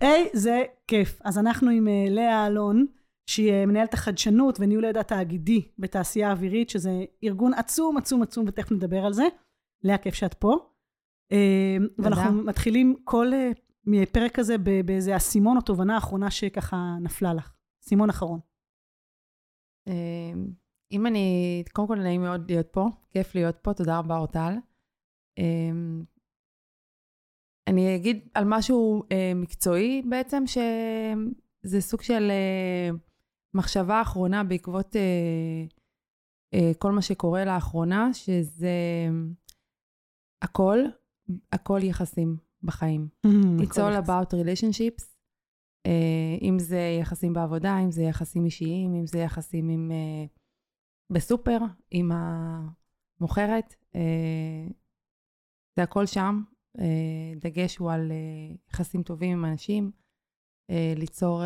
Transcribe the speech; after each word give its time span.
איזה 0.00 0.62
כיף. 0.86 1.20
אז 1.24 1.38
אנחנו 1.38 1.70
עם 1.70 1.88
אה, 1.88 2.04
לאה 2.08 2.46
אלון, 2.46 2.86
שהיא 3.26 3.52
אה, 3.52 3.66
מנהלת 3.66 3.94
החדשנות 3.94 4.60
וניהול 4.60 4.84
הידע 4.84 5.02
תאגידי 5.02 5.68
בתעשייה 5.78 6.28
האווירית, 6.28 6.70
שזה 6.70 6.90
ארגון 7.24 7.54
עצום 7.54 7.96
עצום 7.96 8.22
עצום, 8.22 8.44
ותכף 8.48 8.72
נדבר 8.72 9.06
על 9.06 9.12
זה. 9.12 9.24
לאה, 9.82 9.98
כיף 9.98 10.14
שאת 10.14 10.34
פה. 10.34 10.56
אה, 11.32 11.76
ואנחנו 11.98 12.32
מתחילים 12.32 12.96
כל 13.04 13.32
פרק 14.12 14.34
כזה 14.34 14.58
באיזה 14.84 15.16
אסימון 15.16 15.56
או 15.56 15.62
תובנה 15.62 15.98
אחרונה 15.98 16.30
שככה 16.30 16.96
נפלה 17.00 17.34
לך. 17.34 17.52
אסימון 17.84 18.10
אחרון. 18.10 18.40
אם 20.92 21.06
אני, 21.06 21.64
קודם 21.72 21.88
כל 21.88 21.98
נעים 21.98 22.22
מאוד 22.22 22.50
להיות 22.50 22.66
פה, 22.66 22.88
כיף 23.10 23.34
להיות 23.34 23.56
פה, 23.62 23.74
תודה 23.74 23.98
רבה 23.98 24.16
אורטל. 24.16 24.54
אה, 27.68 27.72
אני 27.72 27.96
אגיד 27.96 28.28
על 28.34 28.44
משהו 28.46 29.02
אה, 29.12 29.32
מקצועי 29.34 30.02
בעצם, 30.08 30.44
שזה 30.46 31.80
סוג 31.80 32.02
של 32.02 32.30
אה, 32.30 32.90
מחשבה 33.54 34.02
אחרונה 34.02 34.44
בעקבות 34.44 34.96
אה, 34.96 35.64
אה, 36.54 36.72
כל 36.78 36.92
מה 36.92 37.02
שקורה 37.02 37.44
לאחרונה, 37.44 38.14
שזה 38.14 38.70
הכל, 40.42 40.78
הכל 41.52 41.80
יחסים 41.82 42.36
בחיים. 42.62 43.08
It's 43.62 43.76
all 43.76 44.06
about 44.06 44.34
relationships. 44.34 45.10
Uh, 45.88 46.42
אם 46.42 46.58
זה 46.58 46.98
יחסים 47.00 47.32
בעבודה, 47.32 47.78
אם 47.78 47.90
זה 47.90 48.02
יחסים 48.02 48.44
אישיים, 48.44 48.94
אם 48.94 49.06
זה 49.06 49.18
יחסים 49.18 49.68
עם, 49.68 49.90
uh, 49.90 50.28
בסופר, 51.12 51.58
עם 51.90 52.10
המוכרת, 53.20 53.74
uh, 53.92 54.72
זה 55.76 55.82
הכל 55.82 56.06
שם. 56.06 56.42
Uh, 56.76 56.82
דגש 57.40 57.76
הוא 57.76 57.92
על 57.92 58.10
uh, 58.10 58.70
יחסים 58.70 59.02
טובים 59.02 59.38
עם 59.38 59.44
אנשים, 59.44 59.90
uh, 60.70 60.98
ליצור, 60.98 61.42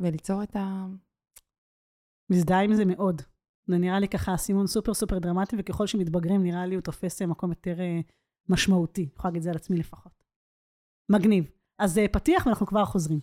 וליצור 0.00 0.42
את 0.42 0.56
ה... 0.56 0.86
מזדהה 2.30 2.62
עם 2.62 2.74
זה 2.74 2.84
מאוד. 2.84 3.22
זה 3.66 3.78
נראה 3.78 3.98
לי 3.98 4.08
ככה 4.08 4.36
סימון 4.36 4.66
סופר 4.66 4.94
סופר 4.94 5.18
דרמטי, 5.18 5.56
וככל 5.58 5.86
שמתבגרים 5.86 6.42
נראה 6.42 6.66
לי 6.66 6.74
הוא 6.74 6.82
תופס 6.82 7.22
מקום 7.22 7.50
יותר 7.50 7.76
משמעותי. 8.48 9.02
אני 9.02 9.10
יכולה 9.16 9.30
להגיד 9.30 9.40
את 9.40 9.42
זה 9.42 9.50
על 9.50 9.56
עצמי 9.56 9.76
לפחות. 9.76 10.24
מגניב. 11.08 11.50
אז 11.78 11.98
אה, 11.98 12.08
פתיח 12.08 12.46
ואנחנו 12.46 12.66
כבר 12.66 12.84
חוזרים. 12.84 13.18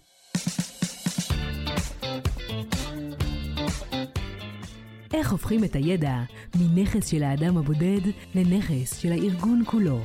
איך 5.32 5.40
הופכים 5.40 5.64
את 5.64 5.76
הידע 5.76 6.24
מנכס 6.56 7.08
של 7.08 7.24
האדם 7.24 7.58
הבודד 7.58 8.00
לנכס 8.36 8.98
של 8.98 9.12
הארגון 9.12 9.62
כולו? 9.66 10.00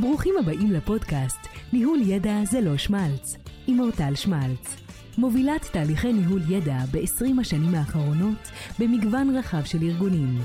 ברוכים 0.00 0.34
הבאים 0.40 0.72
לפודקאסט 0.72 1.38
ניהול 1.72 1.98
ידע 2.06 2.44
זה 2.44 2.60
לא 2.60 2.76
שמלץ, 2.76 3.36
עם 3.66 3.80
אורטל 3.80 4.14
שמלץ. 4.14 4.76
מובילת 5.18 5.68
תהליכי 5.72 6.12
ניהול 6.12 6.42
ידע 6.48 6.78
ב-20 6.92 7.40
השנים 7.40 7.74
האחרונות 7.74 8.50
במגוון 8.78 9.36
רחב 9.36 9.64
של 9.64 9.82
ארגונים. 9.82 10.38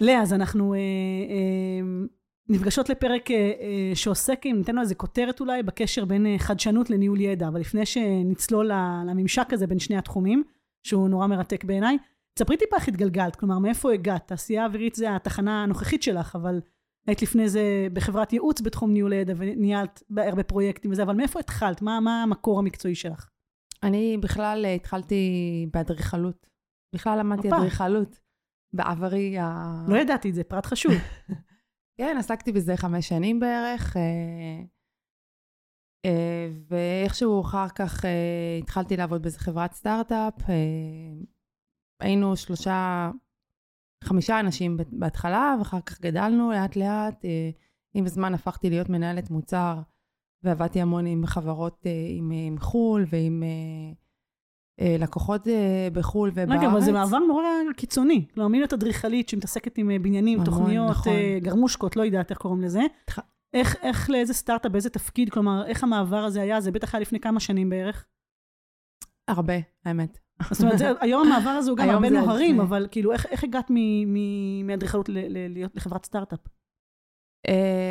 לאה, 0.00 0.22
אז 0.22 0.32
אנחנו 0.32 0.74
אה, 0.74 0.78
אה, 0.78 2.06
נפגשות 2.48 2.88
לפרק 2.88 3.30
אה, 3.30 3.36
אה, 3.36 3.90
שעוסק, 3.94 4.40
אם 4.46 4.54
ניתן 4.58 4.74
לו 4.74 4.80
איזה 4.80 4.94
כותרת 4.94 5.40
אולי, 5.40 5.62
בקשר 5.62 6.04
בין 6.04 6.26
אה, 6.26 6.38
חדשנות 6.38 6.90
לניהול 6.90 7.20
ידע, 7.20 7.48
אבל 7.48 7.60
לפני 7.60 7.86
שנצלול 7.86 8.70
לממשק 9.06 9.52
הזה 9.52 9.66
בין 9.66 9.78
שני 9.78 9.96
התחומים, 9.96 10.42
שהוא 10.86 11.08
נורא 11.08 11.26
מרתק 11.26 11.64
בעיניי, 11.64 11.98
תספרי 12.34 12.56
טיפה 12.56 12.76
איך 12.76 12.88
התגלגלת, 12.88 13.36
כלומר, 13.36 13.58
מאיפה 13.58 13.92
הגעת? 13.92 14.26
תעשייה 14.26 14.64
אווירית 14.64 14.94
זה 14.94 15.16
התחנה 15.16 15.62
הנוכחית 15.62 16.02
שלך, 16.02 16.36
אבל 16.36 16.60
היית 17.06 17.22
לפני 17.22 17.48
זה 17.48 17.88
בחברת 17.92 18.32
ייעוץ 18.32 18.60
בתחום 18.60 18.92
ניהול 18.92 19.12
ידע 19.12 19.34
וניהלת 19.36 20.02
הרבה 20.16 20.42
פרויקטים 20.42 20.90
וזה, 20.90 21.02
אבל 21.02 21.14
מאיפה 21.14 21.40
התחלת? 21.40 21.82
מה, 21.82 22.00
מה 22.00 22.22
המקור 22.22 22.58
המקצועי 22.58 22.94
שלך? 22.94 23.28
אני 23.82 24.18
בכלל 24.20 24.66
התחלתי 24.76 25.66
באדריכלות. 25.72 26.46
בכלל 26.94 27.18
למדתי 27.18 27.48
אדריכלות. 27.48 28.20
בעברי 28.72 29.38
ה... 29.38 29.74
לא 29.88 29.96
ידעתי 29.96 30.30
את 30.30 30.34
זה, 30.34 30.44
פרט 30.44 30.66
חשוב. 30.66 30.92
כן, 31.98 32.16
עסקתי 32.18 32.52
בזה 32.52 32.76
חמש 32.76 33.08
שנים 33.08 33.40
בערך, 33.40 33.96
אה, 33.96 34.62
אה, 36.04 36.48
ואיכשהו 36.68 37.40
אחר 37.40 37.68
כך 37.68 38.04
אה, 38.04 38.58
התחלתי 38.62 38.96
לעבוד 38.96 39.22
באיזה 39.22 39.38
חברת 39.38 39.72
סטארט-אפ. 39.72 40.34
היינו 42.00 42.36
שלושה, 42.36 43.10
חמישה 44.04 44.40
אנשים 44.40 44.76
בהתחלה, 44.90 45.54
ואחר 45.58 45.80
כך 45.80 46.00
גדלנו 46.00 46.50
לאט-לאט. 46.50 47.24
עם 47.94 48.04
הזמן 48.04 48.34
הפכתי 48.34 48.70
להיות 48.70 48.88
מנהלת 48.88 49.30
מוצר, 49.30 49.80
ועבדתי 50.42 50.80
המון 50.80 51.06
עם 51.06 51.26
חברות 51.26 51.86
עם, 52.18 52.30
עם 52.30 52.58
חו"ל 52.58 53.06
ועם... 53.10 53.42
אה, 54.80 54.96
לקוחות 54.98 55.48
אה, 55.48 55.88
בחו"ל 55.92 56.30
ובארץ. 56.32 56.58
רגע, 56.58 56.66
אבל 56.66 56.80
זה 56.80 56.92
מעבר 56.92 57.18
נורא 57.18 57.44
קיצוני. 57.76 58.26
כלומר, 58.34 58.48
מי 58.48 58.58
להיות 58.58 58.72
אדריכלית 58.72 59.28
שמתעסקת 59.28 59.78
עם 59.78 59.90
אה, 59.90 59.98
בניינים, 59.98 60.40
המון, 60.40 60.44
תוכניות, 60.44 60.90
נכון. 60.90 61.12
גרמושקות, 61.42 61.96
לא 61.96 62.02
יודעת 62.02 62.30
איך 62.30 62.38
קוראים 62.38 62.62
לזה. 62.62 62.80
איך, 63.54 63.76
איך 63.82 64.10
לאיזה 64.10 64.34
סטארט-אפ, 64.34 64.72
באיזה 64.72 64.90
תפקיד, 64.90 65.30
כלומר, 65.30 65.66
איך 65.66 65.84
המעבר 65.84 66.24
הזה 66.24 66.42
היה? 66.42 66.60
זה 66.60 66.70
בטח 66.70 66.94
היה 66.94 67.00
לפני 67.00 67.20
כמה 67.20 67.40
שנים 67.40 67.70
בערך. 67.70 68.06
הרבה, 69.28 69.54
האמת. 69.84 70.18
זאת 70.50 70.62
אומרת, 70.62 70.78
זה, 70.78 70.92
היום 71.00 71.26
המעבר 71.26 71.50
הזה 71.50 71.70
הוא 71.70 71.78
גם 71.78 71.90
הרבה 71.90 72.10
נוהרים, 72.10 72.60
אבל 72.60 72.88
כאילו, 72.90 73.12
איך, 73.12 73.26
איך 73.26 73.44
הגעת 73.44 73.70
מאדריכלות 74.64 75.08
לחברת 75.74 76.04
סטארט-אפ? 76.04 76.40
Uh, 77.46 77.50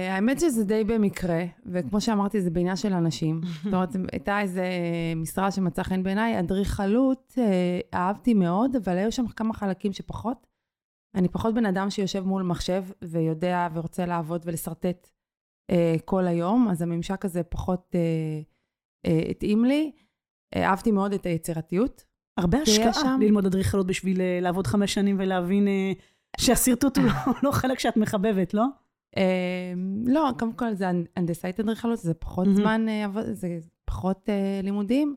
האמת 0.09 0.39
שזה 0.39 0.63
די 0.63 0.83
במקרה, 0.83 1.43
וכמו 1.65 2.01
שאמרתי, 2.01 2.41
זה 2.41 2.49
בעניין 2.49 2.75
של 2.75 2.93
אנשים. 2.93 3.41
זאת 3.63 3.73
אומרת, 3.73 3.95
הייתה 4.11 4.41
איזו 4.41 4.61
משרה 5.15 5.51
שמצאה 5.51 5.83
חן 5.83 6.03
בעיניי. 6.03 6.39
אדריכלות 6.39 7.33
uh, 7.35 7.41
אהבתי 7.93 8.33
מאוד, 8.33 8.75
אבל 8.75 8.97
היו 8.97 9.11
שם 9.11 9.27
כמה 9.27 9.53
חלקים 9.53 9.93
שפחות. 9.93 10.47
אני 11.15 11.29
פחות 11.29 11.53
בן 11.53 11.65
אדם 11.65 11.89
שיושב 11.89 12.23
מול 12.23 12.43
מחשב 12.43 12.83
ויודע 13.01 13.67
ורוצה 13.73 14.05
לעבוד 14.05 14.41
ולשרטט 14.45 15.09
uh, 15.71 15.75
כל 16.05 16.27
היום, 16.27 16.67
אז 16.71 16.81
הממשק 16.81 17.25
הזה 17.25 17.43
פחות 17.43 17.95
uh, 17.95 19.07
uh, 19.07 19.31
התאים 19.31 19.65
לי. 19.65 19.91
Uh, 20.55 20.59
אהבתי 20.59 20.91
מאוד 20.91 21.13
את 21.13 21.25
היצירתיות. 21.25 22.03
הרבה 22.37 22.57
השקעה 22.57 22.93
שם. 22.93 23.19
ללמוד 23.21 23.45
אדריכלות 23.45 23.87
בשביל 23.87 24.17
uh, 24.17 24.21
לעבוד 24.41 24.67
חמש 24.67 24.93
שנים 24.93 25.15
ולהבין 25.19 25.67
uh, 25.67 26.41
שהשרטוט 26.41 26.97
הוא 26.97 27.05
לא, 27.27 27.33
לא 27.43 27.51
חלק 27.51 27.79
שאת 27.79 27.97
מחבבת, 27.97 28.53
לא? 28.53 28.65
אמ, 29.17 30.03
לא, 30.07 30.29
קודם 30.39 30.53
כל 30.53 30.73
זה 30.73 30.85
הנדסאית 31.15 31.59
אדריכלות, 31.59 31.99
זה 31.99 32.13
פחות 32.13 32.47
זמן, 32.55 32.85
אה, 32.89 33.05
זה 33.33 33.59
פחות 33.85 34.29
אה, 34.29 34.59
לימודים. 34.63 35.15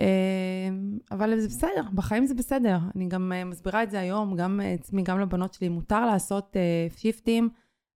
אמ, 0.00 0.98
אבל 1.10 1.40
זה 1.40 1.48
בסדר, 1.48 1.82
בחיים 1.94 2.26
זה 2.26 2.34
בסדר. 2.34 2.78
אני 2.96 3.08
גם 3.08 3.32
אה, 3.32 3.44
מסבירה 3.44 3.82
את 3.82 3.90
זה 3.90 4.00
היום, 4.00 4.36
גם 4.36 4.60
עצמי, 4.74 5.02
גם 5.02 5.20
לבנות 5.20 5.54
שלי, 5.54 5.68
מותר 5.68 6.06
לעשות 6.06 6.56
shift 6.96 7.29
ים. 7.29 7.48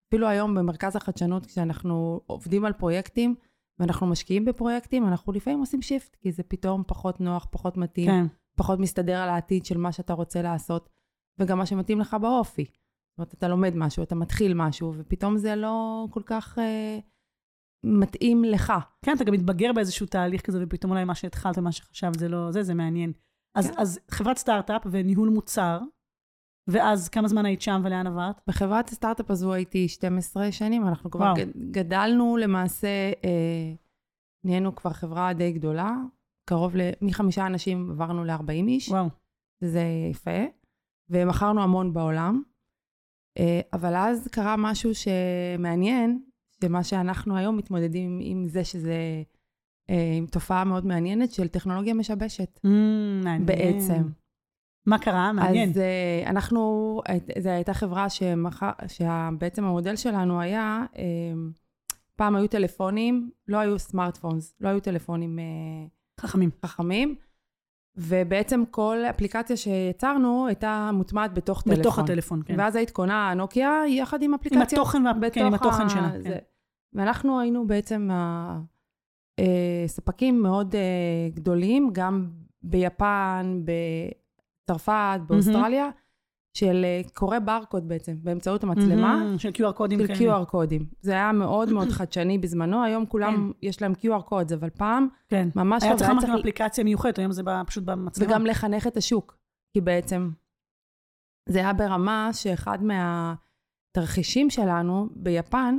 אפילו 0.09 0.28
היום 0.28 0.54
במרכז 0.54 0.97
החדשנות, 0.97 1.47
כשאנחנו 1.47 2.20
עובדים 2.26 2.65
על 2.65 2.72
פרויקטים, 2.72 3.34
ואנחנו 3.78 4.06
משקיעים 4.06 4.44
בפרויקטים, 4.44 5.06
אנחנו 5.06 5.32
לפעמים 5.32 5.60
עושים 5.60 5.82
shift, 5.83 6.16
כי 6.16 6.32
זה 6.32 6.43
פתאום 6.43 6.82
פחות 6.87 7.20
נוח, 7.20 7.47
פחות 7.50 7.76
מתאים, 7.76 8.06
כן. 8.06 8.26
פחות 8.56 8.78
מסתדר 8.78 9.16
על 9.16 9.28
העתיד 9.28 9.65
של 9.65 9.78
מה 9.78 9.93
שאתה 9.93 10.12
רוצה 10.12 10.43
לעשות, 10.43 10.88
וגם 11.38 11.59
מה 11.59 11.66
שמתאים 11.66 12.00
לך 12.00 12.16
באופי. 12.20 12.65
אומרת, 13.20 13.34
אתה 13.34 13.48
לומד 13.48 13.72
משהו, 13.76 14.03
אתה 14.03 14.14
מתחיל 14.14 14.54
משהו, 14.54 14.92
ופתאום 14.97 15.36
זה 15.36 15.56
לא 15.56 16.06
כל 16.10 16.22
כך 16.26 16.58
אה, 16.58 16.98
מתאים 17.84 18.44
לך. 18.44 18.72
כן, 19.04 19.16
אתה 19.16 19.25
גם 19.25 19.32
מתבגר 19.32 19.72
באיזשהו 19.72 20.06
תהליך 20.06 20.42
כזה, 20.42 20.58
ופתאום 20.62 20.92
אולי 20.92 21.04
מה 21.04 21.14
שהתחלת 21.14 21.58
ומה 21.58 21.72
שחשבת 21.72 22.19
זה 22.19 22.28
לא 22.28 22.53
זה, 22.53 22.62
זה 22.62 22.75
מעניין. 22.75 23.12
אז, 23.58 23.70
כן. 23.70 23.75
אז 23.78 24.00
חברת 24.10 24.38
סטארט-אפ 24.38 24.82
וניהול 24.91 25.28
מוצר, 25.28 25.78
ואז 26.70 27.08
כמה 27.08 27.28
זמן 27.28 27.47
היית 27.47 27.62
שם 27.62 27.81
ולאן 27.84 28.06
עברת? 28.06 28.41
בחברת 28.47 28.88
הסטארט-אפ 28.88 29.31
הזו 29.31 29.52
הייתי 29.52 29.88
12 29.88 30.52
שנים, 30.52 30.88
אנחנו 30.88 31.11
כבר 31.11 31.32
וואו. 31.37 31.46
גדלנו 31.70 32.37
למעשה, 32.37 33.12
אה, 33.25 33.75
נהיינו 34.44 34.75
כבר 34.75 34.90
חברה 34.90 35.32
די 35.32 35.52
גדולה, 35.52 35.96
קרוב 36.50 36.76
ל... 36.76 36.81
מחמישה 37.02 37.46
אנשים 37.46 37.90
עברנו 37.90 38.25
ל-40 38.25 38.50
איש. 38.50 38.88
וואו. 38.88 39.08
זה 39.64 39.84
יפה, 40.11 40.40
ומכרנו 41.11 41.62
המון 41.62 41.93
בעולם. 41.93 42.43
אה, 43.38 43.61
אבל 43.73 43.94
אז 43.97 44.29
קרה 44.32 44.56
משהו 44.59 44.91
שמעניין, 44.94 46.23
שמה 46.65 46.85
שאנחנו 46.85 47.37
היום 47.37 47.56
מתמודדים 47.56 48.19
עם 48.23 48.49
זה 48.49 48.65
שזה, 48.65 49.23
אה, 49.91 50.15
עם 50.19 50.27
תופעה 50.27 50.65
מאוד 50.65 50.87
מעניינת 50.87 51.32
של 51.32 51.49
טכנולוגיה 51.49 51.94
משבשת. 51.94 52.61
Mm, 52.67 52.69
מעניין. 53.25 53.47
בעצם. 53.47 54.03
מה 54.87 54.99
קרה? 54.99 55.32
מעניין. 55.32 55.71
אז 55.71 55.79
אה, 55.79 56.23
אנחנו, 56.27 57.00
זו 57.38 57.49
הייתה 57.49 57.75
חברה 57.75 58.06
שבעצם 58.88 59.65
המודל 59.65 59.97
שלנו 59.97 60.41
היה, 60.41 60.85
פעם 62.17 62.37
היו 62.37 62.49
טלפונים, 62.49 63.31
לא 63.49 63.59
היו 63.59 63.79
סמארטפונס, 63.79 64.55
לא 64.61 64.69
היו 64.69 64.81
טלפונים 64.81 65.38
חכמים. 66.21 66.50
חכמים. 66.67 67.17
ובעצם 67.96 68.62
כל 68.70 68.98
אפליקציה 69.10 69.56
שיצרנו 69.56 70.46
הייתה 70.46 70.90
מוטמעת 70.92 71.34
בתוך 71.34 71.62
טלפון. 71.62 71.81
בתוך 71.81 71.98
הטלפון, 71.98 72.42
כן. 72.44 72.54
ואז 72.58 72.76
היית 72.76 72.90
קונה 72.90 73.34
נוקיה 73.37 73.82
יחד 73.88 74.22
עם 74.22 74.31
עם 74.31 74.34
אפליקציה. 74.34 74.78
התוכן, 74.78 75.06
וה... 75.06 75.31
כן, 75.31 75.46
עם 75.46 75.54
התוכן 75.54 75.88
שלה. 75.88 76.10
כן. 76.25 76.38
ואנחנו 76.92 77.40
היינו 77.40 77.66
בעצם 77.66 78.08
אה, 79.40 79.84
ספקים 79.87 80.42
מאוד 80.42 80.75
אה, 80.75 80.81
גדולים, 81.34 81.90
גם 81.92 82.31
ביפן, 82.62 83.62
בצרפת, 84.64 85.20
באוסטרליה, 85.26 85.90
של 86.55 86.85
אה, 86.85 87.00
קורא 87.14 87.38
ברקוד 87.38 87.88
בעצם, 87.88 88.17
באמצעות 88.23 88.64
המצלמה. 88.64 89.17
מהמם, 89.17 89.38
של 89.38 89.49
QR 89.49 89.73
קודים 89.73 89.99
של 89.99 90.06
כאלה. 90.06 90.43
QR 90.43 90.44
קודים. 90.44 90.87
זה 91.00 91.12
היה 91.12 91.32
מאוד 91.32 91.73
מאוד 91.73 91.88
חדשני 91.88 92.38
בזמנו, 92.38 92.85
היום 92.85 93.06
כולם 93.06 93.52
יש 93.62 93.82
להם 93.82 93.93
QR 93.93 94.23
קודס, 94.23 94.52
אבל 94.52 94.70
פעם 94.70 95.08
כן. 95.29 95.49
ממש 95.56 95.82
היה 95.82 95.93
לא, 95.93 95.99
צריך 95.99 96.11
ממש 96.11 96.25
אפליקציה 96.25 96.85
מיוחדת, 96.85 97.19
היום 97.19 97.32
זה 97.32 97.43
בא 97.43 97.62
פשוט 97.67 97.85
במצלמה. 97.85 98.31
וגם 98.31 98.47
לחנך 98.47 98.87
את 98.87 98.97
השוק, 98.97 99.38
כי 99.73 99.81
בעצם 99.81 100.31
זה 101.49 101.58
היה 101.58 101.73
ברמה 101.73 102.31
שאחד 102.32 102.79
מהתרחישים 102.82 104.50
שלנו 104.50 105.08
ביפן, 105.12 105.76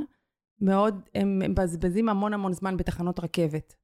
מאוד, 0.60 1.02
הם 1.14 1.38
מבזבזים 1.38 2.08
המון 2.08 2.34
המון 2.34 2.52
זמן 2.52 2.76
בתחנות 2.76 3.20
רכבת. 3.20 3.74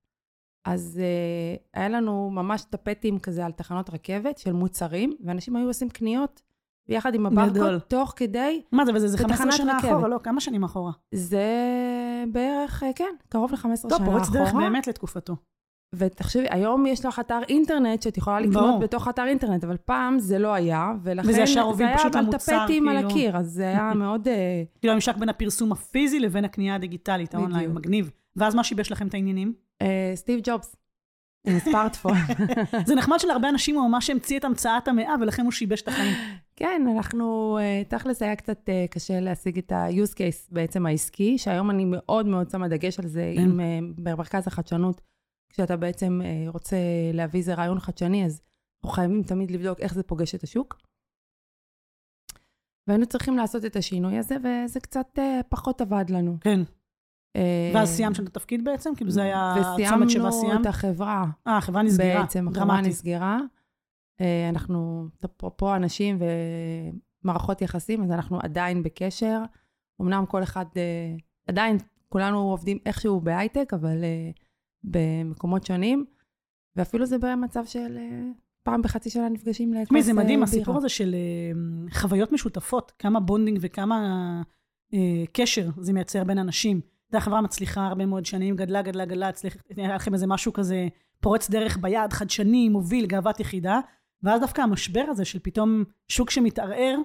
אז 0.65 1.01
uh, 1.01 1.61
היה 1.75 1.89
לנו 1.89 2.31
ממש 2.31 2.65
טפטים 2.65 3.19
כזה 3.19 3.47
על 3.47 3.53
תחנות 3.53 3.91
רכבת 3.91 4.39
של 4.39 4.53
מוצרים, 4.53 5.17
ואנשים 5.25 5.57
היו 5.57 5.67
עושים 5.67 5.89
קניות 5.89 6.43
ביחד 6.89 7.15
עם. 7.15 7.27
הברקוד, 7.27 7.79
תוך 7.79 8.13
כדי, 8.17 8.63
מה 8.73 8.87
זה, 8.87 8.93
וזה 8.95 9.09
זה 9.09 9.19
15 9.19 9.47
בתחנת 9.47 9.53
שנה 9.53 9.77
רכבת. 9.79 9.91
אחורה, 9.93 10.09
לא, 10.09 10.19
כמה 10.23 10.41
שנים 10.41 10.65
אחורה? 10.65 10.93
זה 11.15 11.45
בערך, 12.33 12.83
אה, 12.83 12.91
כן, 12.95 13.15
קרוב 13.29 13.53
ל-15 13.53 13.59
שנה 13.61 13.77
טוב, 13.91 13.93
אחורה. 14.03 14.11
פורץ 14.11 14.31
דרך 14.31 14.55
באמת 14.55 14.87
לתקופתו. 14.87 15.37
ותחשבי, 15.95 16.47
היום 16.51 16.87
יש 16.87 17.05
לך 17.05 17.19
אתר 17.19 17.41
אינטרנט 17.49 18.03
שאת 18.03 18.17
יכולה 18.17 18.41
לקנות 18.41 18.65
ברור. 18.65 18.79
בתוך 18.79 19.09
אתר 19.09 19.27
אינטרנט, 19.27 19.65
אבל 19.65 19.77
פעם 19.77 20.19
זה 20.19 20.39
לא 20.39 20.55
היה, 20.55 20.93
ולכן 21.03 21.29
וזה 21.29 21.41
ישר 21.41 21.61
הוביל 21.61 21.87
זה 21.87 22.09
היה 22.09 22.19
על 22.19 22.33
טפטים 22.33 22.89
על 22.89 22.97
כאילו. 22.97 23.11
הקיר, 23.11 23.37
אז 23.37 23.47
זה 23.47 23.63
היה 23.69 23.95
מאוד... 23.95 24.29
אה, 24.29 24.63
כאילו 24.81 24.93
הממשק 24.93 25.17
בין 25.17 25.29
הפרסום 25.29 25.73
הפיזי 25.73 26.21
לבין 26.21 26.45
הקנייה 26.45 26.75
הדיגיטלית, 26.75 27.35
האונליין. 27.35 27.73
מגניב. 27.73 28.11
ואז 28.37 28.55
מה 28.55 28.65
שיבש 28.65 28.93
לכם 28.93 29.07
את 29.07 29.15
העניינים? 29.15 29.53
אה, 29.83 30.13
סטיב 30.15 30.41
ג'ובס, 30.43 30.77
עם 31.47 31.59
ספארטפון. 31.59 32.13
זה 32.87 32.95
נחמד 32.95 33.19
שלהרבה 33.21 33.49
אנשים 33.49 33.77
הוא 33.77 33.89
ממש 33.89 34.11
המציא 34.11 34.39
את 34.39 34.45
המצאת 34.45 34.89
המאה, 34.89 35.15
ולכן 35.21 35.43
הוא 35.43 35.53
שיבש 35.53 35.83
את 35.83 35.89
החיים. 35.89 36.15
כן, 36.57 36.83
אנחנו, 36.97 37.59
אה, 37.61 37.83
תכלס 37.89 38.23
היה 38.23 38.37
קצת 38.37 38.69
אה, 38.69 38.87
קשה 38.91 39.21
להשיג 39.21 39.59
את 39.59 39.73
ה-use 39.73 40.15
case 40.15 40.49
בעצם 40.51 40.87
העסקי, 40.87 41.39
שהיום 41.39 41.71
אני 41.71 41.85
מאוד 41.85 42.27
מאוד 42.27 42.51
שמה 42.51 42.69
דגש 42.69 42.99
על 42.99 43.07
זה, 43.07 43.33
כן. 43.37 43.43
עם 43.43 43.61
אה, 43.61 43.79
במרכז 43.97 44.47
החדשנות, 44.47 45.01
כשאתה 45.53 45.77
בעצם 45.77 46.21
רוצה 46.49 46.77
להביא 47.13 47.41
איזה 47.41 47.55
רעיון 47.55 47.81
חדשני, 47.81 48.25
אז 48.25 48.43
אנחנו 48.85 48.95
חייבים 48.95 49.23
תמיד 49.23 49.51
לבדוק 49.51 49.81
איך 49.81 49.95
זה 49.95 50.03
פוגש 50.03 50.35
את 50.35 50.43
השוק. 50.43 50.81
והיינו 52.87 53.07
צריכים 53.07 53.37
לעשות 53.37 53.65
את 53.65 53.77
השינוי 53.77 54.19
הזה, 54.19 54.37
וזה 54.37 54.81
קצת 54.81 55.19
פחות 55.49 55.81
עבד 55.81 56.05
לנו. 56.11 56.37
כן. 56.41 56.61
אה, 57.39 57.71
ואז 57.75 57.89
סיימת 57.89 58.21
את 58.21 58.27
התפקיד 58.27 58.65
בעצם? 58.65 58.95
כאילו 58.97 59.11
זה 59.11 59.23
היה 59.23 59.55
הצומת 59.55 60.11
שבה 60.11 60.29
וסיימנו 60.29 60.33
סיימת? 60.33 60.61
את 60.61 60.67
החברה. 60.67 61.25
אה, 61.47 61.57
החברה 61.57 61.83
נסגרה. 61.83 62.21
בעצם, 62.21 62.49
החברה. 62.49 62.81
נסגרה. 62.81 63.39
אה, 64.21 64.49
אנחנו, 64.49 65.09
אפרופו 65.25 65.75
אנשים 65.77 66.19
ומערכות 67.25 67.63
יחסים, 67.63 68.03
אז 68.03 68.11
אנחנו 68.11 68.39
עדיין 68.43 68.83
בקשר. 68.83 69.43
אמנם 70.01 70.25
כל 70.27 70.43
אחד, 70.43 70.65
אה, 70.77 71.17
עדיין 71.47 71.79
כולנו 72.09 72.51
עובדים 72.51 72.79
איכשהו 72.87 73.21
בהייטק, 73.21 73.75
אבל 73.75 74.05
במקומות 74.85 75.67
שונים, 75.67 76.05
ואפילו 76.77 77.07
זה 77.07 77.19
במצב 77.19 77.65
של 77.65 77.99
פעם 78.63 78.83
בחצי 78.83 79.11
שנה 79.11 79.29
נפגשים 79.29 79.75
לכוס 79.75 79.85
תשמעי, 79.85 80.03
זה 80.03 80.13
מדהים, 80.13 80.43
הסיפור 80.43 80.65
בירה. 80.67 80.79
הזה 80.79 80.89
של 80.89 81.15
חוויות 81.93 82.33
משותפות, 82.33 82.93
כמה 82.99 83.21
bonding 83.21 83.59
וכמה 83.61 84.43
קשר 85.33 85.71
זה 85.77 85.93
מייצר 85.93 86.25
בין 86.25 86.39
אנשים. 86.39 86.81
זו 87.13 87.19
החברה 87.19 87.41
מצליחה 87.41 87.87
הרבה 87.87 88.07
מאוד 88.07 88.27
שנים, 88.27 88.57
גדלה, 88.57 88.83
גדלה, 88.83 89.05
גדלה, 89.05 89.29
הצליח, 89.29 89.57
היה 89.77 89.95
לכם 89.95 90.15
איזה 90.15 90.27
משהו 90.27 90.53
כזה 90.53 90.89
פורץ 91.21 91.51
דרך 91.51 91.79
ביד, 91.81 92.13
חדשני, 92.13 92.69
מוביל, 92.69 93.07
גאוות 93.07 93.41
יחידה, 93.41 93.81
ואז 94.23 94.41
דווקא 94.41 94.61
המשבר 94.63 95.05
הזה 95.09 95.25
של 95.25 95.39
פתאום 95.43 95.85
שוק 96.09 96.31
שמתערער, 96.31 96.97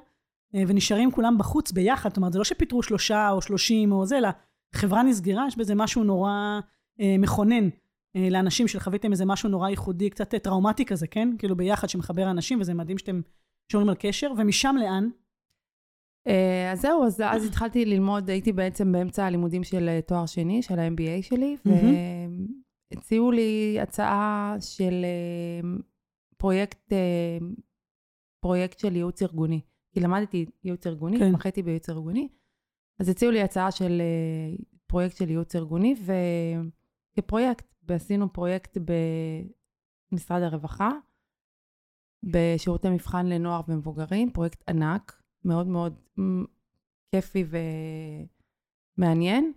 אה, 0.55 0.63
ונשארים 0.67 1.11
כולם 1.11 1.37
בחוץ 1.37 1.71
ביחד, 1.71 2.09
זאת 2.09 2.17
אומרת, 2.17 2.33
זה 2.33 2.39
לא 2.39 2.43
שפיטרו 2.43 2.83
שלושה 2.83 3.29
או 3.29 3.41
שלושים 3.41 3.91
או 3.91 4.05
זה, 4.05 4.17
אלא 4.17 4.29
חברה 4.73 5.03
נסגרה, 5.03 5.47
יש 5.47 5.57
בזה 5.57 5.75
משהו 5.75 6.03
נורא 6.03 6.59
אה, 6.99 7.15
מכונן. 7.19 7.69
אה, 8.15 8.27
לאנשים 8.31 8.67
שחוויתם 8.67 9.11
איזה 9.11 9.25
משהו 9.25 9.49
נורא 9.49 9.69
ייחודי, 9.69 10.09
קצת 10.09 10.35
טראומטי 10.35 10.85
כזה, 10.85 11.07
כן? 11.07 11.29
כאילו 11.37 11.55
ביחד 11.55 11.89
שמחבר 11.89 12.31
אנשים, 12.31 12.61
וזה 12.61 12.73
מדהים 12.73 12.97
שאתם 12.97 13.21
שומרים 13.71 13.89
על 13.89 13.95
קשר, 13.99 14.31
ומשם 14.37 14.75
לאן? 14.79 15.09
אה, 16.27 16.71
אז 16.71 16.81
זהו, 16.81 17.05
אז 17.05 17.21
אז 17.21 17.45
התחלתי 17.45 17.85
ללמוד, 17.85 18.29
הייתי 18.29 18.53
בעצם 18.53 18.91
באמצע 18.91 19.25
הלימודים 19.25 19.63
של 19.63 19.89
אה, 19.89 20.01
תואר 20.01 20.25
שני, 20.25 20.61
של 20.61 20.79
ה-MBA 20.79 21.23
שלי. 21.23 21.57
והציעו 22.93 23.31
לי 23.31 23.77
הצעה 23.81 24.55
של 24.59 25.05
אה, 25.05 25.69
פרויקט, 26.37 26.93
פרויקט 28.39 28.79
של 28.79 28.95
ייעוץ 28.95 29.21
ארגוני. 29.21 29.61
כי 29.91 29.99
למדתי 29.99 30.45
ייעוץ 30.63 30.87
ארגוני, 30.87 31.19
כן. 31.19 31.25
התמחיתי 31.25 31.63
בייעוץ 31.63 31.89
ארגוני, 31.89 32.27
אז 32.99 33.09
הציעו 33.09 33.31
לי 33.31 33.41
הצעה 33.41 33.71
של 33.71 34.01
פרויקט 34.87 35.17
של 35.17 35.29
ייעוץ 35.29 35.55
ארגוני, 35.55 35.95
וכפרויקט, 37.15 37.65
ועשינו 37.83 38.33
פרויקט 38.33 38.77
במשרד 40.11 40.41
הרווחה, 40.41 40.91
בשירותי 42.23 42.89
מבחן 42.89 43.25
לנוער 43.25 43.61
ומבוגרים, 43.67 44.31
פרויקט 44.31 44.69
ענק, 44.69 45.22
מאוד 45.45 45.67
מאוד 45.67 45.93
כיפי 47.11 47.45
ומעניין, 48.97 49.51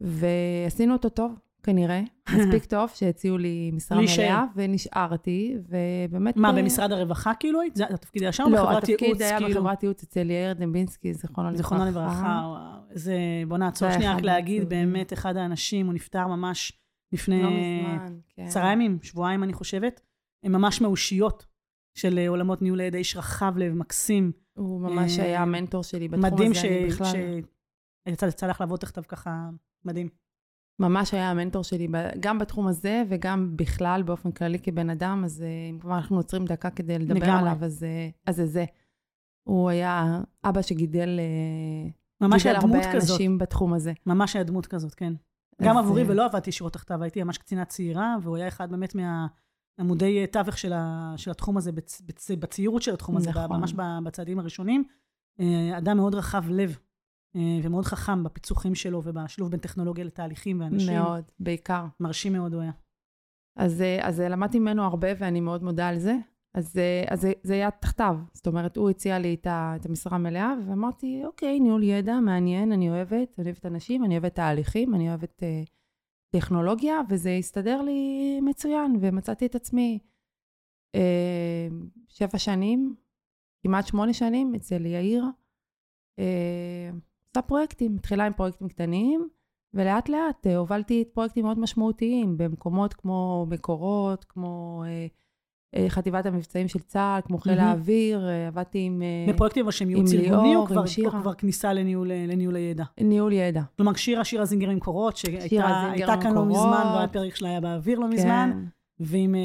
ועשינו 0.00 0.92
אותו 0.92 1.08
טוב, 1.08 1.34
כנראה, 1.62 2.00
מספיק 2.38 2.64
טוב 2.64 2.90
שהציעו 2.94 3.38
לי 3.38 3.70
משרה. 3.74 3.98
מלאה, 3.98 4.44
ונשארתי, 4.56 5.56
ובאמת... 5.68 6.36
מה, 6.36 6.50
אה, 6.50 6.62
במשרד 6.62 6.92
הרווחה 6.92 7.32
כאילו 7.34 7.60
היית? 7.60 7.76
זה 7.76 7.84
התפקיד 7.84 8.22
היה 8.22 8.32
שם? 8.32 8.44
לא, 8.50 8.78
התפקיד 8.78 9.22
היה 9.22 9.38
כאילו? 9.38 9.60
בחברת 9.60 9.82
ייעוץ 9.82 10.02
אצל 10.02 10.30
יאיר 10.30 10.52
דמבינסקי, 10.52 11.14
זיכרונו 11.14 11.48
לברכה. 11.48 11.62
זיכרונו 11.62 11.86
לברכה, 11.86 12.42
וואו, 12.44 12.90
איזה... 12.90 13.16
בוא 13.48 13.58
נעצור 13.58 13.88
זה 13.88 13.94
שנייה 13.94 14.14
רק 14.14 14.22
להגיד. 14.22 14.68
באמת, 14.68 15.12
אחד 15.12 15.36
האנשים, 15.36 15.86
הוא 15.86 15.94
נפטר 15.94 16.26
ממש 16.26 16.72
לפני 17.12 17.42
לא 17.42 17.48
מזמן, 17.50 18.18
כן. 18.28 18.42
עשרה 18.42 18.72
ימים, 18.72 18.98
שבועיים 19.02 19.42
אני 19.42 19.52
חושבת, 19.52 20.00
הם 20.44 20.52
ממש 20.52 20.80
מאושיות 20.80 21.46
של 21.94 22.18
אה, 22.18 22.28
עולמות 22.28 22.62
ניהול 22.62 22.80
הידע, 22.80 22.98
איש 22.98 23.16
רחב 23.16 23.54
לב, 23.56 23.74
מקסים, 23.74 24.32
הוא 24.58 24.80
ממש 24.80 25.18
אה, 25.18 25.24
היה 25.24 25.42
המנטור 25.42 25.82
שלי 25.82 26.08
בתחום 26.08 26.24
הזה, 26.24 26.34
מדהים 26.34 26.52
אני 26.64 26.86
בכלל... 26.86 27.06
שיצא 28.08 28.26
יצא 28.26 28.46
לך 28.46 28.60
לעבוד 28.60 28.80
תחתיו 28.80 29.02
ככה, 29.08 29.48
מדהים. 29.84 30.08
ממש 30.78 31.14
היה 31.14 31.30
המנטור 31.30 31.64
שלי, 31.64 31.88
ב- 31.88 32.10
גם 32.20 32.38
בתחום 32.38 32.66
הזה 32.66 33.02
וגם 33.08 33.56
בכלל, 33.56 34.02
באופן 34.02 34.32
כללי 34.32 34.58
כבן 34.58 34.90
אדם, 34.90 35.22
אז 35.24 35.42
אה, 35.42 35.70
אם 35.70 35.78
כבר 35.78 35.96
אנחנו 35.96 36.16
עוצרים 36.16 36.44
דקה 36.44 36.70
כדי 36.70 36.98
לדבר 36.98 37.14
לגמרי. 37.14 37.40
עליו, 37.40 37.64
אז, 37.64 37.84
אה, 37.84 38.08
אז 38.26 38.36
זה 38.36 38.46
זה. 38.46 38.64
הוא 39.48 39.68
היה 39.68 40.20
אבא 40.44 40.62
שגידל 40.62 41.20
ממש 42.20 42.42
גידל 42.42 42.54
היה 42.54 42.60
דמות 42.60 42.76
הרבה 42.76 42.92
כזאת, 42.92 43.10
אנשים 43.10 43.38
בתחום 43.38 43.74
הזה. 43.74 43.92
ממש 44.06 44.36
היה 44.36 44.44
דמות 44.44 44.66
כזאת, 44.66 44.94
כן. 44.94 45.12
גם 45.62 45.76
עבורי 45.76 46.04
ולא 46.06 46.24
עבדתי 46.24 46.50
ישירות 46.50 46.72
תחתיו, 46.72 47.02
הייתי 47.02 47.22
ממש 47.22 47.38
קצינה 47.38 47.64
צעירה, 47.64 48.16
והוא 48.22 48.36
היה 48.36 48.48
אחד 48.48 48.70
באמת 48.70 48.94
מהעמודי 49.78 50.26
תווך 50.26 50.58
של, 50.58 50.72
ה, 50.72 51.14
של 51.16 51.30
התחום 51.30 51.56
הזה, 51.56 51.72
בצ, 51.72 52.02
בצ, 52.06 52.30
בצעירות 52.30 52.82
של 52.82 52.94
התחום 52.94 53.16
הזה, 53.16 53.30
נכון. 53.30 53.60
ממש 53.60 53.72
בצעדים 54.04 54.38
הראשונים. 54.38 54.84
אה, 55.40 55.78
אדם 55.78 55.96
מאוד 55.96 56.14
רחב 56.14 56.44
לב, 56.50 56.78
אה, 57.36 57.60
ומאוד 57.62 57.84
חכם 57.84 58.24
בפיצוחים 58.24 58.74
שלו 58.74 59.02
ובשילוב 59.04 59.50
בין 59.50 59.60
טכנולוגיה 59.60 60.04
לתהליכים 60.04 60.60
ואנשים. 60.60 60.96
מאוד, 60.96 61.24
בעיקר. 61.40 61.84
מרשים 62.00 62.32
מאוד 62.32 62.54
הוא 62.54 62.62
היה. 62.62 62.72
אז, 63.56 63.82
אה, 63.82 63.98
אז 64.02 64.20
אה, 64.20 64.28
למדתי 64.28 64.58
ממנו 64.58 64.82
הרבה 64.82 65.08
ואני 65.18 65.40
מאוד 65.40 65.62
מודה 65.62 65.88
על 65.88 65.98
זה. 65.98 66.16
אז, 66.54 66.78
אה, 66.78 67.04
אז 67.08 67.20
זה, 67.20 67.32
זה 67.42 67.54
היה 67.54 67.70
תחתיו, 67.70 68.16
זאת 68.32 68.46
אומרת, 68.46 68.76
הוא 68.76 68.90
הציע 68.90 69.18
לי 69.18 69.34
את, 69.34 69.46
ה, 69.46 69.72
את 69.76 69.86
המשרה 69.86 70.14
המלאה, 70.14 70.54
ואמרתי, 70.66 71.22
אוקיי, 71.24 71.60
ניהול 71.60 71.82
ידע, 71.82 72.20
מעניין, 72.20 72.72
אני 72.72 72.90
אוהבת, 72.90 73.38
אני 73.38 73.46
אוהבת 73.46 73.66
אנשים, 73.66 74.04
אני 74.04 74.14
אוהבת 74.14 74.34
תהליכים, 74.34 74.94
אני 74.94 75.08
אוהבת 75.08 75.42
אה, 75.42 75.62
טכנולוגיה, 76.30 77.00
וזה 77.10 77.30
הסתדר 77.30 77.82
לי 77.82 78.40
מצוין, 78.40 78.96
ומצאתי 79.00 79.46
את 79.46 79.54
עצמי 79.54 79.98
אה, 80.94 81.68
שבע 82.08 82.38
שנים, 82.38 82.94
כמעט 83.62 83.86
שמונה 83.86 84.12
שנים, 84.12 84.54
אצל 84.54 84.86
יאיר, 84.86 85.24
אה, 86.18 86.90
עושה 87.28 87.42
פרויקטים, 87.42 87.96
התחילה 87.96 88.26
עם 88.26 88.32
פרויקטים 88.32 88.68
קטנים, 88.68 89.28
ולאט 89.74 90.08
לאט 90.08 90.46
אה, 90.46 90.56
הובלתי 90.56 91.02
את 91.02 91.08
פרויקטים 91.14 91.44
מאוד 91.44 91.58
משמעותיים 91.58 92.38
במקומות 92.38 92.94
כמו 92.94 93.46
מקורות, 93.50 94.24
כמו 94.24 94.82
אה, 94.86 94.88
אה, 94.88 95.06
חטיבת 95.88 96.26
המבצעים 96.26 96.68
של 96.68 96.78
צה"ל, 96.78 97.20
כמו 97.24 97.38
חיל 97.38 97.54
מהמם. 97.54 97.68
האוויר, 97.68 98.28
אה, 98.28 98.46
עבדתי 98.46 98.78
עם 98.78 99.02
אה, 99.02 99.32
בפרויקטים 99.32 99.70
שהם 99.70 99.90
ייעוץ 99.90 100.12
ארגוני, 100.12 100.56
או 100.56 100.66
כבר. 100.66 100.84
או 101.24 101.36
כניסה 101.38 101.72
לניהול, 101.72 102.08
לניהול 102.12 102.56
הידע? 102.56 102.84
ניהול 103.00 103.32
ידע. 103.32 103.62
כלומר, 103.76 103.94
שירה, 103.94 104.24
שירה 104.24 104.44
זינגר 104.44 104.70
עם 104.70 104.80
קורות, 104.80 105.16
שהייתה 105.16 106.14
כאן 106.22 106.34
לא. 106.34 106.44
מזמן, 106.44 106.92
והפרק 106.94 107.34
שלה 107.36 107.48
היה 107.48 107.60
באוויר 107.60 107.98
לא 107.98 108.08
מזמן. 108.08 108.50
כן. 108.52 108.58
ועם 109.00 109.34
אה, 109.34 109.40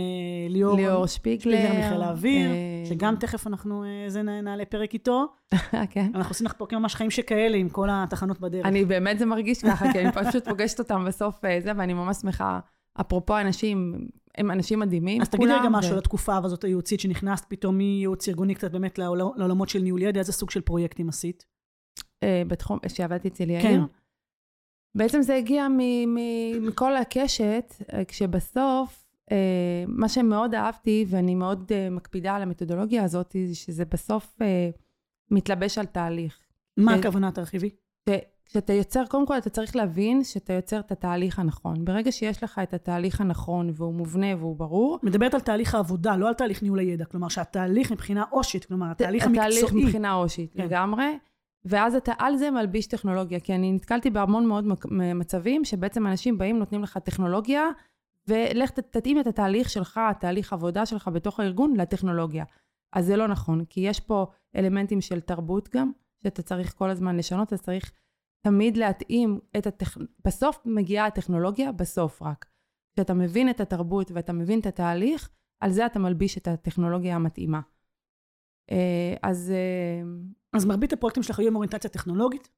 ליאור, 0.50 0.76
ליאור 0.76 1.08
שפיגלר. 1.08 1.58
שפיגלר 1.58 1.88
מחיל 1.88 2.02
האוויר, 2.02 2.50
אה, 2.52 2.56
שגם 2.90 3.16
תכף 3.20 3.48
אנחנו, 3.48 3.84
אה, 3.84 4.06
זה 4.10 4.22
נ- 4.22 4.44
נעלה 4.44 4.66
פרק 4.66 4.94
איתו. 4.94 5.26
כן. 5.90 6.12
אנחנו 6.16 6.32
עושים 6.32 6.46
לך 6.48 6.54
פרקים 6.54 6.80
ממש 6.80 6.96
חיים 6.96 7.12
שכאלה 7.12 7.58
עם 7.58 7.70
כל 7.70 7.88
התחנות 7.92 8.40
בדרך. 8.40 8.66
אני 8.66 8.86
באמת, 8.86 9.20
זה 9.20 9.26
מרגיש 9.26 9.62
ככה, 9.62 9.92
כי 9.92 10.00
אני 10.00 10.12
פשוט 10.12 10.48
פוגשת 10.50 10.80
אותם 10.80 11.06
בסוף 11.08 11.46
אה, 11.46 11.58
זה, 11.64 11.72
ואני 11.78 11.94
ממש 11.94 12.18
שמחה. 12.18 12.60
אפרופו 13.02 13.40
אנשים, 13.40 14.08
הם 14.38 14.52
אנשים 14.52 14.80
מדהימים, 14.80 15.22
אז 15.22 15.30
תגידי 15.30 15.52
רגע 15.52 15.70
משהו 15.72 15.92
על 15.92 15.98
התקופה 15.98 16.38
הזאת 16.38 16.64
הייעוצית 16.64 17.00
שנכנסת 17.00 17.46
פתאום 17.48 17.78
מייעוץ 17.78 18.28
ארגוני 18.28 18.56
קצת 18.56 18.72
באמת 18.72 18.98
לעול- 18.98 19.20
לעולמות 19.36 19.70
של 19.70 19.80
ניהול 19.80 20.02
ידע, 20.02 20.20
איזה 20.20 20.32
סוג 20.34 20.50
של 20.52 20.62
פרויקטים 20.62 21.10
עשית? 21.10 21.46
אה, 22.24 22.44
בתחום, 22.48 22.80
שעבדתי 22.88 23.28
אצל 23.28 23.50
יאיר. 23.50 23.62
כן. 23.62 23.80
בעצם 24.96 25.22
זה 25.22 25.36
הגיע 25.36 25.68
מ- 25.68 25.78
מ- 26.16 26.68
מכל 26.68 26.96
הקשת, 26.96 27.74
אה, 27.94 28.06
כשבסוף, 28.06 29.06
אה, 29.32 29.38
מה 29.88 30.10
שמאוד 30.10 30.56
אהבתי, 30.56 31.06
ואני 31.08 31.36
מאוד 31.36 31.72
מקפידה 31.92 32.36
על 32.36 32.42
המתודולוגיה 32.42 33.04
הזאת, 33.04 33.36
זה 33.50 33.56
שזה 33.56 33.86
בסוף 33.86 34.38
מתלבש 35.32 35.78
על 35.78 35.86
תהליך. 35.86 36.40
מה. 36.78 36.94
הכוונה 36.96 37.32
תרחיבי? 37.32 37.70
כשאתה 38.46 38.74
יוצר, 38.74 39.06
קודם 39.06 39.28
כל 39.28 39.38
אתה 39.38 39.50
צריך 39.50 39.76
להבין 39.76 40.24
שאתה 40.24 40.54
יוצר 40.54 40.80
את 40.80 40.92
התהליך 40.92 41.40
הנכון. 41.40 41.86
ברגע 41.86 42.12
שיש 42.12 42.44
לך 42.44 42.60
את 42.64 42.74
התהליך 42.74 43.22
הנכון 43.22 43.70
והוא 43.74 43.94
מובנה 43.94 44.36
והוא 44.38 44.56
ברור, 44.56 45.00
מדברת 45.04 45.34
על 45.34 45.40
תהליך 45.40 45.76
העבודה, 45.76 46.16
לא 46.16 46.28
על 46.28 46.34
תהליך 46.34 46.64
ניהול 46.64 46.80
הידע. 46.80 47.06
כלומר, 47.06 47.28
שהתהליך 47.28 47.92
מבחינה 47.92 48.24
אושית, 48.32 48.66
כלומר, 48.66 48.92
התהליך 48.92 49.24
התהליך 49.24 49.58
המקצועי. 49.58 49.84
מבחינה 49.86 50.14
אושית 50.14 50.54
כן. 50.54 50.64
לגמרי, 50.64 51.18
ואז 51.66 51.96
אתה 51.96 52.14
על 52.18 52.38
זה 52.38 52.52
מלביש 52.52 52.88
טכנולוגיה, 52.88 53.40
כי 53.40 53.56
אני 53.56 53.72
נתקלתי 53.72 54.10
בהמון 54.10 54.46
מאוד 54.46 54.66
מצבים 54.92 55.66
שבעצם 55.66 56.08
אנשים 56.08 56.38
באים, 56.38 56.60
נותנים 56.60 56.84
לך 56.84 56.98
טכנולוגיה, 56.98 57.70
ולך 58.28 58.72
תתאים 58.72 59.20
את 59.20 59.28
התהליך 59.28 59.70
שלך, 59.70 60.00
התהליך 60.10 60.54
עבודה 60.54 60.86
שלך 60.86 61.08
בתוך 61.08 61.40
הארגון 61.40 61.76
לטכנולוגיה. 61.76 62.46
אז 62.94 63.06
זה 63.06 63.18
לא 63.18 63.28
נכון, 63.28 63.66
כי 63.66 63.82
יש 63.82 64.00
פה 64.00 64.26
אלמנטים 64.56 65.02
של 65.02 65.20
תרבות 65.20 65.70
גם, 65.76 65.92
שאתה 66.24 66.42
צריך 66.42 66.74
כל 66.78 66.90
הזמן 66.90 67.18
לשנות, 67.18 67.54
אז 67.54 67.62
צריך 67.62 67.92
תמיד 68.44 68.78
להתאים 68.78 69.40
את 69.58 69.68
הטכ... 69.68 69.98
בסוף 70.26 70.62
מגיעה 70.66 71.06
הטכנולוגיה, 71.06 71.72
בסוף 71.72 72.22
רק. 72.22 72.46
כשאתה 72.96 73.14
מבין 73.14 73.50
את 73.50 73.62
התרבות 73.62 74.12
ואתה 74.12 74.34
מבין 74.34 74.60
את 74.60 74.66
התהליך, 74.66 75.30
על 75.60 75.72
זה 75.72 75.86
אתה 75.86 76.00
מלביש 76.00 76.38
את 76.38 76.48
הטכנולוגיה 76.48 77.16
המתאימה. 77.16 77.62
אה, 78.72 79.16
אז 79.22 79.52
אה, 79.52 80.10
אז 80.54 80.66
מרבית 80.66 80.94
הפרויקטים 80.94 81.24
שלך 81.24 81.40
היו 81.40 81.48
עם 81.48 81.56
אוריינטציה 81.56 81.90
טכנולוגית? 81.90 82.50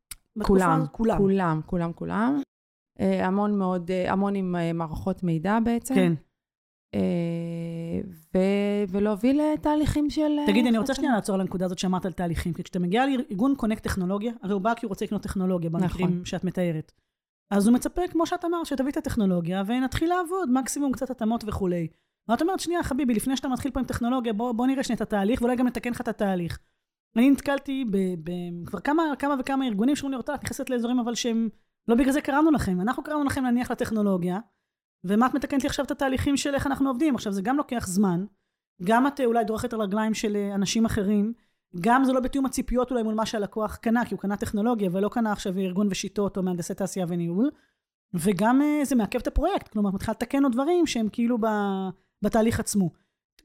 כולם? 0.43 0.83
כולם. 0.91 1.17
כולם, 1.17 1.61
כולם, 1.65 1.93
כולם. 1.93 2.41
אה, 2.99 3.27
המון 3.27 3.57
מאוד, 3.57 3.91
המון 4.07 4.35
עם 4.35 4.55
מערכות 4.73 5.23
מידע 5.23 5.59
בעצם. 5.59 5.95
כן. 5.95 6.13
אה, 6.95 8.01
ו- 8.35 8.83
ולהוביל 8.89 9.41
אה, 9.41 9.57
תהליכים 9.61 10.09
של... 10.09 10.39
אה, 10.39 10.45
תגידי, 10.47 10.69
אני 10.69 10.77
רוצה. 10.77 10.93
שנייה 10.93 11.13
לעצור 11.13 11.35
על 11.35 11.41
הנקודה 11.41 11.65
הזאת 11.65 11.79
שאמרת 11.79 12.05
על 12.05 12.11
תהליכים, 12.11 12.53
כי 12.53 12.63
כשאתה 12.63 12.79
מגיע 12.79 13.05
לארגון 13.05 13.55
קונקט 13.55 13.83
טכנולוגיה, 13.83 14.33
הרי 14.41 14.53
הוא 14.53 14.61
בא 14.61 14.73
כי 14.73 14.85
הוא 14.85 14.89
רוצה 14.89 15.05
לקנות 15.05 15.21
טכנולוגיה 15.21 15.69
במקרים 15.69 16.07
נכון. 16.07 16.25
שאת 16.25 16.43
מתארת. 16.43 16.91
אז 17.51 17.67
הוא 17.67 17.75
מצפה, 17.75 18.01
כמו 18.07 18.25
שאת 18.25 18.45
אמרת, 18.45 18.65
שתביא 18.65 18.91
את 18.91 18.97
הטכנולוגיה 18.97 19.63
ונתחיל 19.65 20.09
לעבוד, 20.09 20.49
מקסימום 20.51 20.91
קצת 20.91 21.09
התאמות 21.09 21.43
וכולי. 21.47 21.87
ואת 22.27 22.41
אומרת, 22.41 22.59
שנייה, 22.59 22.83
חביבי, 22.83 23.13
לפני 23.13 23.37
שאתה 23.37 23.47
מתחיל 23.47 23.71
פה 23.71 23.79
עם 23.79 23.85
טכנולוגיה, 23.85 24.33
בוא, 24.33 24.51
בוא 24.51 24.67
נראה 24.67 24.83
שנייה 24.83 24.95
את 24.95 25.01
התהליך, 25.01 25.41
ואולי 25.41 25.55
גם 25.55 25.67
נתקן 25.67 25.91
לך 25.91 26.01
את 26.01 26.07
התהליך. 26.07 26.59
אני 27.15 27.29
נתקלתי 27.29 27.85
כבר 28.65 28.79
כמה, 28.79 29.03
כמה 29.19 29.35
וכמה 29.39 29.65
ארגונים 29.65 29.95
שאומרים 29.95 30.11
לי, 30.11 30.17
אותה, 30.17 30.35
את 30.35 30.43
נכנסת 30.43 30.69
לאזורים 30.69 30.99
אבל 30.99 31.15
שהם, 31.15 31.49
לא 31.87 31.95
בגלל 31.95 32.11
זה 32.11 32.21
קראנו 32.21 32.51
לכם, 32.51 32.81
אנחנו 32.81 33.03
קראנו 33.03 33.23
לכם 33.23 33.43
להניח 33.43 33.71
לטכנולוגיה, 33.71 34.39
ומה 35.05 35.27
את 35.27 35.33
מתקנת 35.33 35.63
לי 35.63 35.69
עכשיו 35.69 35.85
את 35.85 35.91
התהליכים 35.91 36.37
של 36.37 36.55
איך 36.55 36.67
אנחנו 36.67 36.89
עובדים? 36.89 37.15
עכשיו, 37.15 37.33
זה 37.33 37.41
גם 37.41 37.57
לוקח 37.57 37.87
זמן, 37.87 38.25
גם 38.83 39.07
את 39.07 39.19
אה, 39.19 39.25
אולי 39.25 39.43
דורכת 39.43 39.73
על 39.73 39.81
רגליים 39.81 40.13
של 40.13 40.35
אה, 40.35 40.55
אנשים 40.55 40.85
אחרים, 40.85 41.33
גם 41.81 42.03
זה 42.03 42.13
לא 42.13 42.19
בתיאום 42.19 42.45
הציפיות 42.45 42.91
אולי 42.91 43.03
מול 43.03 43.13
מה 43.13 43.25
שהלקוח 43.25 43.75
קנה, 43.75 44.05
כי 44.05 44.13
הוא 44.13 44.21
קנה 44.21 44.37
טכנולוגיה 44.37 44.89
ולא 44.93 45.09
קנה 45.09 45.31
עכשיו 45.31 45.57
ארגון 45.57 45.87
ושיטות 45.91 46.37
או 46.37 46.43
מהנדסי 46.43 46.73
תעשייה 46.73 47.05
וניהול, 47.09 47.51
וגם 48.13 48.61
אה, 48.61 48.85
זה 48.85 48.95
מעכב 48.95 49.19
את 49.19 49.27
הפרויקט, 49.27 49.67
כלומר, 49.67 49.91
מתחילה 49.91 50.11
לתקן 50.11 50.43
עוד 50.43 50.51
דברים 50.51 50.87
שהם 50.87 51.09
כאילו 51.11 51.37
בתהליך 52.21 52.59
עצמו. 52.59 52.89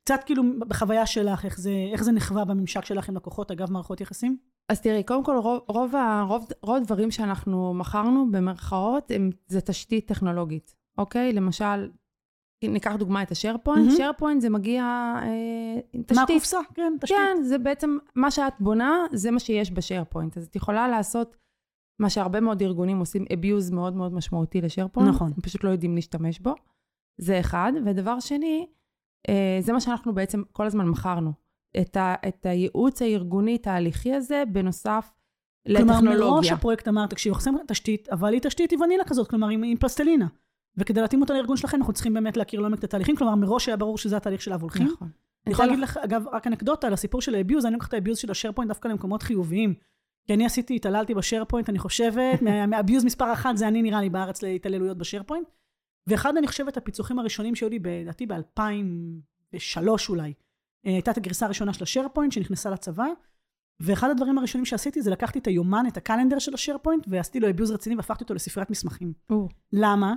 קצת 0.05 0.21
כאילו 0.27 0.43
בחוויה 0.69 1.07
שלך, 1.07 1.45
איך 1.45 1.61
זה, 1.61 1.73
איך 1.93 2.03
זה 2.03 2.13
נחווה 2.13 2.45
בממשק 2.45 2.85
שלך 2.85 3.09
עם 3.09 3.17
לקוחות, 3.17 3.51
אגב 3.51 3.71
מערכות 3.71 4.01
יחסים? 4.01 4.37
אז 4.69 4.81
תראי, 4.81 5.03
קודם 5.03 5.25
כל, 5.25 5.37
רוב, 5.69 5.95
רוב 6.63 6.77
הדברים 6.77 7.11
שאנחנו 7.11 7.75
מכרנו, 7.75 8.27
במרכאות, 8.33 9.11
הם, 9.11 9.31
זה 9.47 9.61
תשתית 9.61 10.09
טכנולוגית, 10.09 10.75
אוקיי? 11.01 11.33
למשל, 11.33 11.91
ניקח 12.65 12.97
דוגמא 12.99 13.23
את 13.23 13.31
השארפוינט, 13.31 13.87
מהמם. 13.87 13.99
שרפוינט 13.99 14.41
זה 14.41 14.51
מגיע 14.51 14.83
אה, 15.23 15.81
תשתית. 16.07 16.17
מהקופסה, 16.17 16.59
כן, 16.75 16.93
תשתית. 17.01 17.17
כן, 17.17 17.43
זה 17.43 17.59
בעצם, 17.59 17.99
מה 18.15 18.31
שאת 18.31 18.53
בונה, 18.61 19.07
זה 19.13 19.31
מה 19.31 19.39
שיש 19.39 19.73
בשארפוינט. 19.73 20.37
אז 20.37 20.47
את 20.47 20.57
יכולה 20.57 20.89
לעשות 20.89 21.37
מה 22.01 22.11
שהרבה 22.11 22.41
מאוד 22.41 22.63
ארגונים 22.63 22.99
עושים, 22.99 23.25
abuse 23.25 23.75
מאוד 23.75 23.97
מאוד 23.97 24.13
משמעותי 24.13 24.61
לשארפוינט. 24.61 25.09
נכון. 25.09 25.33
הם 25.37 25.41
פשוט 25.43 25.65
לא 25.65 25.71
יודעים 25.71 25.95
להשתמש 25.95 26.39
בו. 26.39 26.55
זה 27.21 27.41
אחד. 27.41 27.73
ודבר 27.85 28.21
שני, 28.21 28.67
אה, 29.29 29.59
זה 29.61 29.73
מה 29.73 29.81
שאנחנו 29.81 30.15
בעצם 30.15 30.43
כל 30.53 30.67
הזמן 30.67 30.89
מכרנו. 30.89 31.33
את, 31.81 31.97
ה, 31.97 32.15
את 32.29 32.47
הייעוץ 32.47 33.03
הארגוני 33.03 33.59
תהליכי 33.59 34.15
הזה, 34.15 34.43
בנוסף 34.53 35.13
כלומר, 35.67 35.95
לטכנולוגיה. 35.95 36.31
מראש 36.31 36.53
הפרויקט 36.53 36.89
אמר, 36.89 37.07
תקשיב, 37.07 37.35
שמים 37.39 37.65
תשתית, 37.69 38.09
אבל 38.09 38.33
היא 38.33 38.41
תשתית 38.41 38.71
היא 38.71 38.79
ונילה 38.79 39.05
כזאת, 39.05 39.29
כלומר, 39.29 39.49
עם, 39.49 39.63
עם 39.63 39.77
פלסטלינה. 39.77 40.27
וכדי 40.77 41.01
להתאים 41.01 41.21
אותה 41.23 41.35
לארגון 41.35 41.57
שלכם, 41.57 41.77
אנחנו 41.77 41.93
צריכים 41.93 42.15
באמת 42.15 42.37
להכיר 42.37 42.61
לעומק 42.61 42.79
את 42.79 42.85
התהליכים, 42.85 43.17
כלומר, 43.17 43.35
מראש 43.35 43.69
היה 43.69 43.77
ברור 43.77 43.99
שזה 43.99 44.17
התהליך 44.17 44.43
שאליו 44.43 44.61
הולכים. 44.61 44.87
נכון. 44.87 45.09
אני 45.47 45.53
יכולה 45.53 45.69
להגיד 45.69 45.83
לך, 45.83 45.97
אגב, 45.97 46.25
רק 46.33 46.47
אנקדוטה 46.47 46.87
על 46.87 46.93
הסיפור 46.93 47.21
של 47.21 47.35
האביוז, 47.35 47.67
אני 47.67 47.75
לוקח 47.75 47.89
את 47.89 47.95
האביוז 47.95 48.19
של 48.19 48.31
השארפוינט 48.31 48.69
דווקא 48.69 48.89
למקומות 48.89 49.23
חיוביים. 49.23 49.75
כי 50.27 50.35
אני 50.35 50.47
עשיתי, 50.47 50.77
התעללתי 50.77 51.15
בשארפוינט, 51.15 51.69
אני 51.69 51.79
חושבת, 51.79 52.43
מה- 52.43 52.67
מהאביוז 52.67 53.05
מספר 53.05 53.33
אחת 53.33 53.57
זה 53.57 53.69
אני 53.69 53.83
נראה 53.83 54.01
לי 54.01 54.11
בארץ 54.11 54.43
להתעללויות 54.43 54.99
בשארפוינט. 54.99 55.47
ואחד, 56.07 56.37
אני 56.37 56.47
חושבת, 56.47 56.77
הפיצוחים 56.77 57.19
הראשונים 57.19 57.55
שהיו 57.55 57.71
לי, 57.71 57.79
לדעתי 58.03 58.27
ב-2003 58.27 59.89
אולי, 60.09 60.33
אה, 60.87 60.93
הייתה 60.93 61.11
את 61.11 61.17
הגרסה 61.17 61.47
הראשונה 61.47 61.73
של 61.73 61.83
השארפוינט 61.83 62.33
שנכנסה 62.33 62.71
לצבא, 62.71 63.07
ואחד 63.81 64.11
הדברים 64.11 64.39
הראשונים 64.39 64.65
שעשיתי 64.65 65.03
זה 65.03 65.11
לקחתי 65.11 65.39
את 65.39 65.47
היומן, 65.47 65.85
את 65.89 65.97
הקלנדר 65.97 66.39
של 66.39 66.55
השארפוינט, 66.55 67.05
ועשיתי 67.09 67.41
לו 67.41 67.51
אביוז 67.51 67.71
רציני 67.71 67.97
והפכתי 67.97 68.25
אותו 68.25 68.35
לספריית 68.35 68.71
מסמכים. 68.71 69.13
למה? 69.73 70.15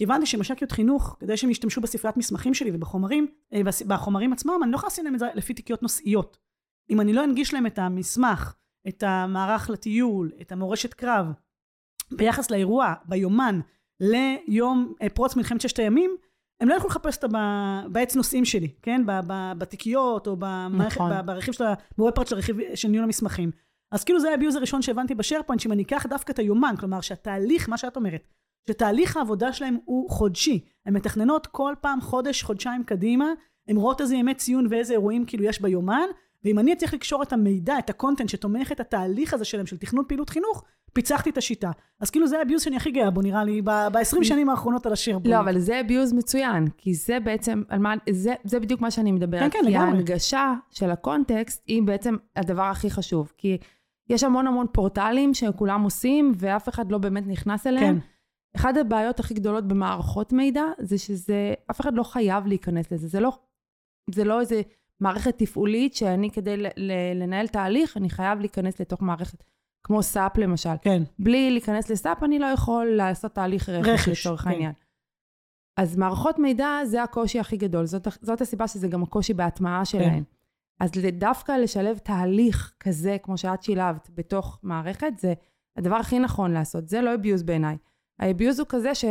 הבנתי 0.00 0.26
שמש"קיות 0.26 0.72
חינוך, 0.72 1.16
כדי 1.20 1.36
שהם 1.36 1.50
ישתמשו 1.50 1.80
בספריית 1.80 2.16
מסמכים 2.16 2.54
שלי 2.54 2.70
ובחומרים, 2.74 3.26
אה, 3.52 3.60
בחומרים 3.86 4.32
עצמם, 4.32 4.60
אני 4.62 4.70
לא 4.70 4.76
יכולה 4.76 4.88
לשים 4.88 5.04
להם 5.04 5.14
את 5.14 5.18
זה 5.18 5.26
לפי 5.34 5.54
תיקיות 5.54 5.82
נושאיות. 5.82 6.38
אם 6.90 7.00
אני 7.00 7.12
לא 7.12 7.24
אנגיש 7.24 7.54
להם 7.54 7.66
את 7.66 7.78
המסמך, 7.78 8.54
את 8.88 9.02
המערך 9.06 9.70
לטיול, 9.70 10.32
את 10.40 10.52
המורשת 10.52 10.94
קרב, 10.94 11.26
ביחס 12.10 12.50
לאירוע, 12.50 12.94
ביומן, 13.04 13.60
ליום 14.00 14.94
אה, 15.02 15.08
פרוץ 15.08 15.36
מלחמת 15.36 15.60
ששת 15.60 15.78
הימים, 15.78 16.16
הם 16.60 16.68
לא 16.68 16.74
יוכלו 16.74 16.90
לחפש 16.90 17.16
אותה 17.16 17.82
בעץ 17.92 18.16
נושאים 18.16 18.44
שלי, 18.44 18.68
כן? 18.82 19.02
בתיקיות 19.58 20.26
או 20.26 20.36
במערכת, 20.38 21.00
נכון. 21.00 21.26
ברכיב 21.26 21.54
של 21.54 21.64
ה... 21.64 21.74
בו 21.98 22.06
ובפרט 22.06 22.26
של 22.26 22.36
הרכיב 22.36 22.56
של 22.74 22.88
ניהול 22.88 23.04
המסמכים. 23.04 23.50
אז 23.92 24.04
כאילו 24.04 24.20
זה 24.20 24.34
ה 24.34 24.38
views 24.38 24.56
הראשון 24.56 24.82
שהבנתי 24.82 25.14
ב 25.14 25.18
SharePoint, 25.18 25.60
שאם 25.60 25.72
אני 25.72 25.82
אקח 25.82 26.06
דווקא 26.06 26.32
את 26.32 26.38
היומן, 26.38 26.74
כלומר 26.78 27.00
שהתהליך, 27.00 27.68
מה 27.68 27.78
שאת 27.78 27.96
אומרת, 27.96 28.28
שתהליך 28.68 29.16
העבודה 29.16 29.52
שלהם 29.52 29.76
הוא 29.84 30.10
חודשי. 30.10 30.64
הן 30.86 30.94
מתכננות 30.96 31.46
כל 31.46 31.74
פעם 31.80 32.00
חודש, 32.00 32.42
חודשיים 32.42 32.84
קדימה, 32.84 33.26
הן 33.68 33.76
רואות 33.76 34.00
איזה 34.00 34.16
ימי 34.16 34.34
ציון 34.34 34.66
ואיזה 34.70 34.92
אירועים 34.92 35.24
כאילו 35.24 35.44
יש 35.44 35.60
ביומן, 35.60 36.06
ואם 36.44 36.58
אני 36.58 36.72
אצליח 36.72 36.94
לקשור 36.94 37.22
את 37.22 37.32
המידע, 37.32 37.78
את 37.78 37.90
ה 37.90 37.95
content 37.95 38.28
שתומך 38.28 38.72
את 38.72 38.80
התהליך 38.80 39.34
הזה 39.34 39.44
שלהם, 39.44 39.66
של 39.66 39.76
תכנון 39.76 40.04
פעילות 40.08 40.30
חינוך, 40.30 40.64
פיצחתי 40.92 41.30
את 41.30 41.38
השיטה. 41.38 41.70
אז 42.00 42.10
כאילו 42.10 42.26
זה 42.26 42.42
הביוז 42.42 42.62
שאני 42.62 42.76
הכי 42.76 42.90
גאה 42.90 43.10
בו, 43.10 43.22
נראה 43.22 43.44
לי, 43.44 43.62
ב-20 43.62 44.24
שנים 44.24 44.50
האחרונות 44.50 44.86
על 44.86 44.92
השארפוינט. 44.92 45.26
לא, 45.26 45.40
אבל 45.40 45.58
זה 45.58 45.80
abuse 45.86 46.14
מצוין, 46.14 46.68
כי 46.78 46.94
זה 46.94 47.20
בעצם, 47.20 47.62
על 47.68 47.78
מה, 47.78 47.94
זה, 48.10 48.34
זה 48.44 48.60
בדיוק 48.60 48.80
מה 48.80 48.90
שאני 48.90 49.12
מדברת. 49.12 49.40
כן, 49.40 49.50
כן, 49.50 49.64
כי 49.64 49.70
לגמרי. 49.70 49.88
ההנגשה 49.88 50.54
של 50.70 50.90
הקונטקסט 50.90 51.62
היא 51.66 51.82
בעצם 51.82 52.16
הדבר 52.36 52.62
הכי 52.62 52.90
חשוב. 52.90 53.32
כי 53.38 53.58
יש 54.10 54.24
המון 54.24 54.46
המון 54.46 54.66
פורטלים 54.72 55.34
שכולם 55.34 55.82
עושים, 55.82 56.32
ואף 56.38 56.68
אחד 56.68 56.92
לא 56.92 56.98
באמת 56.98 57.26
נכנס 57.26 57.66
אליהם. 57.66 58.00
כן. 58.00 58.06
אחת 58.56 58.76
הבעיות 58.76 59.20
הכי 59.20 59.34
גדולות 59.34 59.68
במערכות 59.68 60.32
מידע, 60.32 60.62
זה 60.78 60.98
שזה, 60.98 61.54
אף 61.70 61.80
אחד 61.80 61.94
לא 61.94 62.02
חייב 62.02 62.46
להיכנס 62.46 62.92
לזה. 62.92 63.08
זה 63.08 63.20
לא, 63.20 63.38
זה 64.10 64.24
לא 64.24 64.40
איזה 64.40 64.62
מערכת 65.00 65.38
תפעולית 65.38 65.94
שאני 65.94 66.30
כדי 66.30 66.56
ל, 66.56 66.66
ל, 66.76 66.92
לנהל 67.22 67.46
תהליך, 67.46 67.96
אני 67.96 68.10
חייב 68.10 68.40
להיכנס 68.40 68.80
לתוך 68.80 69.02
מערכת, 69.02 69.44
כמו 69.86 70.02
סאפ 70.02 70.36
למשל. 70.36 70.74
כן. 70.82 71.02
בלי 71.18 71.50
להיכנס 71.50 71.90
לסאפ, 71.90 72.22
אני 72.22 72.38
לא 72.38 72.46
יכול 72.46 72.86
לעשות 72.86 73.34
תהליך 73.34 73.68
רכש, 73.68 73.88
רכש, 73.88 74.08
לצורך 74.08 74.40
כן. 74.40 74.50
העניין. 74.50 74.72
אז 75.76 75.96
מערכות 75.96 76.38
מידע 76.38 76.68
זה 76.84 77.02
הקושי 77.02 77.40
הכי 77.40 77.56
גדול, 77.56 77.86
זאת, 77.86 78.08
זאת 78.20 78.40
הסיבה 78.40 78.68
שזה 78.68 78.88
גם 78.88 79.02
הקושי 79.02 79.34
בהטמעה 79.34 79.84
שלהן. 79.84 80.24
אז 80.80 80.90
דווקא 81.12 81.52
לשלב 81.52 81.98
תהליך 81.98 82.74
כזה, 82.80 83.16
כמו 83.22 83.38
שאת 83.38 83.62
שילבת, 83.62 84.10
בתוך 84.14 84.58
מערכת, 84.62 85.18
זה 85.18 85.34
הדבר 85.76 85.96
הכי 85.96 86.18
נכון 86.18 86.50
לעשות. 86.52 86.88
זה 86.88 87.02
לא 87.02 87.14
abuse 87.14 87.44
בעיניי. 87.44 87.76
ה-abuse 88.18 88.58
הוא 88.58 88.66
כזה 88.68 88.94
ש... 88.94 89.04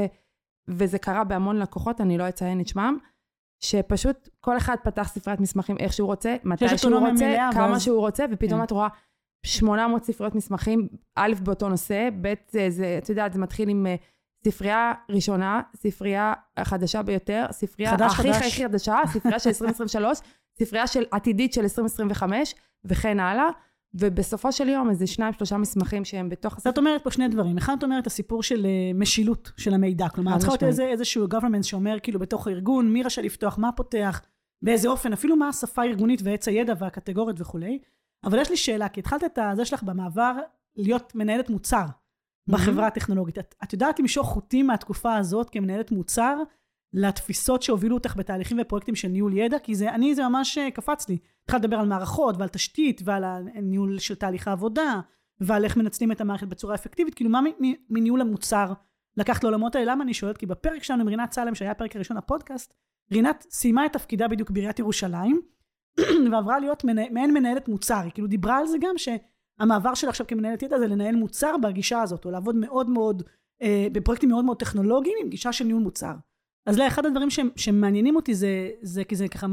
וזה 0.67 0.97
קרה 0.99 1.23
בהמון 1.23 1.59
לקוחות, 1.59 2.01
אני 2.01 2.17
לא 2.17 2.29
אציין 2.29 2.61
את 2.61 2.67
שמם, 2.67 2.97
שפשוט 3.59 4.29
כל 4.39 4.57
אחד 4.57 4.75
פתח 4.83 5.07
ספריית 5.07 5.39
מסמכים 5.39 5.77
איך 5.79 5.93
שהוא 5.93 6.05
רוצה, 6.05 6.35
מתי 6.43 6.77
שהוא 6.77 6.95
רוצה, 6.99 7.11
מלאה, 7.25 7.49
כמה 7.53 7.71
ואז- 7.71 7.81
שהוא 7.83 7.99
רוצה, 7.99 8.25
ופתאום 8.31 8.59
כן. 8.59 8.63
את 8.63 8.71
רואה 8.71 8.87
800 9.45 10.03
ספריות 10.03 10.35
מסמכים, 10.35 10.87
א', 11.15 11.33
באותו 11.43 11.69
נושא, 11.69 12.09
ב', 12.21 12.33
זה, 12.49 12.69
זה, 12.69 12.99
את 13.03 13.09
יודעת, 13.09 13.33
זה 13.33 13.39
מתחיל 13.39 13.69
עם 13.69 13.87
אה, 13.87 13.95
ספרייה 14.45 14.93
ראשונה, 15.09 15.61
ספרייה 15.75 16.33
החדשה 16.57 17.03
ביותר, 17.03 17.45
ספרייה 17.51 17.91
חדש, 17.91 18.11
הכי 18.13 18.33
חדש. 18.33 18.47
הכי 18.47 18.63
חדשה, 18.63 18.97
ספרייה 19.13 19.39
של 19.39 19.49
2023, 19.53 20.17
ספרייה 20.59 20.87
של 20.87 21.03
עתידית 21.11 21.53
של 21.53 21.61
2025, 21.61 22.55
וכן 22.85 23.19
הלאה. 23.19 23.45
ובסופו 23.95 24.51
של 24.51 24.69
יום 24.69 24.89
איזה 24.89 25.07
שניים 25.07 25.33
שלושה 25.33 25.57
מסמכים 25.57 26.05
שהם 26.05 26.29
בתוך 26.29 26.57
אז 26.57 26.67
את 26.67 26.77
אומרת 26.77 27.03
פה 27.03 27.11
שני 27.11 27.27
דברים. 27.27 27.57
אחד, 27.57 27.75
את 27.77 27.83
אומרת 27.83 28.07
הסיפור 28.07 28.43
של 28.43 28.65
אה, 28.65 28.91
משילות 28.95 29.51
של 29.57 29.73
המידע. 29.73 30.09
כלומר, 30.09 30.37
צריכה 30.37 30.51
להיות. 30.51 30.63
איזה, 30.63 30.83
איזשהו 30.83 31.27
government 31.27 31.63
שאומר 31.63 31.97
כאילו 32.03 32.19
בתוך 32.19 32.47
הארגון, 32.47 32.93
מי 32.93 33.03
רשאי 33.03 33.23
לפתוח, 33.23 33.57
מה 33.57 33.71
פותח, 33.71 34.21
באיזה 34.61 34.87
אופן, 34.87 35.13
אפילו 35.13 35.35
מה 35.35 35.47
השפה 35.47 35.81
הארגונית 35.81 36.21
ועץ 36.23 36.47
הידע 36.47 36.73
והקטגוריות 36.79 37.41
וכולי. 37.41 37.79
אבל 38.23 38.39
יש 38.39 38.49
לי 38.49 38.57
שאלה, 38.57 38.89
כי 38.89 38.99
התחלת 38.99 39.23
את 39.23 39.39
זה 39.55 39.65
שלך 39.65 39.83
במעבר 39.83 40.35
להיות 40.75 41.15
מנהלת 41.15 41.49
מוצר 41.49 41.85
בחברה 42.47 42.87
הטכנולוגית. 42.87 43.39
את, 43.39 43.55
את 43.63 43.73
יודעת 43.73 43.99
למשוך 43.99 44.27
חוטים 44.27 44.67
מהתקופה 44.67 45.15
הזאת 45.15 45.49
כמנהלת 45.49 45.91
מוצר 45.91 46.37
לתפיסות 46.93 47.61
שהובילו 47.61 47.95
אותך 47.95 48.15
בתהליכים 48.17 48.57
ופרויקטים 48.61 48.95
של 48.95 49.07
ניהול 49.07 49.37
ידע? 49.37 49.59
כי 49.59 49.75
זה, 49.75 49.89
אני, 49.89 50.15
זה 50.15 50.27
ממש 50.27 50.57
אה, 50.57 50.71
קפץ 50.71 51.09
לי. 51.09 51.17
התחלת 51.43 51.63
לדבר 51.63 51.77
על 51.77 51.87
מערכות 51.87 52.35
ועל 52.37 52.49
תשתית 52.49 53.01
ועל 53.05 53.23
הניהול 53.53 53.99
של 53.99 54.15
תהליך 54.15 54.47
העבודה 54.47 54.99
ועל 55.39 55.63
איך 55.63 55.77
מנצלים 55.77 56.11
את 56.11 56.21
המערכת 56.21 56.47
בצורה 56.47 56.75
אפקטיבית. 56.75 57.13
כאילו, 57.13 57.29
מה 57.29 57.41
מניהול 57.89 58.21
המוצר 58.21 58.73
לקחת 59.17 59.43
לעולמות 59.43 59.75
האלה? 59.75 59.91
למה 59.91 60.03
אני 60.03 60.13
שואלת? 60.13 60.37
כי 60.37 60.45
בפרק 60.45 60.83
שלנו 60.83 61.01
עם 61.01 61.07
רינת 61.07 61.31
סלם, 61.31 61.55
שהיה 61.55 61.71
הפרק 61.71 61.95
הראשון 61.95 62.17
לפודקאסט, 62.17 62.73
רינת 63.11 63.45
סיימה 63.49 63.85
את 63.85 63.93
תפקידה 63.93 64.27
בדיוק 64.27 64.49
בעיריית 64.49 64.79
ירושלים, 64.79 65.41
ועברה 66.31 66.59
להיות 66.59 66.83
מנה, 66.83 67.01
מעין 67.11 67.33
מנהלת 67.33 67.67
מוצר. 67.67 67.99
היא 68.03 68.11
כאילו 68.11 68.27
דיברה 68.27 68.57
על 68.57 68.67
זה 68.67 68.77
גם, 68.81 68.95
שהמעבר 68.97 69.93
שלה 69.93 70.09
עכשיו 70.09 70.27
כמנהלת 70.27 70.63
ידע 70.63 70.79
זה 70.79 70.87
לנהל 70.87 71.15
מוצר 71.15 71.55
בגישה 71.63 72.01
הזאת, 72.01 72.25
או 72.25 72.31
לעבוד 72.31 72.55
מאוד 72.55 72.89
מאוד, 72.89 73.23
אה, 73.61 73.87
בפרויקטים 73.91 74.29
מאוד 74.29 74.45
מאוד 74.45 74.57
טכנולוגיים 74.57 75.17
עם 75.21 75.29
גישה 75.29 75.53
של 75.53 75.65
ניהול 75.65 75.81
מוצר. 75.81 76.13
אז 76.65 76.77
לא, 76.77 76.87
אחד 76.87 77.05
הדברים 77.05 77.29
שהם- 77.29 77.49
שמעניינים 77.55 78.15
אותי 78.15 78.33
זה, 78.33 78.69
זה 78.81 79.03
כי 79.03 79.15
זה 79.15 79.27
ככה 79.27 79.47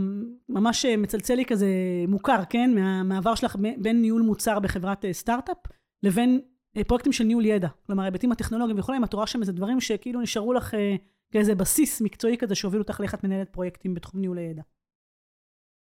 ממש 0.48 0.84
מצלצל 0.86 1.34
לי 1.34 1.44
כזה 1.44 1.68
מוכר, 2.08 2.42
כן? 2.50 2.70
מהמעבר 2.74 3.34
שלך 3.34 3.56
בין 3.78 4.00
ניהול 4.00 4.22
מוצר 4.22 4.58
בחברת 4.58 5.04
אה, 5.04 5.12
סטארט-אפ 5.12 5.56
לבין 6.02 6.40
אה, 6.76 6.84
פרויקטים 6.84 7.12
של 7.12 7.24
ניהול 7.24 7.46
ידע. 7.46 7.68
כלומר, 7.86 8.02
ההיבטים 8.02 8.32
הטכנולוגיים 8.32 8.78
וכולי, 8.78 8.98
אם 8.98 9.04
את 9.04 9.12
רואה 9.14 9.26
שם 9.26 9.40
איזה 9.40 9.52
דברים 9.52 9.80
שכאילו 9.80 10.20
נשארו 10.20 10.52
לך 10.52 10.74
אה, 10.74 10.94
כאיזה 11.32 11.54
בסיס 11.54 12.00
מקצועי 12.00 12.36
כזה 12.38 12.54
שהוביל 12.54 12.80
אותך 12.80 13.00
לאיך 13.00 13.14
את 13.14 13.24
מנהלת 13.24 13.48
פרויקטים 13.48 13.94
בתחום 13.94 14.20
ניהול 14.20 14.38
הידע. 14.38 14.62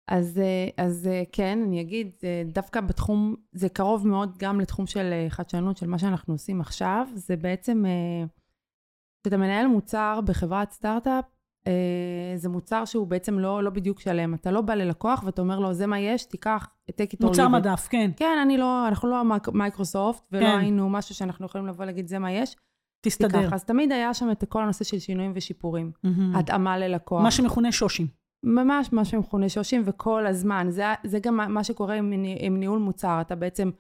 אז, 0.08 0.42
אז 0.78 1.10
כן, 1.32 1.60
אני 1.68 1.82
אגיד, 1.82 2.12
דווקא 2.46 2.82
בתחום, 2.82 3.36
זה 3.52 3.70
קרוב 3.70 4.08
מאוד 4.08 4.38
גם 4.38 4.60
לתחום 4.60 4.88
של 4.88 5.14
חדשנות, 5.30 5.78
של 5.78 5.88
מה 5.88 6.00
שאנחנו 6.00 6.34
עושים 6.34 6.62
עכשיו. 6.62 7.08
זה 7.16 7.36
בעצם, 7.36 7.84
כשאתה 9.24 9.38
מנהל 9.38 9.68
מוצר 9.68 10.20
בחברת 10.26 10.72
סטארט-אפ, 10.72 11.26
אה, 11.68 11.72
זה 12.36 12.50
מוצר 12.50 12.86
שהוא 12.86 13.08
בעצם 13.08 13.40
לא, 13.40 13.64
לא 13.64 13.70
בדיוק 13.70 14.00
שלם. 14.00 14.34
אתה 14.34 14.52
לא 14.52 14.62
בא 14.62 14.74
ללקוח 14.74 15.24
ואתה 15.26 15.42
אומר 15.42 15.60
לו, 15.60 15.74
זה 15.74 15.88
מה 15.88 16.00
יש, 16.00 16.26
תיקח, 16.26 16.68
take 16.92 16.94
it 17.16 17.24
or 17.24 17.26
מוצר 17.26 17.44
leave 17.46 17.50
it." 17.50 17.52
מדף, 17.52 17.88
כן. 17.90 18.12
כן, 18.16 18.38
אני 18.42 18.58
לא, 18.58 18.88
אנחנו 18.88 19.10
לא 19.10 19.22
מייקרוסופט, 19.54 20.24
ולא 20.32 20.42
כן. 20.46 20.58
היינו 20.60 20.90
משהו 20.90 21.16
שאנחנו 21.16 21.46
יכולים 21.46 21.68
לבוא 21.68 21.86
להגיד, 21.86 22.08
זה 22.08 22.20
מה 22.20 22.32
יש, 22.32 22.56
תסתדר. 23.02 23.42
תיקח. 23.42 23.54
אז 23.54 23.64
תמיד 23.64 23.92
היה 23.92 24.14
שם 24.14 24.32
את 24.32 24.44
כל 24.50 24.64
הנושא 24.64 24.84
של 24.84 25.00
שינויים 25.00 25.32
ושיפורים. 25.36 25.92
מהמם. 26.04 26.36
התאמה 26.36 26.78
ללקוח. 26.78 27.24
מה 27.24 27.32
שמכונה 27.32 27.72
שושים. 27.72 28.08
ממש 28.44 28.94
מה 28.94 29.06
שמכונה 29.06 29.50
שושים, 29.50 29.82
וכל 29.86 30.28
הזמן. 30.28 30.68
זה, 30.70 30.84
זה 31.04 31.20
גם 31.20 31.54
מה- 31.54 31.64
שקורה 31.64 31.96
עם, 31.96 32.14
עם 32.40 32.58
ניהול 32.58 32.80
מוצר. 32.80 33.22
אתה 33.22 33.36
בעצם 33.36 33.72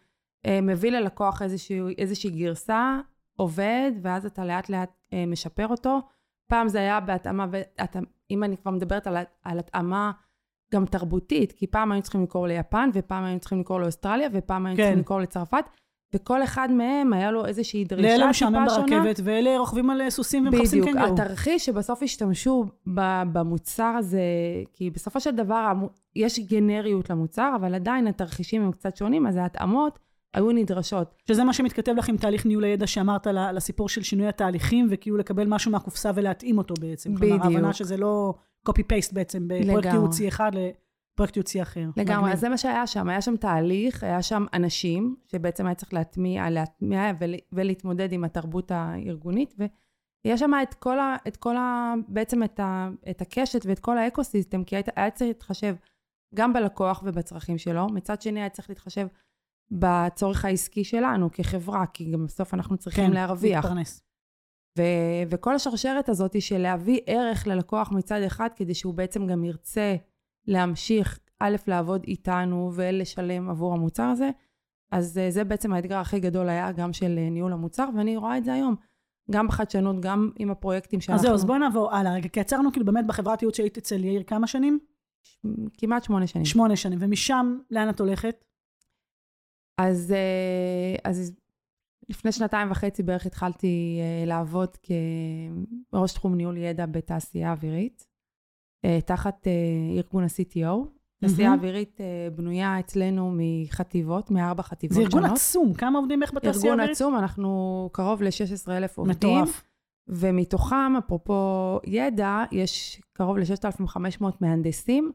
אה, 0.45 0.61
מביא 0.61 0.91
ללקוח 0.91 1.41
איזושהי, 1.41 1.79
איזושהי 1.97 2.29
גרסה, 2.29 2.99
עובד, 3.41 3.91
ואז 4.01 4.25
אתה 4.25 4.45
לאט 4.45 4.69
לאט 4.69 4.89
אה, 5.13 5.25
משפר 5.25 5.67
אותו. 5.67 5.99
פעם 6.47 6.67
זה 6.67 6.79
היה 6.79 6.99
בהתאמה, 6.99 7.45
ואת, 7.51 7.95
אם 8.31 8.43
אני 8.43 8.57
כבר 8.57 8.71
מדברת 8.71 9.07
על, 9.07 9.17
על 9.43 9.59
התאמה 9.59 10.11
גם 10.73 10.85
תרבותית, 10.85 11.51
כי 11.51 11.67
פעם 11.67 11.91
היינו 11.91 12.03
צריכים 12.03 12.21
למכור 12.21 12.47
ליפן, 12.47 12.89
ופעם 12.93 13.23
היינו 13.23 13.39
צריכים 13.39 13.57
למכור 13.57 13.79
לאוסטרליה, 13.79 14.29
ופעם 14.33 14.65
היינו 14.65 14.77
כן. 14.77 14.83
צריכים 14.83 14.97
למכור 14.97 15.19
לצרפת, 15.19 15.65
וכל 16.13 16.43
אחד 16.43 16.71
מהם 16.71 17.13
היה 17.13 17.31
לו 17.31 17.45
איזושהי 17.45 17.85
דרישה 17.85 18.07
לאלה 18.07 18.17
טיפה 18.17 18.29
משעמם 18.29 18.65
שונה. 18.69 18.87
ברכבת, 18.87 19.19
ואלה 19.23 19.57
רוכבים 19.57 19.89
על 19.89 20.09
סוסים 20.09 20.47
ומחפשים 20.47 20.81
בדיוק, 20.81 20.97
קנגורו. 20.97 21.13
התרחיש 21.13 21.65
שבסוף 21.65 22.03
השתמשו 22.03 22.65
במוצר 23.33 23.93
הזה, 23.97 24.21
כי 24.73 24.89
בסופו 24.89 25.19
של 25.19 25.35
דבר 25.35 25.71
יש 26.15 26.39
גנריות 26.39 27.09
למוצר, 27.09 27.53
אבל 27.55 27.75
עדיין 27.75 28.07
התרחישים 28.07 28.61
הם 28.61 28.71
קצת 28.71 28.95
שונים, 28.95 29.27
אז 29.27 29.35
ההתאמות 29.37 29.99
היו 30.33 30.51
נדרשות. 30.51 31.15
שזה 31.27 31.43
מה 31.43 31.53
שמתכתב 31.53 31.93
לך 31.97 32.09
עם 32.09 32.17
תהליך 32.17 32.45
ניהול 32.45 32.63
הידע 32.63 32.87
שאמרת 32.87 33.27
על 33.27 33.57
הסיפור 33.57 33.89
של 33.89 34.03
שינוי 34.03 34.27
התהליכים, 34.27 34.87
וכאילו 34.89 35.17
לקבל 35.17 35.47
משהו 35.47 35.71
מהקופסה 35.71 36.11
ולהתאים 36.15 36.57
אותו 36.57 36.73
בעצם. 36.79 37.15
כלומר, 37.15 37.37
בדיוק. 37.37 37.53
ההבנה 37.55 37.73
שזה 37.73 37.97
לא 37.97 38.33
copy-paste 38.69 39.13
בעצם, 39.13 39.47
בפרויקט. 39.47 39.85
ייעוצי 39.85 40.27
אחד 40.27 40.51
לפרויקט 40.55 41.35
ייעוצי 41.35 41.61
אחר. 41.61 41.85
לגמרי, 41.97 42.19
מגניב. 42.19 42.33
אז 42.33 42.39
זה 42.39 42.49
מה 42.49 42.57
שהיה 42.57 42.87
שם, 42.87 43.09
היה 43.09 43.21
שם 43.21 43.37
תהליך, 43.37 44.03
היה 44.03 44.21
שם 44.21 44.45
אנשים, 44.53 45.15
שבעצם 45.27 45.65
היה 45.65 45.75
צריך 45.75 45.93
להטמיע, 45.93 46.49
להטמיע 46.49 47.11
ול, 47.19 47.33
ולהתמודד 47.51 48.11
עם 48.13 48.23
התרבות 48.23 48.71
הארגונית, 48.71 49.55
ויש 50.25 50.39
שם 50.39 50.51
את 50.63 50.73
כל 50.73 50.99
ה... 50.99 51.15
את 51.27 51.37
כל 51.37 51.57
ה 51.57 51.93
בעצם 52.07 52.43
את, 52.43 52.59
ה, 52.59 52.89
את 53.09 53.21
הקשת 53.21 53.65
ואת 53.65 53.79
כל 53.79 53.97
האקו-סיסטם, 53.97 54.63
כי 54.63 54.75
היית- 54.75 54.89
היה 54.95 55.11
צריך 55.11 55.27
להתחשב 55.27 55.75
גם 56.35 56.53
בלקוח 56.53 57.03
ובצרכים 57.05 57.57
שלו, 57.57 57.87
מצד 57.87 58.21
שני 58.21 58.39
היה 58.39 58.49
צריך 58.49 58.69
להתחשב 58.69 59.07
בצורך 59.71 60.45
העסקי 60.45 60.83
שלנו 60.83 61.31
כחברה, 61.31 61.85
כי 61.85 62.11
גם 62.11 62.25
בסוף 62.25 62.53
אנחנו 62.53 62.77
צריכים 62.77 63.07
כן, 63.07 63.13
להרוויח. 63.13 63.65
להתפרנס. 63.65 64.03
ו- 64.77 65.23
וכל 65.29 65.55
השרשרת 65.55 66.09
הזאת 66.09 66.41
של 66.41 66.57
להביא 66.57 66.99
ערך 67.05 67.47
ללקוח 67.47 67.91
מצד 67.91 68.21
אחד, 68.21 68.49
כדי 68.55 68.73
שהוא 68.73 68.93
בעצם 68.93 69.27
גם 69.27 69.43
ירצה 69.43 69.95
להמשיך, 70.47 71.19
א', 71.39 71.55
לעבוד 71.67 72.03
איתנו 72.07 72.71
ולשלם 72.73 73.49
עבור 73.49 73.73
המוצר 73.73 74.03
הזה. 74.03 74.29
אז 74.91 75.17
אה, 75.17 75.31
זה 75.31 75.43
בעצם 75.43 75.73
האתגר 75.73 75.97
הכי 75.97 76.19
גדול 76.19 76.49
היה 76.49 76.71
גם 76.71 76.93
של 76.93 77.15
אה, 77.17 77.29
ניהול 77.29 77.53
המוצר, 77.53 77.89
ואני 77.97 78.17
רואה 78.17 78.37
את 78.37 78.45
זה 78.45 78.53
היום. 78.53 78.75
גם 79.31 79.47
בחדשנות, 79.47 79.95
גם 79.99 80.31
עם 80.39 80.51
הפרויקטים 80.51 81.01
שאנחנו... 81.01 81.19
אז 81.19 81.21
זהו, 81.21 81.33
אז 81.33 81.45
בואי 81.45 81.59
נעבור 81.59 81.95
הלאה 81.95 82.13
רגע, 82.13 82.29
כי 82.29 82.39
עצרנו 82.39 82.71
כאילו 82.71 82.85
באמת 82.85 83.07
בחברת 83.07 83.41
ייעוץ 83.41 83.57
שהיית 83.57 83.77
אצל 83.77 84.03
יאיר 84.03 84.23
כמה 84.23 84.47
שנים? 84.47 84.79
כמעט 85.77 86.03
שמונה 86.03 86.27
שנים. 86.27 86.45
שמונה 86.45 86.75
שנים. 86.75 86.99
ומשם, 87.01 87.57
לאן 87.71 87.89
את 87.89 87.99
הולכת? 87.99 88.45
אז, 89.87 90.11
אה, 90.11 91.11
אז 91.11 91.33
לפני 92.09 92.31
שנתיים 92.31 92.71
וחצי 92.71 93.03
בערך 93.03 93.25
התחלתי 93.25 93.99
אה, 94.01 94.25
לעבוד 94.25 94.69
כראש 95.91 96.13
תחום 96.13 96.35
ניהול 96.35 96.57
ידע 96.57 96.85
בתעשייה 96.85 97.51
אווירית, 97.51 98.07
אה, 98.85 98.99
תחת 99.05 99.47
ארגון 99.97 100.23
ה-CTO. 100.23 100.87
תעשייה. 101.21 101.53
אווירית 101.53 101.99
בנויה 102.35 102.79
אצלנו 102.79 103.33
מחטיבות, 103.37 104.31
מארבע 104.31 104.63
חטיבות 104.63 104.95
זה 104.95 105.01
ארגון 105.01 105.21
שונות. 105.21 105.37
עצום, 105.37 105.73
כמה 105.73 105.99
עובדים 105.99 106.23
איך 106.23 106.33
בתעשייה 106.33 106.55
ארגון 106.55 106.79
האווירית? 106.79 106.97
עצום, 106.97 107.15
אנחנו 107.15 107.89
קרוב 107.91 108.23
ל-16,000 108.23 108.91
עובדים. 108.95 109.15
מטורף. 109.15 109.63
ומתוכם, 110.07 110.93
אפרופו 110.97 111.79
ידע, 111.85 112.43
יש 112.51 113.01
קרוב 113.13 113.37
ל-6,500 113.37 114.25
מהנדסים. 114.41 115.11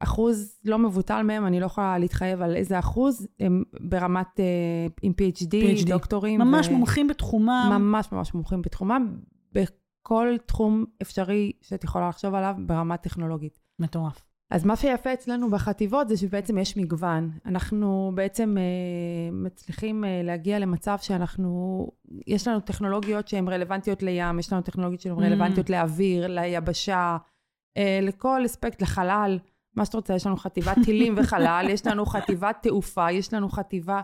אחוז 0.00 0.58
לא 0.64 0.78
מבוטל 0.78 1.22
מהם, 1.22 1.46
אני 1.46 1.60
לא 1.60 1.66
יכולה 1.66 1.98
להתחייב 1.98 2.42
על 2.42 2.56
איזה 2.56 2.78
אחוז, 2.78 3.28
הם 3.40 3.62
ברמת, 3.80 4.40
אה, 4.40 4.44
עם 5.02 5.12
PhD, 5.12 5.82
PhD. 5.84 5.88
דוקטורים. 5.88 6.40
ממש 6.40 6.68
ו- 6.68 6.72
מומחים 6.72 7.08
בתחומם. 7.08 7.68
ממש 7.70 8.12
ממש 8.12 8.34
מומחים 8.34 8.62
בתחומם, 8.62 9.16
בכל 9.52 10.34
תחום 10.46 10.84
אפשרי 11.02 11.52
שאת 11.62 11.84
יכולה 11.84 12.08
לחשוב 12.08 12.34
עליו 12.34 12.54
ברמה 12.66 12.96
טכנולוגית. 12.96 13.58
מטורף. 13.78 14.26
אז 14.50 14.64
מה 14.64 14.76
שיפה 14.76 15.12
אצלנו 15.12 15.50
בחטיבות 15.50 16.08
זה 16.08 16.16
שבעצם 16.16 16.58
יש 16.58 16.76
מגוון. 16.76 17.30
אנחנו 17.46 18.12
בעצם 18.14 18.56
אה, 18.58 18.62
מצליחים 19.32 20.04
אה, 20.04 20.20
להגיע 20.24 20.58
למצב 20.58 20.96
שאנחנו, 21.00 21.88
יש 22.26 22.48
לנו 22.48 22.60
טכנולוגיות 22.60 23.28
שהן 23.28 23.48
רלוונטיות 23.48 24.02
לים, 24.02 24.38
יש 24.38 24.52
לנו 24.52 24.62
טכנולוגיות 24.62 25.00
שהן 25.00 25.18
Mm. 25.18 25.22
רלוונטיות 25.22 25.70
לאוויר, 25.70 26.26
ליבשה, 26.26 27.16
אה, 27.76 27.98
לכל 28.02 28.46
אספקט, 28.46 28.82
לחלל, 28.82 29.38
מה 29.76 29.84
שאת 29.84 29.94
רוצה, 29.94 30.14
יש 30.14 30.26
לנו 30.26 30.36
חטיבת 30.36 30.76
טילים 30.84 31.14
וחלל, 31.18 31.66
יש 31.70 31.86
לנו 31.86 32.06
חטיבת 32.06 32.56
תעופה, 32.62 33.12
יש 33.12 33.34
לנו 33.34 33.48
חטיבה 33.48 34.00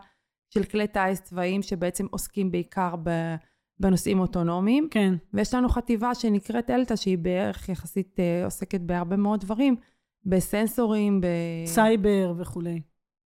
של 0.50 0.64
כלי 0.64 0.86
טיס 0.86 1.20
צבאיים 1.20 1.62
שבעצם 1.62 2.06
עוסקים 2.10 2.50
בעיקר 2.50 2.94
ב- 3.02 3.34
בנושאים 3.80 4.20
אוטונומיים. 4.20 4.88
כן. 4.90 5.14
ויש 5.34 5.54
לנו 5.54 5.68
חטיבה 5.68 6.14
שנקראת 6.14 6.70
אלתא, 6.70 6.96
שהיא 6.96 7.18
בערך 7.18 7.68
יחסית 7.68 8.20
אה, 8.20 8.44
עוסקת 8.44 8.80
בהרבה 8.80 9.16
מאוד 9.16 9.40
דברים, 9.40 9.76
בסנסורים, 10.24 11.20
ב... 11.20 11.26
סייבר 11.66 12.34
וכולי. 12.36 12.80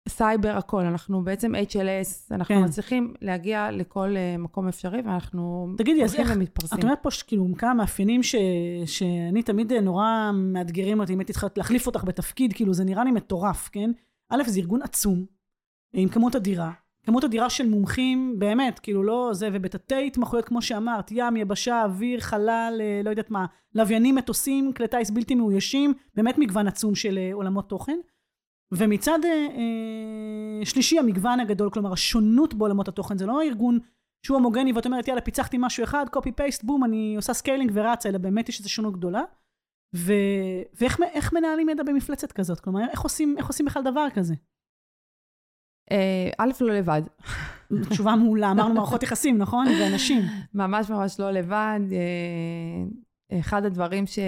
סייבר, 0.07 0.57
הכל. 0.57 0.85
אנחנו 0.85 1.23
בעצם 1.23 1.55
HLS, 1.55 2.31
אנחנו 2.31 2.55
כן. 2.55 2.63
מצליחים 2.63 3.13
להגיע 3.21 3.71
לכל 3.71 4.13
אה, 4.17 4.35
מקום 4.37 4.67
אפשרי, 4.67 5.01
ואנחנו 5.01 5.67
תגידי, 5.77 6.03
אז 6.03 6.13
הולכים 6.13 6.25
איך- 6.31 6.37
ומתפרסים. 6.37 6.77
את 6.79 6.83
אומרת 6.83 6.99
פה 7.01 7.11
שכאילו 7.11 7.47
כמה 7.57 7.73
מאפיינים 7.73 8.23
ש... 8.23 8.35
שאני 8.85 9.43
תמיד 9.43 9.73
אה, 9.73 9.81
נורא 9.81 10.31
מאתגרים 10.33 10.99
אותי, 10.99 11.13
אם 11.13 11.19
הייתי 11.19 11.33
צריכה 11.33 11.47
להחליף 11.57 11.87
אותך 11.87 12.03
בתפקיד, 12.03 12.53
כאילו 12.53 12.73
זה 12.73 12.83
נראה 12.83 13.03
לי 13.03 13.11
מטורף, 13.11 13.69
כן? 13.71 13.91
א', 14.29 14.43
זה 14.45 14.59
ארגון 14.59 14.81
עצום, 14.81 15.25
עם 15.93 16.09
כמות 16.09 16.35
אדירה. 16.35 16.71
כמות 17.03 17.23
אדירה 17.23 17.49
של 17.49 17.69
מומחים, 17.69 18.35
באמת, 18.39 18.79
כאילו 18.79 19.03
לא 19.03 19.29
זה, 19.33 19.49
ובתתי 19.53 20.07
התמחויות, 20.07 20.45
כמו 20.45 20.61
שאמרת, 20.61 21.11
ים, 21.11 21.37
יבשה, 21.37 21.83
אוויר, 21.83 22.19
חלל, 22.19 22.77
אה, 22.81 23.01
לא 23.03 23.09
יודעת 23.09 23.31
מה, 23.31 23.45
לוויינים, 23.75 24.15
מטוסים, 24.15 24.73
כלי 24.73 24.87
טיס 24.87 25.09
בלתי 25.11 25.35
מאוישים, 25.35 25.93
באמת 26.15 26.37
מגוון 26.37 26.67
עצום 26.67 26.95
של 26.95 27.17
אה, 27.17 27.29
עולמות 27.33 27.69
תוכן. 27.69 27.97
ומצד 28.71 29.19
אה, 29.23 29.29
אה, 29.29 30.65
שלישי, 30.65 30.99
המגוון 30.99 31.39
הגדול, 31.39 31.69
כלומר, 31.69 31.93
השונות 31.93 32.53
בעולמות 32.53 32.87
התוכן, 32.87 33.17
זה 33.17 33.25
לא 33.25 33.41
ארגון 33.41 33.79
שהוא 34.25 34.37
הומוגני 34.37 34.73
ואת 34.73 34.85
אומרת, 34.85 35.07
יאללה, 35.07 35.21
פיצחתי 35.21 35.57
משהו 35.59 35.83
אחד, 35.83 36.05
copy 36.11 36.31
paste, 36.31 36.63
בום, 36.63 36.83
אני 36.83 37.15
עושה 37.15 37.33
scaling 37.33 37.71
ורצה, 37.73 38.09
אלא 38.09 38.17
באמת 38.17 38.49
יש 38.49 38.59
איזו 38.59 38.69
שונות 38.69 38.93
גדולה. 38.93 39.21
ו... 39.95 40.13
ואיך 40.73 40.99
איך 41.13 41.33
מנהלים 41.33 41.69
ידע 41.69 41.83
במפלצת 41.83 42.31
כזאת? 42.31 42.59
כלומר, 42.59 42.89
איך 42.91 43.01
עושים, 43.01 43.35
איך 43.37 43.47
עושים 43.47 43.65
בכלל 43.65 43.83
דבר 43.83 44.07
כזה? 44.13 44.35
אה, 45.91 46.29
א', 46.37 46.51
לא 46.61 46.73
לבד. 46.73 47.01
תשובה 47.89 48.15
מעולה, 48.15 48.51
אמרנו 48.51 48.73
מערכות 48.73 49.03
יחסים, 49.03 49.37
נכון? 49.37 49.67
ואנשים. 49.67 50.21
ממש 50.53 50.89
ממש 50.89 51.19
לא 51.19 51.31
לבד. 51.31 51.79
אה, 51.91 53.39
אחד 53.39 53.65
הדברים 53.65 54.07
ש... 54.07 54.19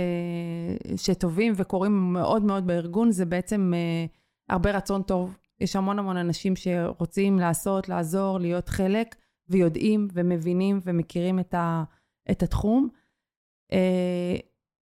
שטובים 0.95 1.54
וקורים 1.56 2.13
מאוד 2.13 2.43
מאוד 2.43 2.67
בארגון 2.67 3.12
זה 3.12 3.25
בעצם 3.25 3.71
אה, 3.75 4.06
הרבה 4.49 4.71
רצון 4.71 5.03
טוב. 5.03 5.38
יש 5.59 5.75
המון 5.75 5.99
המון 5.99 6.17
אנשים 6.17 6.55
שרוצים 6.55 7.39
לעשות, 7.39 7.89
לעזור, 7.89 8.39
להיות 8.39 8.69
חלק, 8.69 9.15
ויודעים 9.49 10.07
ומבינים 10.13 10.79
ומכירים 10.83 11.39
את, 11.39 11.53
ה... 11.53 11.83
את 12.31 12.43
התחום. 12.43 12.89
אה, 13.71 14.35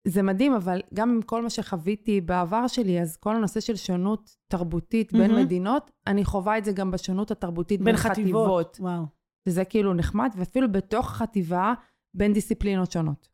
זה 0.08 0.22
מדהים, 0.22 0.54
אבל 0.54 0.80
גם 0.94 1.10
עם 1.10 1.22
כל 1.22 1.42
מה 1.42 1.50
שחוויתי 1.50 2.20
בעבר 2.20 2.66
שלי, 2.66 3.00
אז 3.00 3.16
כל 3.16 3.36
הנושא 3.36 3.60
של 3.60 3.76
שונות 3.76 4.36
תרבותית 4.48 5.12
בין 5.12 5.30
מהמם. 5.30 5.44
מדינות, 5.44 5.90
אני 6.06 6.24
חווה 6.24 6.58
את 6.58 6.64
זה 6.64 6.72
גם 6.72 6.90
בשונות 6.90 7.30
התרבותית 7.30 7.80
בין, 7.80 7.84
בין 7.84 7.96
חטיבות. 7.96 8.76
וואו. 8.80 9.04
שזה 9.48 9.64
כאילו 9.64 9.94
נחמד, 9.94 10.30
ואפילו 10.36 10.72
בתוך 10.72 11.10
החטיבה, 11.10 11.74
בין 12.14 12.32
דיסציפלינות 12.32 12.92
שונות, 12.92 13.28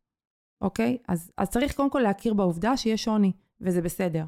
אוקיי? 0.61 0.98
אז, 1.09 1.33
אז 1.37 1.50
צריך 1.50 1.76
קודם 1.76 1.90
כל 1.90 2.00
להכיר 2.00 2.35
בעובדה 2.35 2.76
שיש 2.76 3.04
שוני, 3.04 3.33
וזה 3.61 3.83
בסדר. 3.83 4.24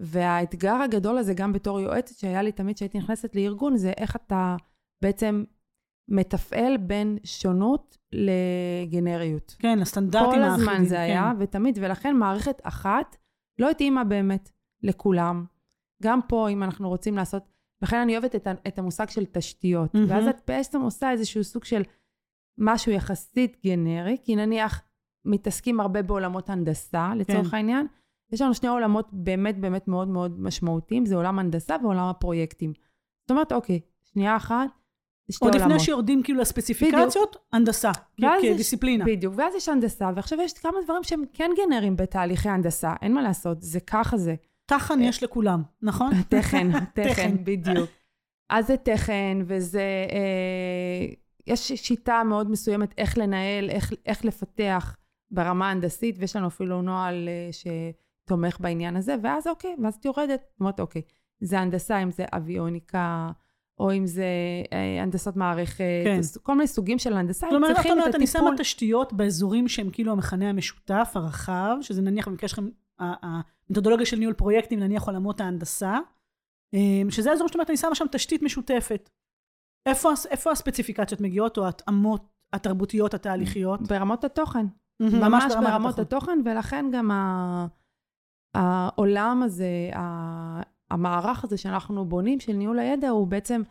והאתגר 0.00 0.74
הגדול 0.74 1.18
הזה, 1.18 1.34
גם 1.34 1.52
בתור 1.52 1.80
יועצת, 1.80 2.18
שהיה 2.18 2.42
לי 2.42 2.52
תמיד 2.52 2.76
כשהייתי 2.76 2.98
נכנסת 2.98 3.36
לארגון, 3.36 3.76
זה 3.76 3.92
איך 3.96 4.16
אתה 4.16 4.56
בעצם 5.02 5.44
מתפעל 6.08 6.76
בין 6.76 7.18
שונות 7.24 7.98
לגנריות. 8.12 9.56
כן, 9.58 9.78
הסטנדרטים 9.78 10.30
כל 10.30 10.42
האחידים. 10.42 10.68
הזמן 10.68 10.84
זה 10.84 10.94
כן. 10.94 11.00
היה, 11.00 11.32
ותמיד, 11.38 11.78
ולכן 11.82 12.16
מערכת 12.16 12.60
אחת 12.62 13.16
לא 13.58 13.70
התאימה 13.70 14.04
באמת 14.04 14.50
לכולם. 14.82 15.44
גם 16.02 16.20
פה, 16.28 16.48
אם 16.48 16.62
אנחנו 16.62 16.88
רוצים 16.88 17.16
לעשות, 17.16 17.42
לכן 17.82 17.96
אני 17.96 18.12
אוהבת 18.12 18.34
את, 18.34 18.46
את 18.68 18.78
המושג 18.78 19.08
של 19.08 19.24
תשתיות. 19.24 19.94
מהמם. 19.94 20.10
ואז 20.10 20.28
את 20.28 20.40
בעצם 20.46 20.80
עושה 20.80 21.10
איזשהו 21.10 21.44
סוג 21.44 21.64
של 21.64 21.82
משהו 22.58 22.92
יחסית 22.92 23.56
גנרי, 23.66 24.16
כי 24.22 24.36
נניח 24.36 24.82
מתעסקים 25.24 25.80
הרבה 25.80 26.02
בעולמות 26.02 26.50
הנדסה, 26.50 27.12
לצורך 27.16 27.48
כן. 27.50 27.56
העניין. 27.56 27.86
יש 28.34 28.40
לנו 28.40 28.54
שני 28.54 28.68
עולמות 28.68 29.08
באמת 29.12 29.58
באמת 29.58 29.88
מאוד 29.88 30.08
מאוד 30.08 30.40
משמעותיים, 30.40 31.06
זה 31.06 31.16
עולם 31.16 31.38
הנדסה 31.38 31.76
ועולם 31.82 32.04
הפרויקטים. 32.08 32.72
זאת 33.20 33.30
אומרת, 33.30 33.52
אוקיי, 33.52 33.80
שנייה 34.12 34.36
אחת, 34.36 34.68
שתי 35.30 35.44
עוד 35.44 35.54
עולמות. 35.54 35.70
לפני 35.72 35.84
שיורדים 35.84 36.22
כאילו 36.22 36.40
לספציפיקציות, 36.40 37.36
הנדסה, 37.52 37.90
ואז 38.18 38.44
יש- 38.44 38.52
כדיסציפלינה. 38.54 39.04
בדיוק, 39.04 39.34
ואז 39.36 39.54
יש 39.54 39.68
הנדסה, 39.68 40.10
ועכשיו 40.16 40.40
יש 40.40 40.52
כמה 40.52 40.78
דברים 40.84 41.02
שהם 41.02 41.24
כן 41.32 41.50
גנריים 41.56 41.96
בתהליכי 41.96 42.48
הנדסה, 42.48 42.94
אין 43.02 43.14
מה 43.14 43.22
לעשות, 43.22 43.62
זה 43.62 43.80
ככה 43.80 44.16
זה. 44.16 44.34
תחן 44.66 45.00
יש 45.02 45.22
לכולם, 45.22 45.62
נכון? 45.82 46.10
תכן, 46.28 46.70
תכן. 46.94 47.08
תכן, 47.12 47.36
בדיוק. 47.44 47.90
אז 48.50 48.66
זה 48.66 48.76
תכן, 48.76 49.38
וזה... 49.46 50.06
אה, 50.12 51.14
יש 51.46 51.72
שיטה 51.72 52.22
מאוד 52.24 52.50
מסוימת 52.50 52.94
איך 52.98 53.18
לנהל, 53.18 53.70
איך, 53.70 53.92
איך 54.06 54.24
לפתח 54.24 54.96
ברמה 55.30 55.68
ההנדסית, 55.68 56.16
ויש 56.18 56.36
לנו 56.36 56.46
אפילו 56.46 56.82
נוהל 56.82 57.28
אה, 57.28 57.50
שתומך 58.24 58.60
בעניין 58.60 58.96
הזה, 58.96 59.16
ואז 59.22 59.46
אוקיי, 59.46 59.76
ואז 59.82 59.94
את 59.94 60.04
יורדת, 60.04 60.44
אומרת, 60.60 60.80
אוקיי, 60.80 61.02
זה 61.40 61.60
הנדסה, 61.60 62.02
אם 62.02 62.10
זה 62.10 62.24
אביוניקה, 62.32 63.30
או 63.78 63.92
אם 63.92 64.06
זה 64.06 64.26
אה, 64.72 65.02
הנדסת 65.02 65.36
מערכת, 65.36 65.84
כן. 66.04 66.20
כל 66.42 66.54
מיני 66.54 66.66
סוגים 66.66 66.98
של 66.98 67.12
הנדסה, 67.12 67.46
כלומר, 67.50 67.70
את 67.70 67.74
צריכים 67.74 67.98
את 68.08 68.14
אני 68.14 68.26
שמה 68.26 68.40
הטיפול. 68.40 68.58
תשתיות 68.58 69.12
באזורים 69.12 69.68
שהם 69.68 69.90
כאילו 69.90 70.12
המכנה 70.12 70.50
המשותף, 70.50 71.12
הרחב, 71.14 71.76
שזה 71.80 72.02
נניח 72.02 72.28
במקרה 72.28 72.48
שלכם, 72.48 72.68
המתודולוגיה 72.98 74.06
של 74.06 74.16
ניהול 74.16 74.34
פרויקטים, 74.34 74.80
נניח 74.80 75.06
עולמות 75.06 75.40
ההנדסה, 75.40 75.98
אמ, 76.74 77.10
שזה 77.10 77.30
האזור 77.30 77.48
שאת 77.48 77.54
אומרת, 77.54 77.70
אני 77.70 77.76
שמה 77.76 77.94
שם 77.94 78.04
תשתית 78.12 78.42
משותפת. 78.42 79.10
איפה, 79.86 80.10
איפה 80.30 80.50
הספציפיקציות 80.50 81.20
מגיעות, 81.20 81.58
או 81.58 81.64
ההתאמות 81.64 82.28
התרבותיות, 82.52 83.14
התהליכיות? 83.14 83.82
ברמות 83.82 84.24
התוכן. 84.24 84.66
ממש 85.00 85.12
ממש 85.20 85.54
ברמת 85.54 85.66
ברמות 85.66 85.98
התוכן. 85.98 86.32
התוכן, 86.32 86.50
ולכן 86.50 86.86
גם 86.92 87.10
ה... 87.10 87.66
העולם 88.54 89.42
הזה. 89.42 89.90
המערך 90.90 91.44
הזה 91.44 91.56
שאנחנו 91.56 92.04
בונים, 92.04 92.40
של 92.40 92.52
ניהול 92.52 92.78
הידע, 92.78 93.08
הוא 93.08 93.26
בעצם, 93.26 93.62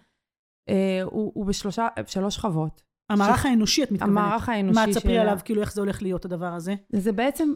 אה, 0.69 1.01
הוא, 1.03 1.31
הוא 1.35 1.45
בשלושה, 1.45 1.87
שלוש 2.07 2.35
שכבות. 2.35 2.81
המערך 3.09 3.45
האנושי, 3.45 3.83
את 3.83 3.91
מתכוונת. 3.91 4.17
המערך 4.17 4.49
האנושי 4.49 4.79
מה, 4.79 4.87
תספרי 4.87 5.17
עליו, 5.17 5.39
כאילו, 5.45 5.61
איך 5.61 5.73
זה 5.73 5.81
הולך 5.81 6.01
להיות, 6.01 6.25
הדבר 6.25 6.53
הזה? 6.53 6.75
זה 6.89 7.11
בעצם 7.11 7.53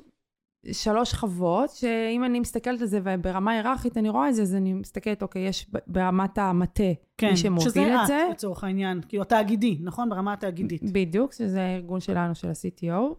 שלוש 0.72 1.12
שכבות, 1.12 1.70
שאם 1.70 2.24
אני 2.24 2.40
מסתכלת 2.40 2.82
על 2.82 2.88
זה 2.88 3.00
וברמה 3.04 3.52
היררכית, 3.52 3.98
אני 3.98 4.10
רואה 4.10 4.30
את 4.30 4.36
זה, 4.36 4.42
אז 4.42 4.56
אני 4.56 4.74
מסתכלת, 4.74 5.22
אוקיי, 5.22 5.48
יש 5.48 5.72
ברמת 5.88 6.38
המטה, 6.38 6.84
כן, 7.18 7.30
מי 7.30 7.38
שמוביל 7.38 7.70
שזה 7.70 7.96
את 7.96 8.00
את, 8.02 8.08
זה. 8.08 8.28
לצורך 8.32 8.64
העניין. 8.64 9.02
כאילו, 9.08 9.24
התאגידי, 9.24 9.78
נכון? 9.84 10.10
ברמה 10.10 10.34
התאגידית. 10.34 10.92
בדיוק, 10.92 11.34
שזה 11.34 11.62
הארגון 11.62 12.00
שלנו, 12.00 12.36
של 12.36 12.48
ה-CTO, 12.48 13.16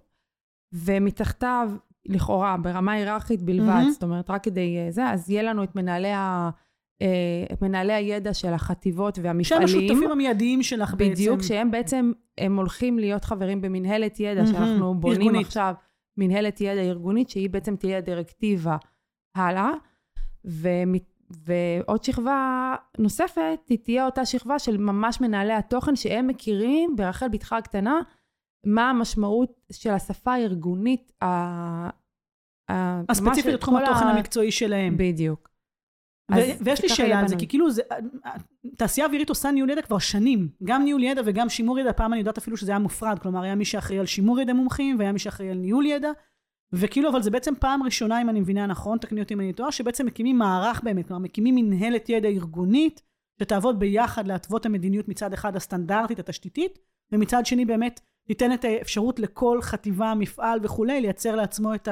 ומתחתיו, 0.73 1.71
לכאורה, 2.09 2.57
ברמה 2.57 2.93
היררכית 2.93 3.43
בלבד, 3.43 3.67
מהמם. 3.67 3.91
זאת 3.91 4.03
אומרת, 4.03 4.31
רק 4.31 4.45
כדי 4.45 4.77
אה, 4.79 4.91
זה, 4.91 5.11
אז 5.11 5.31
יהיה 5.31 5.43
לנו 5.43 5.63
את 5.65 5.77
מנהלי, 5.77 6.13
ה, 6.13 6.51
אה, 7.03 7.07
את 7.53 7.63
מנהלי 7.63 7.93
הידע 7.93 8.35
של 8.35 8.53
החטיבות 8.53 9.17
שהם 9.17 9.25
והמפעלים. 9.25 9.65
השותפים 9.65 10.11
המיידיים 10.11 10.63
שלך 10.63 10.95
בעצם. 10.95 11.11
בדיוק, 11.13 11.43
שהם 11.43 11.71
בעצם, 11.71 12.13
הם 12.39 12.57
הולכים 12.57 12.99
להיות 12.99 13.25
חברים 13.25 13.61
במנהלת 13.61 14.21
ידע, 14.21 14.43
מהמם, 14.43 14.47
שאנחנו 14.53 14.95
בונים 15.01 15.21
ארגונית. 15.21 15.47
עכשיו, 15.47 15.75
מנהלת 16.17 16.61
ידע 16.61 16.81
ארגונית, 16.81 17.31
שהיא 17.31 17.51
בעצם 17.51 17.77
תהיה 17.77 17.99
הדירקטיבה 17.99 18.77
הלאה. 19.37 19.71
ומת- 20.45 21.15
ועוד 21.47 22.05
שכבה 22.05 22.75
נוספת, 22.99 23.59
היא 23.69 23.79
תהיה 23.79 24.07
אותה 24.07 24.25
שכבה 24.25 24.59
של 24.59 24.77
ממש 24.77 25.21
מנהלי 25.21 25.53
התוכן, 25.53 25.97
שהם 25.97 26.27
מכירים 26.27 26.97
ברחל 26.97 27.29
בתך 27.29 27.53
הקטנה, 27.53 28.01
מה 28.67 28.91
המשמעות 28.91 29.61
של 29.73 29.91
השפה 29.91 30.33
הארגונית, 30.33 31.13
ה... 32.69 32.73
ה- 32.73 33.03
הספציפית 33.09 33.55
לתחום 33.55 33.77
התוכן 33.77 34.07
ה- 34.07 34.11
המקצועי 34.11 34.51
שלהם. 34.51 34.95
בדיוק. 34.97 35.49
ו- 36.35 36.35
ויש 36.61 36.83
לי 36.83 36.89
שאלה 36.89 37.21
על 37.21 37.29
זה. 37.29 37.37
כי 37.37 37.49
כאילו 37.49 37.71
זה, 37.71 37.83
תעשייה 38.77 39.07
אווירית 39.07 39.29
עושה 39.29 39.51
ניהול 39.51 39.71
ידע 39.71 39.83
כבר 39.83 39.99
שנים. 39.99 40.49
גם 40.65 40.85
ניהול 40.85 41.03
ידע 41.03 41.23
וגם 41.25 41.49
שימור 41.49 41.79
ידע, 41.79 41.93
פעם 41.93 42.13
אני 42.13 42.21
יודעת 42.21 42.39
אפילו 42.39 42.57
שזה 42.57 42.73
היה 42.73 42.79
מופרד, 42.79 43.19
כלומר 43.19 43.43
היה 43.43 43.55
מי 43.55 43.65
שאחראי 43.65 43.99
על 43.99 44.07
שימור 44.07 44.41
ידע 44.41 44.53
מומחים, 44.53 44.99
והיה 44.99 45.13
מי 45.13 45.19
שאחראי 45.19 45.51
על 45.51 45.57
ניהול 45.57 45.87
ידע, 45.87 46.11
וכאילו, 46.73 47.11
אבל 47.11 47.23
זה 47.23 47.31
בעצם 47.31 47.55
פעם 47.61 47.83
ראשונה, 47.83 48.23
אם 48.23 48.29
אני 48.29 48.41
מבינה 48.41 48.67
נכון, 48.67 48.99
תקני 48.99 49.21
אותי 49.21 49.35
אם 49.35 49.41
אני 49.41 49.53
טועה, 49.53 49.73
שבעצם 49.73 50.07
מקימים 50.07 50.39
מערך 50.39 50.81
באמת, 50.85 51.07
כלומר 51.07 51.23
מקימים 51.23 51.55
מנהלת 51.55 52.09
ידע 52.09 52.29
ארגונית, 52.29 53.03
שתעבוד 53.41 53.79
ביחד 53.79 54.27
להתוות 54.27 54.67
המדיניות 54.67 55.09
מצד 55.09 55.33
אחד 55.33 55.57
הסטנדרטית, 55.57 56.19
התשתיתית, 56.19 56.79
ומצד 57.13 57.47
שני 57.47 57.65
באמת 57.65 58.01
תיתן 58.27 58.53
את 58.53 58.65
האפשרות 58.65 59.19
לכל 59.19 59.63
חטיבה, 59.63 60.15
מפעל 60.15 60.59
וכולי, 60.63 61.01
לייצר 61.01 61.37
לעצמו 61.37 61.75
את 61.75 61.89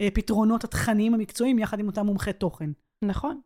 הפתרונות 0.00 0.64
התכניים 0.64 1.14
המקצועיים 1.14 1.58
יחד 1.58 1.78
עם 1.80 1.86
אותם 1.86 2.06
מומחי 2.06 2.32
תוכן. 2.32 2.70
נכון. 3.04 3.40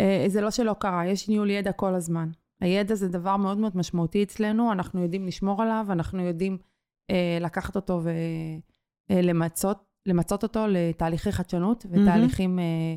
אה, 0.00 0.24
זה 0.28 0.40
לא 0.40 0.50
שלא 0.50 0.74
קרה, 0.80 1.06
יש 1.06 1.28
ניהול 1.28 1.50
ידע 1.50 1.72
כל 1.72 1.94
הזמן. 1.94 2.30
הידע 2.60 2.94
זה 2.94 3.08
דבר 3.08 3.36
מאוד 3.36 3.58
מאוד 3.58 3.76
משמעותי 3.76 4.22
אצלנו, 4.22 4.72
אנחנו 4.72 5.02
יודעים 5.02 5.26
לשמור 5.26 5.62
עליו, 5.62 5.86
אנחנו 5.90 6.20
יודעים 6.20 6.58
אה, 7.10 7.38
לקחת 7.40 7.76
אותו 7.76 8.02
ולמצות 9.10 9.84
למצות 10.06 10.42
אותו 10.42 10.66
לתהליכי 10.68 11.32
חדשנות 11.32 11.86
ותהליכים 11.90 12.58
אה, 12.58 12.94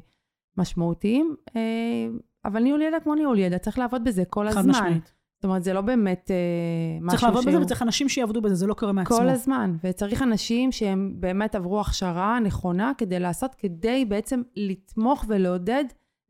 משמעותיים. 0.57 1.35
אה, 1.55 2.07
אבל 2.45 2.63
ניהול 2.63 2.81
ידע 2.81 2.99
כמו 2.99 3.15
ניהול 3.15 3.39
ידע, 3.39 3.57
צריך 3.57 3.79
לעבוד 3.79 4.03
בזה 4.03 4.23
כל 4.29 4.51
חד 4.51 4.57
הזמן. 4.57 4.71
משמעית. 4.71 5.13
זאת 5.38 5.45
אומרת, 5.45 5.63
זה 5.63 5.73
לא 5.73 5.82
באמת 5.82 6.32
אה, 6.32 7.00
משהו 7.02 7.19
צריך 7.19 7.23
לעבוד 7.23 7.45
בזה 7.45 7.62
וצריך 7.62 7.82
אנשים 7.82 8.10
שיעבדו 8.10 8.41
בזה, 8.41 8.56
זה 8.56 8.67
לא 8.67 8.73
קורה 8.73 8.91
מעצמו. 8.91 9.17
כל 9.17 9.30
הזמן, 9.30 9.76
וצריך 9.84 10.21
אנשים 10.21 10.71
שהם 10.71 11.13
באמת 11.19 11.56
עברו 11.56 11.82
הכשרה 11.82 12.39
נכונה 12.39 12.91
כדי 12.97 13.19
לעשות, 13.19 13.56
כדי 13.56 14.06
בעצם 14.06 14.41
לתמוך 14.56 15.26
ולעודד 15.28 15.84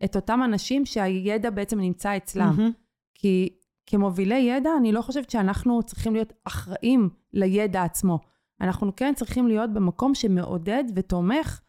את 0.03 0.15
אותם 0.15 0.39
אנשים 0.45 0.85
שהידע 0.85 1.49
בעצם 1.49 1.79
נמצא 1.79 2.17
אצלם. 2.17 2.45
מהמם. 2.45 2.71
כי 3.13 3.49
כמובילי 3.85 4.39
ידע, 4.39 4.69
אני 4.77 4.91
לא 4.91 5.01
חושבת 5.01 5.29
שאנחנו 5.29 5.83
צריכים 5.83 6.13
להיות 6.13 6.33
אחראים 6.43 7.09
לידע 7.33 7.83
עצמו. 7.83 8.19
אנחנו 8.61 8.95
כן 8.95 9.13
צריכים 9.15 9.47
להיות 9.47 9.73
במקום 9.73 10.15
שמעודד 10.15 10.83
ותומך 10.95 11.59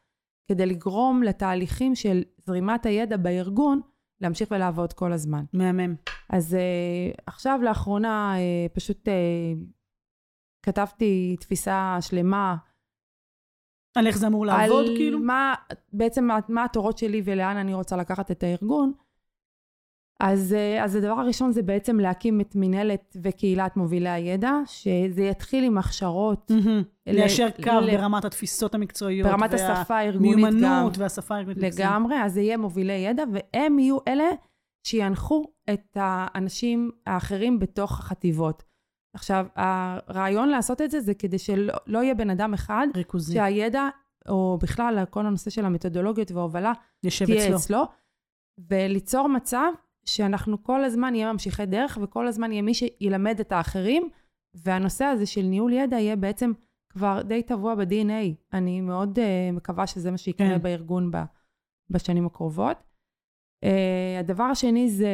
כדי 0.48 0.66
לגרום 0.66 1.22
לתהליכים 1.22 1.94
של 1.94 2.22
זרימת 2.46 2.86
הידע 2.86 3.16
בארגון 3.16 3.80
להמשיך 4.20 4.50
ולעבוד 4.50 4.92
כל 4.92 5.12
הזמן. 5.12 5.44
מהמם. 5.52 5.94
אז 6.30 6.54
uh, 6.54 7.22
עכשיו 7.26 7.60
לאחרונה 7.62 8.34
uh, 8.36 8.74
פשוט 8.74 9.08
uh, 9.08 9.10
כתבתי 10.62 11.36
תפיסה 11.40 11.96
שלמה 12.00 12.56
על 13.94 14.06
איך 14.06 14.18
זה 14.18 14.26
אמור 14.26 14.46
לעבוד, 14.46 14.86
על 14.86 14.96
כאילו? 14.96 15.18
מה, 15.18 15.54
בעצם 15.92 16.24
מה, 16.24 16.38
מה 16.48 16.64
התורות 16.64 16.98
שלי 16.98 17.22
ולאן 17.24 17.56
אני 17.56 17.74
רוצה 17.74 17.96
לקחת 17.96 18.30
את 18.30 18.42
הארגון. 18.42 18.92
אז, 20.20 20.52
אה, 20.52 20.84
אז 20.84 20.94
הדבר 20.94 21.12
הראשון 21.12 21.52
זה 21.52 21.62
בעצם 21.62 22.00
להקים 22.00 22.40
את 22.40 22.52
מנהלת 22.54 23.16
וקהילת 23.22 23.76
מובילי 23.76 24.08
הידע, 24.08 24.52
שזה 24.66 25.22
יתחיל 25.22 25.64
עם 25.64 25.78
הכשרות. 25.78 26.50
ל- 26.50 26.82
ליישר 27.06 27.48
קו 27.64 27.70
ל- 27.82 27.96
ברמת 27.96 28.24
התפיסות 28.24 28.74
המקצועיות. 28.74 29.28
ברמת 29.28 29.54
השפה 29.54 29.96
הארגונית 29.96 30.36
גם. 30.36 30.42
והמיומנות 30.42 30.98
והשפה 30.98 31.34
הארגונית. 31.34 31.58
לגמרי, 31.62 32.16
אז 32.24 32.32
זה 32.34 32.40
יהיה 32.40 32.56
מובילי 32.56 32.92
ידע, 32.92 33.24
והם 33.32 33.78
יהיו 33.78 33.98
אלה 34.08 34.28
שינחו 34.86 35.44
את 35.72 35.96
האנשים 36.00 36.90
האחרים 37.06 37.58
בתוך 37.58 37.98
החטיבות. 38.00 38.62
עכשיו, 39.14 39.46
הרעיון 39.56 40.48
לעשות 40.48 40.82
את 40.82 40.90
זה, 40.90 41.00
זה 41.00 41.14
כדי 41.14 41.38
שלא 41.38 41.74
לא 41.86 41.98
יהיה 41.98 42.14
בן 42.14 42.30
אדם 42.30 42.54
אחד 42.54 42.86
ריכוזי. 42.96 43.34
שהידע, 43.34 43.88
או 44.28 44.58
בכלל 44.62 45.04
כל 45.10 45.26
הנושא 45.26 45.50
של 45.50 45.64
המתודולוגיות 45.64 46.32
וההובלה, 46.32 46.72
יושב 47.02 47.24
תהיה 47.26 47.44
אצלו. 47.44 47.56
אצלו, 47.56 47.84
וליצור 48.70 49.28
מצב 49.28 49.72
שאנחנו 50.16 50.62
כל 50.62 50.84
הזמן 50.84 51.10
נהיה 51.10 51.32
ממשיכי 51.32 51.66
דרך, 51.66 51.98
וכל 52.02 52.26
הזמן 52.26 52.52
יהיה 52.52 52.62
מי 52.62 52.74
שילמד 52.74 53.40
את 53.40 53.52
האחרים, 53.52 54.08
והנושא 54.54 55.04
הזה 55.04 55.26
של 55.26 55.42
ניהול 55.42 55.72
ידע 55.72 55.96
יהיה 55.96 56.16
בעצם 56.16 56.52
כבר 56.88 57.22
די 57.22 57.42
טבוע 57.42 57.74
ב-DNA. 57.74 58.34
אני 58.52 58.80
מאוד 58.80 59.18
uh, 59.18 59.22
מקווה 59.52 59.86
שזה 59.86 60.10
מה 60.10 60.18
שיקרה 60.18 60.48
כן. 60.48 60.62
בארגון 60.62 61.10
ב, 61.10 61.16
בשנים 61.90 62.26
הקרובות. 62.26 62.76
Uh, 63.64 64.20
הדבר 64.20 64.44
השני 64.44 64.90
זה 64.90 65.08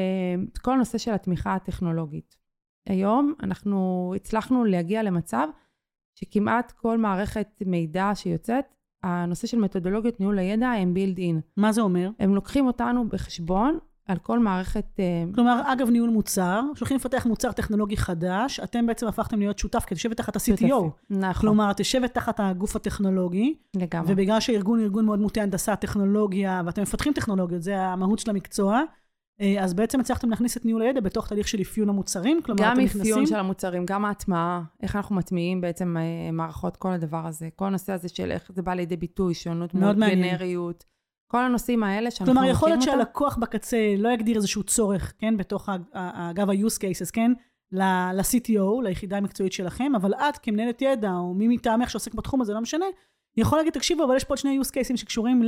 כל 0.63 0.73
הנושא 0.73 0.99
של 0.99 1.13
התמיכה 1.13 1.55
הטכנולוגית. 1.55 2.37
היום 2.89 3.35
אנחנו 3.43 4.13
הצלחנו 4.17 4.65
להגיע 4.65 5.03
למצב 5.03 5.49
שכמעט 6.19 6.73
כל 6.73 6.99
מערכת 6.99 7.49
מידע 7.67 8.11
שיוצאת, 8.15 8.65
הנושא 9.03 9.47
של 9.47 9.59
מתודולוגיות 9.59 10.21
ניהול 10.21 10.39
הידע 10.39 10.69
הם 10.69 10.95
בילד 10.95 11.19
אין. 11.19 11.41
מה 11.57 11.73
זה 11.73 11.81
אומר? 11.81 12.11
הם 12.19 12.35
לוקחים 12.35 12.67
אותנו 12.67 13.09
בחשבון 13.09 13.79
על 14.07 14.19
כל 14.19 14.39
מערכת... 14.39 14.87
אה, 14.99 15.05
כלומר, 15.35 15.63
אגב 15.67 15.91
ניהול 15.91 16.11
מוצר, 16.11 16.63
שהולכים 16.75 16.97
לפתח 16.97 17.27
מוצר 17.27 17.53
טכנולוגי 17.53 17.97
חדש, 17.97 18.61
אתם 18.61 18.87
בעצם 18.87 19.07
הפכתם 19.07 19.39
להיות 19.39 19.59
שותף 19.59 19.85
כדי 19.87 19.95
לשבת 19.95 20.17
תחת 20.17 20.37
ה-CTO. 20.37 20.75
נכון, 21.11 21.33
כלומר, 21.41 21.71
את 21.71 21.79
יושבת 21.79 22.15
תחת 22.15 22.41
הגוף 22.41 22.77
הטכנולוגי, 22.77 23.55
לגמרי. 23.77 24.13
ובגלל 24.13 24.41
שהארגון 24.41 24.79
הוא 24.79 24.85
ארגון 24.85 25.05
מאוד 25.05 25.19
מוטה 25.19 25.43
הנדסה, 25.43 25.77
טכנולוגיה, 25.77 26.63
ואתם 26.67 26.83
מפתחים 26.83 27.13
טכנולוגיות, 27.13 27.63
זה 27.63 27.81
המהות 27.81 28.19
של 28.19 28.31
המקצוע, 28.31 28.83
אה, 29.41 29.65
אז 29.65 29.75
בעצם 29.75 30.01
הצלחתם 30.01 30.31
להכניס 30.31 30.57
את 30.57 30.65
ניהול 30.65 30.83
הידע 30.83 31.01
בתוך 31.01 31.29
תהליך 31.29 31.49
של 31.49 31.61
אפיון 31.61 31.89
המוצרים, 31.89 32.41
כלומר, 32.43 32.63
גם 32.65 32.73
אתם 32.73 32.85
אפיון 32.85 33.03
נכנסים... 33.03 33.27
של 33.27 33.37
המוצרים, 33.37 33.87
גם 33.87 34.05
ההטמעה, 34.05 34.63
איך 34.83 34.97
אנחנו 34.97 35.17
מטמיעים 35.17 35.61
בעצם 35.61 35.97
אה, 35.97 36.31
מערכות, 36.33 36.77
כל 36.77 36.93
הדבר 36.93 37.27
הזה. 37.27 37.49
כל 37.57 37.67
הנושא 37.67 37.93
הזה 37.93 38.09
של 38.09 38.31
איך 38.31 38.51
זה 38.55 38.63
בא 38.63 38.75
לידי 38.75 38.97
ביטוי, 38.97 39.35
שונות 39.35 39.75
מאוד 39.75 39.85
מאוד 39.85 39.99
מעניין. 39.99 40.37
כל 41.35 41.45
הנושאים 41.45 41.83
האלה 41.83 42.11
שאנחנו 42.11 42.35
כלומר, 42.35 42.49
יכול 42.49 42.69
להיות 42.69 42.79
מכירים 42.79 42.99
אותם. 42.99 43.07
שהלקוח 43.07 43.37
בקצה 43.37 43.95
לא 43.99 44.09
יגדיר 44.09 44.37
איזשהו 44.37 44.63
צורך, 44.63 45.13
כן, 45.19 45.37
בתוך, 45.37 45.69
אגב, 45.93 46.51
ה-use 46.51 46.77
cases, 46.77 47.11
כן, 47.13 47.33
ל-CTO, 47.73 48.83
ליחידה 48.83 49.17
המקצועית 49.17 49.53
שלכם, 49.53 49.93
אבל 49.97 50.15
את 50.15 50.39
כמנהלת 50.43 50.83
ידע, 50.83 51.11
או 51.13 51.35
מי 51.35 51.49
מטעמך 51.49 51.91
שעוסק 51.91 52.15
בתחום 52.15 52.41
הזה, 52.41 52.55
לא 52.55 52.61
משנה, 52.61 52.87
יכול 53.37 53.59
להגיד, 53.59 53.73
תקשיבו, 53.73 54.05
אבל 54.05 54.17
יש 54.17 54.25
פה 54.25 54.33
עוד 54.33 54.39
שני 54.39 54.59
use 54.63 54.69
cases 54.69 54.97
שקשורים 54.97 55.43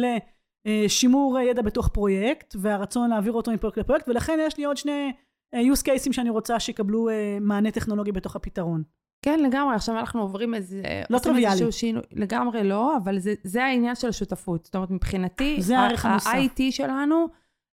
לשימור 0.66 1.38
ידע 1.38 1.62
בתוך 1.62 1.88
פרויקט, 1.88 2.56
והרצון 2.58 3.10
להעביר 3.10 3.32
אותו 3.32 3.52
מפרויקט 3.52 3.78
לפרויקט, 3.78 4.08
ולכן 4.08 4.38
יש 4.40 4.58
לי 4.58 4.64
עוד 4.64 4.76
שני 4.76 5.12
אה, 5.54 5.60
use 5.60 5.82
cases 5.82 6.12
שאני 6.12 6.30
רוצה 6.30 6.60
שיקבלו 6.60 7.08
אה, 7.08 7.38
מענה 7.40 7.70
טכנולוגי 7.70 8.12
בתוך 8.12 8.36
הפתרון. 8.36 8.82
כן, 9.22 9.40
לגמרי, 9.40 9.74
עכשיו 9.74 9.98
אנחנו 9.98 10.20
עוברים 10.20 10.54
איזה... 10.54 10.82
לא 11.10 11.18
טריוויאלי. 11.18 11.72
שינוי, 11.72 12.02
לגמרי 12.12 12.64
לא, 12.64 12.96
אבל 12.96 13.18
זה, 13.18 13.34
זה 13.44 13.64
העניין 13.64 13.94
של 13.94 14.08
השותפות. 14.08 14.64
זאת 14.64 14.74
אומרת, 14.74 14.90
מבחינתי, 14.90 15.56
זה 15.62 15.78
הערך 15.78 16.04
המוסף. 16.04 16.26
ה-IT 16.26 16.62
שלנו, 16.70 17.26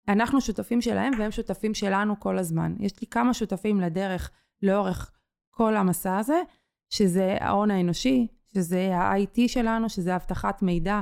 אנחנו 0.07 0.41
שותפים 0.41 0.81
שלהם 0.81 1.13
והם 1.19 1.31
שותפים 1.31 1.73
שלנו 1.73 2.19
כל 2.19 2.37
הזמן. 2.37 2.75
יש 2.79 3.01
לי 3.01 3.07
כמה 3.07 3.33
שותפים 3.33 3.81
לדרך 3.81 4.31
לאורך 4.63 5.11
כל 5.51 5.75
המסע 5.75 6.17
הזה, 6.17 6.41
שזה 6.89 7.37
ההון 7.39 7.71
האנושי, 7.71 8.27
שזה 8.53 8.97
ה-IT 8.97 9.47
שלנו, 9.47 9.89
שזה 9.89 10.15
אבטחת 10.15 10.61
מידע, 10.61 11.01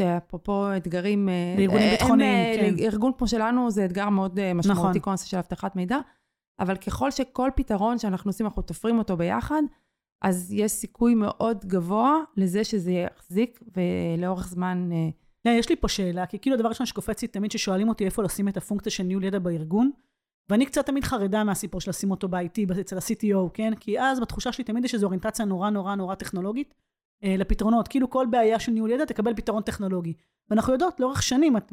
שאפרופו 0.00 0.76
אתגרים... 0.76 1.28
אה, 1.28 1.54
בארגונים 1.56 1.88
אה, 1.88 1.90
ביטחוניים, 1.90 2.64
אה, 2.64 2.78
כן. 2.78 2.84
ארגון 2.84 3.12
כמו 3.18 3.28
שלנו 3.28 3.70
זה 3.70 3.84
אתגר 3.84 4.08
מאוד 4.08 4.52
משמעותי, 4.54 4.98
נכון. 4.98 5.12
הנושא 5.12 5.26
של 5.26 5.36
אבטחת 5.36 5.76
מידע. 5.76 5.98
אבל 6.60 6.76
ככל 6.76 7.10
שכל 7.10 7.50
פתרון 7.54 7.98
שאנחנו 7.98 8.28
עושים, 8.28 8.46
אנחנו 8.46 8.62
תופרים 8.62 8.98
אותו 8.98 9.16
ביחד, 9.16 9.62
אז 10.22 10.52
יש 10.52 10.72
סיכוי 10.72 11.14
מאוד 11.14 11.64
גבוה 11.64 12.18
לזה 12.36 12.64
שזה 12.64 12.92
יחזיק 12.92 13.60
ולאורך 13.76 14.48
זמן... 14.48 14.88
אה, 14.92 15.08
לא, 15.44 15.50
יש 15.50 15.68
לי 15.68 15.76
פה 15.76 15.88
שאלה, 15.88 16.26
כי 16.26 16.38
כאילו 16.38 16.56
הדבר 16.56 16.68
הראשון 16.68 16.86
שקופץ 16.86 17.22
לי 17.22 17.28
תמיד 17.28 17.50
ששואלים 17.50 17.88
אותי 17.88 18.04
איפה 18.04 18.22
לשים 18.22 18.48
את 18.48 18.56
הפונקציה 18.56 18.92
של 18.92 19.02
ניהול 19.02 19.24
ידע 19.24 19.38
בארגון, 19.38 19.90
ואני 20.50 20.66
קצת 20.66 20.86
תמיד 20.86 21.04
חרדה 21.04 21.44
מהסיפור 21.44 21.80
של 21.80 21.90
לשים 21.90 22.10
אותו 22.10 22.28
ב-IT, 22.28 22.80
אצל 22.80 22.96
ה-CTO, 22.96 23.50
כן? 23.54 23.74
כי 23.80 24.00
אז 24.00 24.20
בתחושה 24.20 24.52
שלי 24.52 24.64
תמיד 24.64 24.84
יש 24.84 24.94
איזו 24.94 25.06
אוריינטציה 25.06 25.44
נורא 25.44 25.70
נורא 25.70 25.94
נורא 25.94 26.14
טכנולוגית 26.14 26.74
אה, 27.24 27.34
לפתרונות. 27.38 27.88
כאילו 27.88 28.10
כל 28.10 28.26
בעיה 28.30 28.58
של 28.58 28.72
ניהול 28.72 28.90
ידע 28.90 29.04
תקבל 29.04 29.34
פתרון 29.34 29.62
טכנולוגי. 29.62 30.14
ואנחנו 30.50 30.72
יודעות 30.72 31.00
לאורך 31.00 31.22
שנים, 31.22 31.56
את 31.56 31.72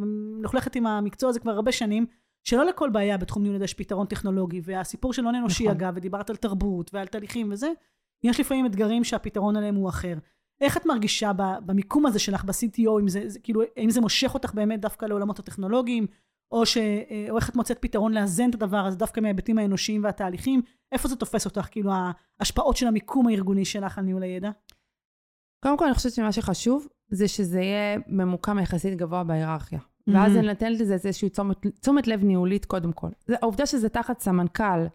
הולכת 0.51 0.75
עם 0.75 0.87
המקצוע 0.87 1.29
הזה 1.29 1.39
כבר 1.39 1.51
הרבה 1.51 1.71
שנים, 1.71 2.05
שלא 2.47 2.65
לכל 2.65 2.89
בעיה 2.89 3.17
בתחום 3.17 3.43
ניהול 3.43 3.61
יש 3.61 3.73
פתרון 3.73 4.07
טכנולוגי, 4.07 4.61
והסיפור 4.63 5.13
של 5.13 5.25
הון 5.25 5.35
אנושי 5.35 5.63
נכון. 5.63 5.77
אגב, 5.77 5.93
ודיברת 5.95 6.29
על 6.29 6.35
תרבות 6.35 6.93
ועל 6.93 7.07
תהליכים 7.07 7.51
וזה, 7.51 7.71
יש 8.23 8.39
לפעמים 8.39 8.65
אתגרים 8.65 9.03
שהפתרון 9.03 9.55
עליהם 9.55 9.75
הוא 9.75 9.89
אחר. 9.89 10.13
איך 10.61 10.77
את 10.77 10.85
מרגישה 10.85 11.31
במיקום 11.65 12.05
הזה 12.05 12.19
שלך 12.19 12.43
ב-CTO, 12.43 13.01
אם 13.01 13.07
זה, 13.07 13.29
זה, 13.29 13.39
כאילו, 13.39 13.61
האם 13.77 13.89
זה 13.89 14.01
מושך 14.01 14.33
אותך 14.33 14.53
באמת 14.53 14.81
דווקא 14.81 15.05
לעולמות 15.05 15.39
הטכנולוגיים, 15.39 16.07
או, 16.51 16.65
ש, 16.65 16.77
אה, 16.77 17.27
או 17.29 17.37
איך 17.37 17.49
את 17.49 17.55
מוצאת 17.55 17.77
פתרון 17.81 18.13
לאזן 18.13 18.49
את 18.49 18.55
הדבר 18.55 18.85
הזה 18.85 18.97
דווקא 18.97 19.19
מההיבטים 19.19 19.57
האנושיים 19.57 20.03
והתהליכים? 20.03 20.61
איפה 20.91 21.07
זה 21.07 21.15
תופס 21.15 21.45
אותך, 21.45 21.67
כאילו 21.71 21.91
ההשפעות 22.39 22.77
של 22.77 22.87
המיקום 22.87 23.27
הארגוני 23.27 23.65
שלך 23.65 23.97
על 23.97 24.03
ניהול 24.03 24.23
הידע? 24.23 24.51
קודם 25.63 25.77
כל, 25.77 25.85
אני 25.85 25.93
חושבת 25.93 26.13
שמה 26.13 26.31
שחשוב, 26.31 26.87
זה 27.09 27.27
שזה 27.27 27.61
יהיה 27.61 27.99
ממוקם 28.07 28.59
יחסית 28.59 28.97
גבוה 28.97 29.23
בהיררכיה. 29.23 29.79
ואז. 30.07 30.37
אני 30.37 30.47
נותנת 30.47 30.79
לזה 30.79 30.93
איזושהי 30.93 31.29
תשומת, 31.29 31.67
תשומת 31.81 32.07
לב 32.07 32.23
ניהולית 32.23 32.65
קודם 32.65 32.91
כל. 32.91 33.09
זה, 33.25 33.35
העובדה 33.41 33.65
שזה 33.65 33.89
תחת 33.89 34.19
סמנכ"ל 34.19 34.85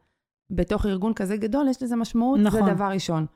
בתוך 0.51 0.87
ארגון 0.87 1.14
כזה 1.14 1.37
גדול, 1.37 1.68
יש 1.68 1.83
לזה 1.83 1.96
משמעות, 1.96 2.40
נכון. 2.40 2.64
זה 2.64 2.75
דבר 2.75 2.85
ראשון. 2.85 3.27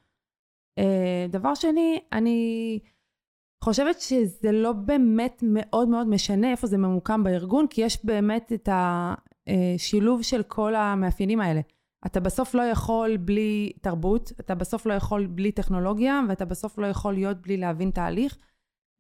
Uh, 0.81 0.83
דבר 1.29 1.55
שני, 1.55 2.01
אני 2.13 2.79
חושבת 3.65 4.01
שזה 4.01 4.53
לא 4.53 4.73
באמת 4.73 5.43
מאוד 5.47 5.89
מאוד 5.89 6.07
משנה 6.09 6.51
איפה 6.51 6.67
זה 6.67 6.79
ממוקם 6.79 7.25
בארגון, 7.25 7.67
כי 7.67 7.81
יש 7.81 8.05
באמת 8.05 8.53
את 8.53 8.69
השילוב 8.73 10.23
של 10.23 10.43
כל 10.43 10.75
המאפיינים 10.75 11.41
האלה. 11.41 11.61
אתה 12.07 12.21
בסוף 12.21 12.55
לא 12.55 12.63
יכול 12.63 13.17
בלי 13.17 13.73
תרבות, 13.81 14.33
אתה 14.41 14.55
בסוף 14.55 14.87
לא 14.87 14.95
יכול 14.95 15.27
בלי 15.27 15.53
טכנולוגיה, 15.53 16.21
ואתה 16.29 16.45
בסוף 16.45 16.79
לא 16.79 16.87
יכול 16.87 17.15
להיות 17.15 17.43
בלי 17.43 17.57
להבין 17.57 17.91
תהליך. 17.91 18.39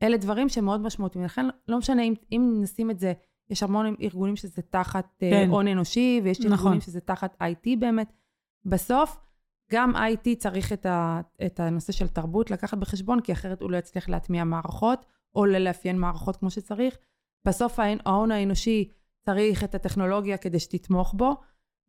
אלה 0.03 0.17
דברים 0.17 0.49
שמאוד 0.49 0.81
משמעותיים. 0.81 1.25
לכן 1.25 1.47
לא 1.69 1.79
משנה 1.79 2.03
אם, 2.03 2.15
אם 2.33 2.59
נשים 2.63 2.91
את 2.91 2.99
זה, 2.99 3.13
יש 3.51 3.63
המון 3.63 3.95
ארגונים 4.03 4.37
שזה 4.37 4.63
תחת 4.63 5.23
אה, 5.23 5.31
כן. 5.31 5.49
הון 5.51 5.69
אנושי, 5.69 6.21
ויש 6.25 6.41
נכון. 6.41 6.53
ארגונים 6.53 6.81
שזה 6.81 7.01
תחת 7.01 7.37
IT 7.43 7.79
באמת. 7.79 8.13
בסוף, 8.65 9.19
גם 9.73 9.97
IT 9.97 10.39
צריך 10.39 10.73
את, 10.73 10.87
ה, 10.87 11.21
את 11.47 11.61
הנושא 11.61 11.93
של 11.93 12.09
תרבות 12.09 12.51
לקחת 12.51 12.79
בחשבון, 12.79 13.21
כי 13.21 13.33
אחרת 13.33 13.63
הוא 13.63 13.71
לא 13.71 13.77
יצליח 13.77 14.09
להטמיע 14.09 14.45
מערכות, 14.45 15.05
או 15.35 15.47
לאפיין 15.47 15.99
מערכות 15.99 16.37
כמו 16.37 16.51
שצריך. 16.51 16.97
בסוף 17.47 17.79
ההון 18.05 18.31
האנושי 18.31 18.91
צריך 19.27 19.65
את 19.65 19.75
הטכנולוגיה 19.75 20.37
כדי 20.37 20.61
שתתמוך 20.61 21.15
בו, 21.15 21.37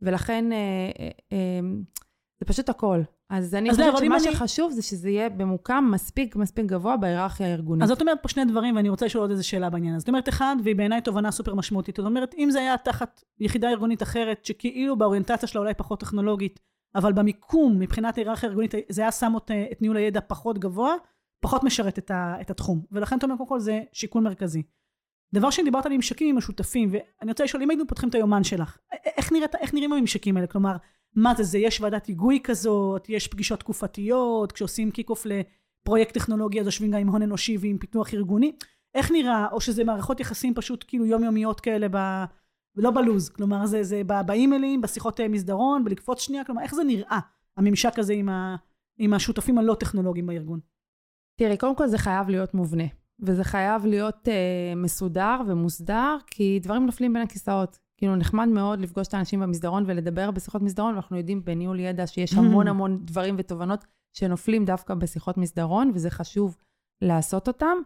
ולכן 0.01 0.51
אה, 0.51 0.57
אה, 0.99 1.09
אה, 1.31 1.59
זה 2.39 2.45
פשוט 2.45 2.69
הכל. 2.69 3.01
אז 3.29 3.55
אני 3.55 3.69
אז 3.69 3.75
חושבת 3.75 3.97
שמה 3.97 4.15
אני- 4.17 4.31
שחשוב 4.35 4.71
זה 4.71 4.81
שזה 4.81 5.09
יהיה 5.09 5.29
ממוקם 5.29 5.89
מספיק 5.93 6.35
מספיק 6.35 6.65
גבוה 6.65 6.97
בהיררכיה 6.97 7.47
הארגונית. 7.47 7.83
אז 7.83 7.91
את 7.91 8.01
אומרת 8.01 8.17
פה 8.21 8.27
שני 8.27 8.45
דברים, 8.45 8.75
ואני 8.75 8.89
רוצה 8.89 9.05
לשאול 9.05 9.21
עוד 9.23 9.31
איזה 9.31 9.43
שאלה 9.43 9.69
בעניין 9.69 9.95
הזה. 9.95 9.99
זאת 9.99 10.07
אומרת, 10.07 10.29
אחד, 10.29 10.55
והיא 10.63 10.75
בעיניי 10.75 11.01
תובנה 11.01 11.31
סופר 11.31 11.55
משמעותית, 11.55 11.95
זאת 11.95 12.05
אומרת, 12.05 12.35
אם 12.37 12.51
זה 12.51 12.59
היה 12.59 12.77
תחת 12.77 13.23
יחידה 13.39 13.69
ארגונית 13.69 14.03
אחרת, 14.03 14.45
שכאילו 14.45 14.95
באוריינטציה 14.95 15.47
שלה 15.47 15.61
אולי 15.61 15.73
פחות 15.73 15.99
טכנולוגית, 15.99 16.59
אבל 16.95 17.13
במיקום, 17.13 17.79
מבחינת 17.79 18.15
היררכיה 18.15 18.49
ארגונית, 18.49 18.73
זה 18.89 19.01
היה 19.01 19.11
שם 19.11 19.33
את, 19.37 19.51
את 19.71 19.81
ניהול 19.81 19.97
הידע 19.97 20.19
פחות 20.27 20.59
גבוה, 20.59 20.93
פחות 21.41 21.63
משרת 21.63 21.97
את, 21.99 22.11
ה, 22.11 22.35
את 22.41 22.49
התחום. 22.49 22.81
ולכן 22.91 23.17
אתה 23.17 23.25
אומר, 23.25 23.37
קודם 23.37 23.49
כל, 23.49 23.59
זה 23.59 23.81
שיקול 23.93 24.23
מרכזי. 24.23 24.63
דבר 25.33 25.49
שני, 25.49 25.63
דיברת 25.63 25.85
על 25.85 25.91
ממשקים 25.93 26.29
עם 26.29 26.37
השותפים, 26.37 26.89
ואני 26.91 27.31
רוצה 27.31 27.43
לשאול, 27.43 27.63
אם 27.63 27.69
היינו 27.69 27.87
פותחים 27.87 28.09
את 28.09 28.15
היומן 28.15 28.43
שלך, 28.43 28.77
איך, 29.17 29.31
נראית, 29.31 29.55
איך 29.55 29.73
נראים 29.73 29.93
הממשקים 29.93 30.35
האלה? 30.37 30.47
כלומר, 30.47 30.75
מה 31.15 31.33
זה, 31.37 31.43
זה 31.43 31.57
יש 31.57 31.81
ועדת 31.81 32.05
היגוי 32.05 32.39
כזאת, 32.43 33.09
יש 33.09 33.27
פגישות 33.27 33.59
תקופתיות, 33.59 34.51
כשעושים 34.51 34.91
kick-off 34.91 35.25
לפרויקט 35.25 36.13
טכנולוגי, 36.13 36.59
אז 36.59 36.65
יושבים 36.65 36.91
גם 36.91 36.99
עם 36.99 37.07
הון 37.07 37.21
אנושי 37.21 37.57
ועם 37.57 37.77
פיתוח 37.77 38.13
ארגוני. 38.13 38.51
איך 38.95 39.11
נראה, 39.11 39.47
או 39.51 39.61
שזה 39.61 39.83
מערכות 39.83 40.19
יחסים 40.19 40.53
פשוט 40.53 40.85
כאילו 40.87 41.05
יומיומיות 41.05 41.59
כאלה 41.59 41.87
ב... 41.91 41.97
ולא 42.75 42.91
בלו״ז, 42.91 43.29
כלומר 43.29 43.65
זה, 43.65 43.83
זה 43.83 44.01
באימיילים, 44.25 44.81
בשיחות 44.81 45.19
אה, 45.19 45.27
מסדרון, 45.27 45.83
בלקפוץ 45.83 46.21
שנייה, 46.21 46.43
כלומר 46.43 46.61
איך 46.61 46.75
זה 46.75 46.83
נראה, 46.83 47.19
הממשק 47.57 47.99
הזה 47.99 48.13
עם, 48.13 48.29
ה, 48.29 48.55
עם 48.97 49.13
השותפים 49.13 49.57
הלא 49.57 49.75
טכנולוגיים 49.79 50.27
בארגון? 50.27 50.59
תראי, 51.39 51.57
קודם 51.57 51.75
כל 51.75 51.87
זה 51.87 51.97
חייב 51.97 52.29
להיות 52.29 52.53
מובנה, 52.53 52.83
וזה 53.19 53.43
חייב 53.43 53.85
להיות 53.85 54.27
אה, 54.27 54.73
מסודר 54.75 55.39
ומוסדר, 55.47 56.17
כי 56.27 56.59
דברים 56.63 56.85
נופלים 56.85 57.13
בין 57.13 57.21
הכיסאות. 57.21 57.79
כאילו, 57.97 58.15
נחמד 58.15 58.47
מאוד 58.47 58.79
לפגוש 58.79 59.07
את 59.07 59.13
האנשים 59.13 59.39
במסדרון 59.39 59.83
ולדבר 59.87 60.31
בשיחות 60.31 60.61
מסדרון, 60.61 60.93
ואנחנו 60.93 61.17
יודעים 61.17 61.45
בניהול 61.45 61.79
ידע 61.79 62.07
שיש 62.07 62.33
המון 62.33 62.67
המון 62.67 63.05
דברים 63.05 63.35
ותובנות 63.37 63.85
שנופלים 64.13 64.65
דווקא 64.65 64.93
בשיחות 64.93 65.37
מסדרון, 65.37 65.91
וזה 65.93 66.09
חשוב 66.09 66.57
לעשות 67.01 67.47
אותם. 67.47 67.77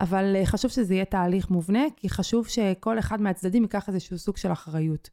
אבל 0.00 0.36
אה, 0.36 0.46
חשוב 0.46 0.70
שזה 0.70 0.94
יהיה 0.94 1.04
תהליך 1.04 1.50
מובנה, 1.50 1.82
כי 1.96 2.08
חשוב 2.08 2.46
שכל 2.46 2.98
אחד 2.98 3.20
מהצדדים 3.20 3.62
ייקח 3.62 3.88
איזשהו 3.88 4.18
סוג 4.18 4.36
של 4.36 4.52
אחריות. 4.52 5.10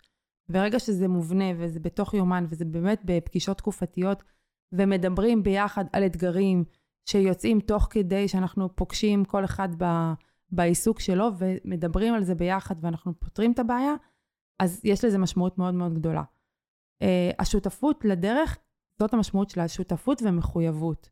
ברגע 0.50 0.80
שזה 0.80 1.08
מובנה 1.08 1.46
וזה 1.58 1.80
בתוך 1.80 2.14
יומן 2.14 2.46
וזה 2.50 2.66
באמת 2.66 3.02
בפגישות 3.06 3.58
תקופתיות 3.58 4.24
ומדברים 4.72 5.44
ביחד 5.44 5.86
על 5.94 6.06
אתגרים 6.06 6.64
שיוצאים 7.06 7.60
תוך 7.60 7.88
כדי 7.90 8.28
שאנחנו 8.28 8.76
פוגשים 8.76 9.26
כל 9.26 9.46
אחד 9.46 9.70
ב, 9.78 10.14
בעיסוק 10.52 11.00
שלו 11.00 11.30
ומדברים 11.38 12.14
על 12.14 12.24
זה 12.24 12.36
ביחד 12.36 12.76
ואנחנו 12.82 13.20
פותרים 13.20 13.52
את 13.52 13.60
הבעיה, 13.60 13.94
אז 14.60 14.82
יש 14.84 15.06
לזה 15.06 15.18
משמעות 15.18 15.58
מאוד 15.58 15.74
מאוד 15.74 15.94
גדולה. 15.94 16.24
Uh, 17.04 17.06
השותפות 17.40 18.06
לדרך, 18.06 18.58
זאת 19.00 19.14
המשמעות 19.14 19.50
של 19.50 19.60
השותפות 19.60 20.22
ומחויבות. 20.26 21.10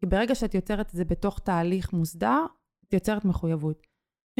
כי 0.00 0.06
ברגע 0.06 0.34
שאת 0.34 0.54
יוצרת 0.54 0.86
את 0.86 0.94
זה 0.94 1.04
בתוך 1.04 1.38
תהליך 1.38 1.92
מוסדר, 1.92 2.46
את 2.88 2.92
יוצרת 2.92 3.24
מחויבות. 3.24 3.86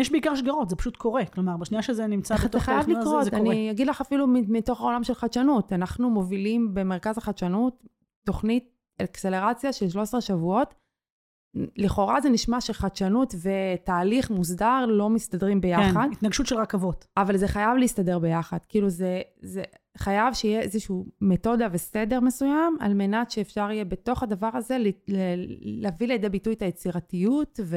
יש 0.00 0.10
בעיקר 0.10 0.34
שגרות, 0.34 0.70
זה 0.70 0.76
פשוט 0.76 0.96
קורה. 0.96 1.26
כלומר, 1.26 1.56
בשנייה 1.56 1.82
שזה 1.82 2.06
נמצא 2.06 2.36
בתוך 2.36 2.64
תהליך 2.64 2.86
זה, 2.86 2.92
לקרות. 2.92 3.24
זה 3.24 3.30
קורה. 3.30 3.42
אני 3.42 3.70
אגיד 3.70 3.86
לך 3.86 4.00
אפילו 4.00 4.26
מתוך 4.26 4.80
העולם 4.80 5.04
של 5.04 5.14
חדשנות. 5.14 5.72
אנחנו 5.72 6.10
מובילים 6.10 6.74
במרכז 6.74 7.18
החדשנות 7.18 7.84
תוכנית 8.26 8.76
אקסלרציה 9.02 9.72
של 9.72 9.88
13 9.88 10.20
שבועות. 10.20 10.74
לכאורה 11.54 12.20
זה 12.20 12.28
נשמע 12.28 12.60
שחדשנות 12.60 13.34
ותהליך 13.42 14.30
מוסדר 14.30 14.86
לא 14.88 15.10
מסתדרים 15.10 15.60
ביחד. 15.60 16.06
כן, 16.06 16.12
התנגשות 16.12 16.46
של 16.46 16.56
רכבות. 16.56 17.06
אבל 17.16 17.36
זה 17.36 17.48
חייב 17.48 17.76
להסתדר 17.76 18.18
ביחד. 18.18 18.58
כאילו 18.68 18.90
זה, 18.90 19.20
זה 19.42 19.62
חייב 19.98 20.34
שיהיה 20.34 20.60
איזשהו 20.60 21.06
מתודה 21.20 21.68
וסדר 21.72 22.20
מסוים, 22.20 22.76
על 22.80 22.94
מנת 22.94 23.30
שאפשר 23.30 23.70
יהיה 23.70 23.84
בתוך 23.84 24.22
הדבר 24.22 24.50
הזה 24.54 24.76
להביא 25.60 26.08
לידי 26.08 26.28
ביטוי 26.28 26.52
את 26.52 26.62
היצירתיות 26.62 27.60
ו... 27.64 27.76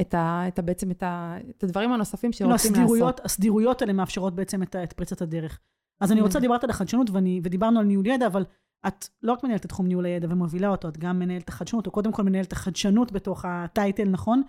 את, 0.00 0.14
ה, 0.14 0.44
את 0.48 0.58
ה, 0.58 0.62
בעצם 0.62 0.90
את, 0.90 1.02
ה, 1.02 1.36
את 1.50 1.64
הדברים 1.64 1.92
הנוספים 1.92 2.32
שרוצים 2.32 2.74
לא, 2.74 2.80
לעשות. 2.80 3.20
הסדירויות 3.24 3.82
האלה 3.82 3.92
מאפשרות 3.92 4.34
בעצם 4.34 4.62
את, 4.62 4.76
את 4.76 4.92
פריצת 4.92 5.22
הדרך. 5.22 5.60
אז 6.00 6.12
אני 6.12 6.20
רוצה, 6.20 6.38
mm. 6.38 6.42
דיברת 6.42 6.64
על 6.64 6.70
החדשנות 6.70 7.10
ואני, 7.10 7.40
ודיברנו 7.44 7.80
על 7.80 7.86
ניהול 7.86 8.06
ידע, 8.06 8.26
אבל 8.26 8.44
את 8.86 9.08
לא 9.22 9.32
רק 9.32 9.44
מנהלת 9.44 9.64
את 9.64 9.68
תחום 9.68 9.86
ניהול 9.86 10.06
הידע 10.06 10.28
ומובילה 10.30 10.68
אותו, 10.68 10.88
את 10.88 10.98
גם 10.98 11.18
מנהלת 11.18 11.48
החדשנות, 11.48 11.86
או 11.86 11.92
קודם 11.92 12.12
כל 12.12 12.22
מנהלת 12.22 12.52
החדשנות 12.52 13.12
בתוך 13.12 13.44
הטייטל, 13.48 14.08
נכון? 14.08 14.42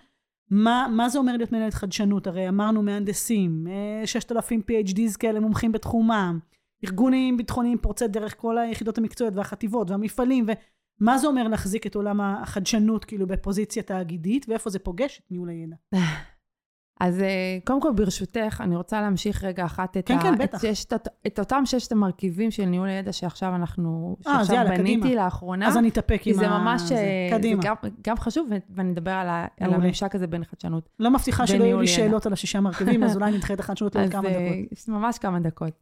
מה, 0.50 0.86
מה 0.90 1.08
זה 1.08 1.18
אומר 1.18 1.36
להיות 1.36 1.52
מנהלת 1.52 1.74
חדשנות? 1.74 2.26
הרי 2.26 2.48
אמרנו 2.48 2.82
מהנדסים, 2.82 3.66
6,000 4.04 4.62
אה, 4.70 4.80
PhDs 4.80 5.18
כאלה 5.18 5.40
מומחים 5.40 5.72
בתחומם, 5.72 6.38
ארגונים 6.84 7.36
ביטחוניים 7.36 7.78
פורצי 7.78 8.08
דרך 8.08 8.40
כל 8.40 8.58
היחידות 8.58 8.98
המקצועיות 8.98 9.36
והחטיבות 9.36 9.90
והמפעלים, 9.90 10.46
ומה 11.00 11.18
זה 11.18 11.26
אומר 11.26 11.48
להחזיק 11.48 11.86
את 11.86 11.94
עולם 11.94 12.20
החדשנות 12.20 13.04
כאילו 13.04 13.26
בפוזיציה 13.26 13.82
תאגידית, 13.82 14.46
ואיפה 14.48 14.70
זה 14.70 14.78
פוגש 14.78 15.20
את 15.24 15.30
ניהול 15.30 15.48
הידע? 15.48 15.76
אז 17.00 17.20
אה, 17.20 17.58
קודם 17.64 17.80
כל, 17.80 17.92
ברשותך, 17.92 18.60
אני 18.60 18.76
רוצה 18.76 19.00
להמשיך 19.00 19.44
רגע 19.44 19.64
אחת 19.64 19.96
את, 19.96 20.08
כן, 20.08 20.18
ה... 20.18 20.22
כן. 20.22 20.42
את, 20.44 20.54
ששת, 20.60 20.92
את 21.26 21.38
אותם 21.38 21.62
ששת 21.66 21.92
המרכיבים 21.92 22.50
של 22.50 22.64
ניהול 22.64 22.88
הידע 22.88 23.12
שעכשיו 23.12 23.54
אנחנו, 23.54 24.16
아, 24.20 24.24
שעכשיו 24.24 24.56
יאללה, 24.56 24.70
בניתי 24.70 25.00
קדימה. 25.00 25.24
לאחרונה. 25.24 25.68
אז 25.68 25.76
אני 25.76 25.88
אתאפק 25.88 26.22
עם 26.26 26.34
ה... 26.34 26.38
זה 26.38 26.48
ממש, 26.48 26.82
זה, 26.82 26.94
אה, 26.94 27.38
קדימה. 27.38 27.62
זה 27.62 27.68
גם, 27.68 27.74
גם 28.06 28.16
חשוב, 28.16 28.48
ואני 28.70 28.92
אדבר 28.92 29.10
על, 29.10 29.28
ה, 29.28 29.46
על 29.60 29.74
הממשק 29.74 30.14
הזה 30.14 30.26
בין 30.26 30.44
חדשנות. 30.44 30.88
לא 30.98 31.10
מבטיחה 31.10 31.46
שלא 31.46 31.64
יהיו 31.64 31.80
לי 31.80 31.86
שאלות 31.86 32.26
על 32.26 32.32
השישה 32.32 32.60
מרכיבים, 32.60 33.04
אז 33.04 33.14
אולי 33.16 33.32
נדחה 33.32 33.54
את 33.54 33.60
החדשנות 33.60 33.94
לעוד 33.94 34.10
כמה 34.10 34.28
אה, 34.28 34.32
דקות. 34.32 34.88
ממש 34.88 35.18
כמה 35.18 35.40
דקות. 35.40 35.72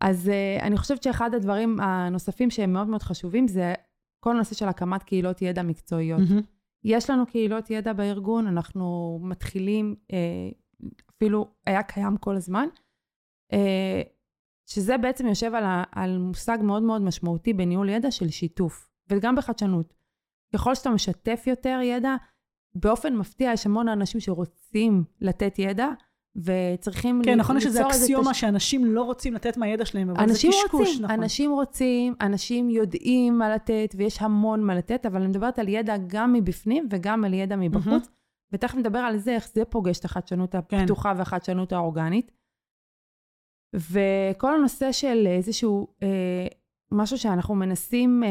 אז 0.00 0.30
אני 0.62 0.76
חושבת 0.76 1.02
שאחד 1.02 1.34
הדברים 1.34 1.80
הנוספים 1.80 2.50
שהם 2.50 2.72
מאוד 2.72 2.86
מאוד 2.86 3.02
חשובים, 3.02 3.48
זה 3.48 3.74
כל 4.20 4.30
הנושא 4.30 4.54
של 4.54 4.68
הקמת 4.68 5.02
קהילות 5.02 5.42
ידע 5.42 5.62
מקצועיות. 5.62 6.20
Mm-hmm. 6.20 6.59
יש 6.84 7.10
לנו 7.10 7.26
קהילות 7.26 7.70
ידע 7.70 7.92
בארגון, 7.92 8.46
אנחנו 8.46 9.18
מתחילים, 9.22 9.96
uh, 10.12 10.84
אפילו 11.16 11.54
היה 11.66 11.82
קיים 11.82 12.16
כל 12.16 12.36
הזמן, 12.36 12.66
uh, 13.52 13.56
שזה 14.66 14.98
בעצם 14.98 15.26
יושב 15.26 15.54
על, 15.54 15.64
על 15.92 16.18
מושג 16.18 16.58
מאוד 16.62 16.82
מאוד 16.82 17.02
משמעותי 17.02 17.52
בניהול 17.52 17.88
ידע 17.88 18.10
של 18.10 18.30
שיתוף, 18.30 18.90
וגם 19.10 19.36
בחדשנות. 19.36 19.94
ככל 20.52 20.74
שאתה 20.74 20.90
משתף 20.90 21.44
יותר 21.46 21.78
ידע, 21.82 22.16
באופן 22.74 23.16
מפתיע 23.16 23.52
יש 23.52 23.66
המון 23.66 23.88
אנשים 23.88 24.20
שרוצים 24.20 25.04
לתת 25.20 25.58
ידע, 25.58 25.88
וצריכים 26.36 27.22
כן, 27.24 27.38
נכון 27.38 27.60
שזה 27.60 27.86
אקסיומה 27.86 28.30
תש... 28.30 28.40
שאנשים 28.40 28.84
לא 28.84 29.02
רוצים 29.02 29.34
לתת 29.34 29.56
מהידע 29.56 29.84
שלהם, 29.84 30.10
אבל 30.10 30.28
זה 30.28 30.34
קשקוש, 30.34 30.72
רוצים, 30.72 31.04
נכון. 31.04 31.20
אנשים 31.20 31.52
רוצים, 31.52 32.14
אנשים 32.20 32.70
יודעים 32.70 33.38
מה 33.38 33.54
לתת, 33.54 33.94
ויש 33.96 34.22
המון 34.22 34.64
מה 34.64 34.74
לתת, 34.74 35.06
אבל 35.06 35.20
אני 35.20 35.28
מדברת 35.28 35.58
על 35.58 35.68
ידע 35.68 35.96
גם 36.06 36.32
מבפנים 36.32 36.88
וגם 36.90 37.24
על 37.24 37.34
ידע 37.34 37.56
מבחוץ, 37.56 38.06
mm-hmm. 38.06 38.52
ותכף 38.52 38.74
נדבר 38.74 38.98
על 38.98 39.18
זה, 39.18 39.34
איך 39.34 39.48
זה 39.54 39.64
פוגש 39.64 39.98
את 39.98 40.04
החדשנות 40.04 40.52
כן. 40.52 40.58
הפתוחה 40.58 41.12
כן. 41.12 41.18
והחדשנות 41.18 41.72
האורגנית. 41.72 42.32
וכל 43.74 44.54
הנושא 44.54 44.92
של 44.92 45.26
איזשהו, 45.26 45.86
אה, 46.02 46.46
משהו 46.92 47.18
שאנחנו 47.18 47.54
מנסים 47.54 48.24
אה, 48.24 48.28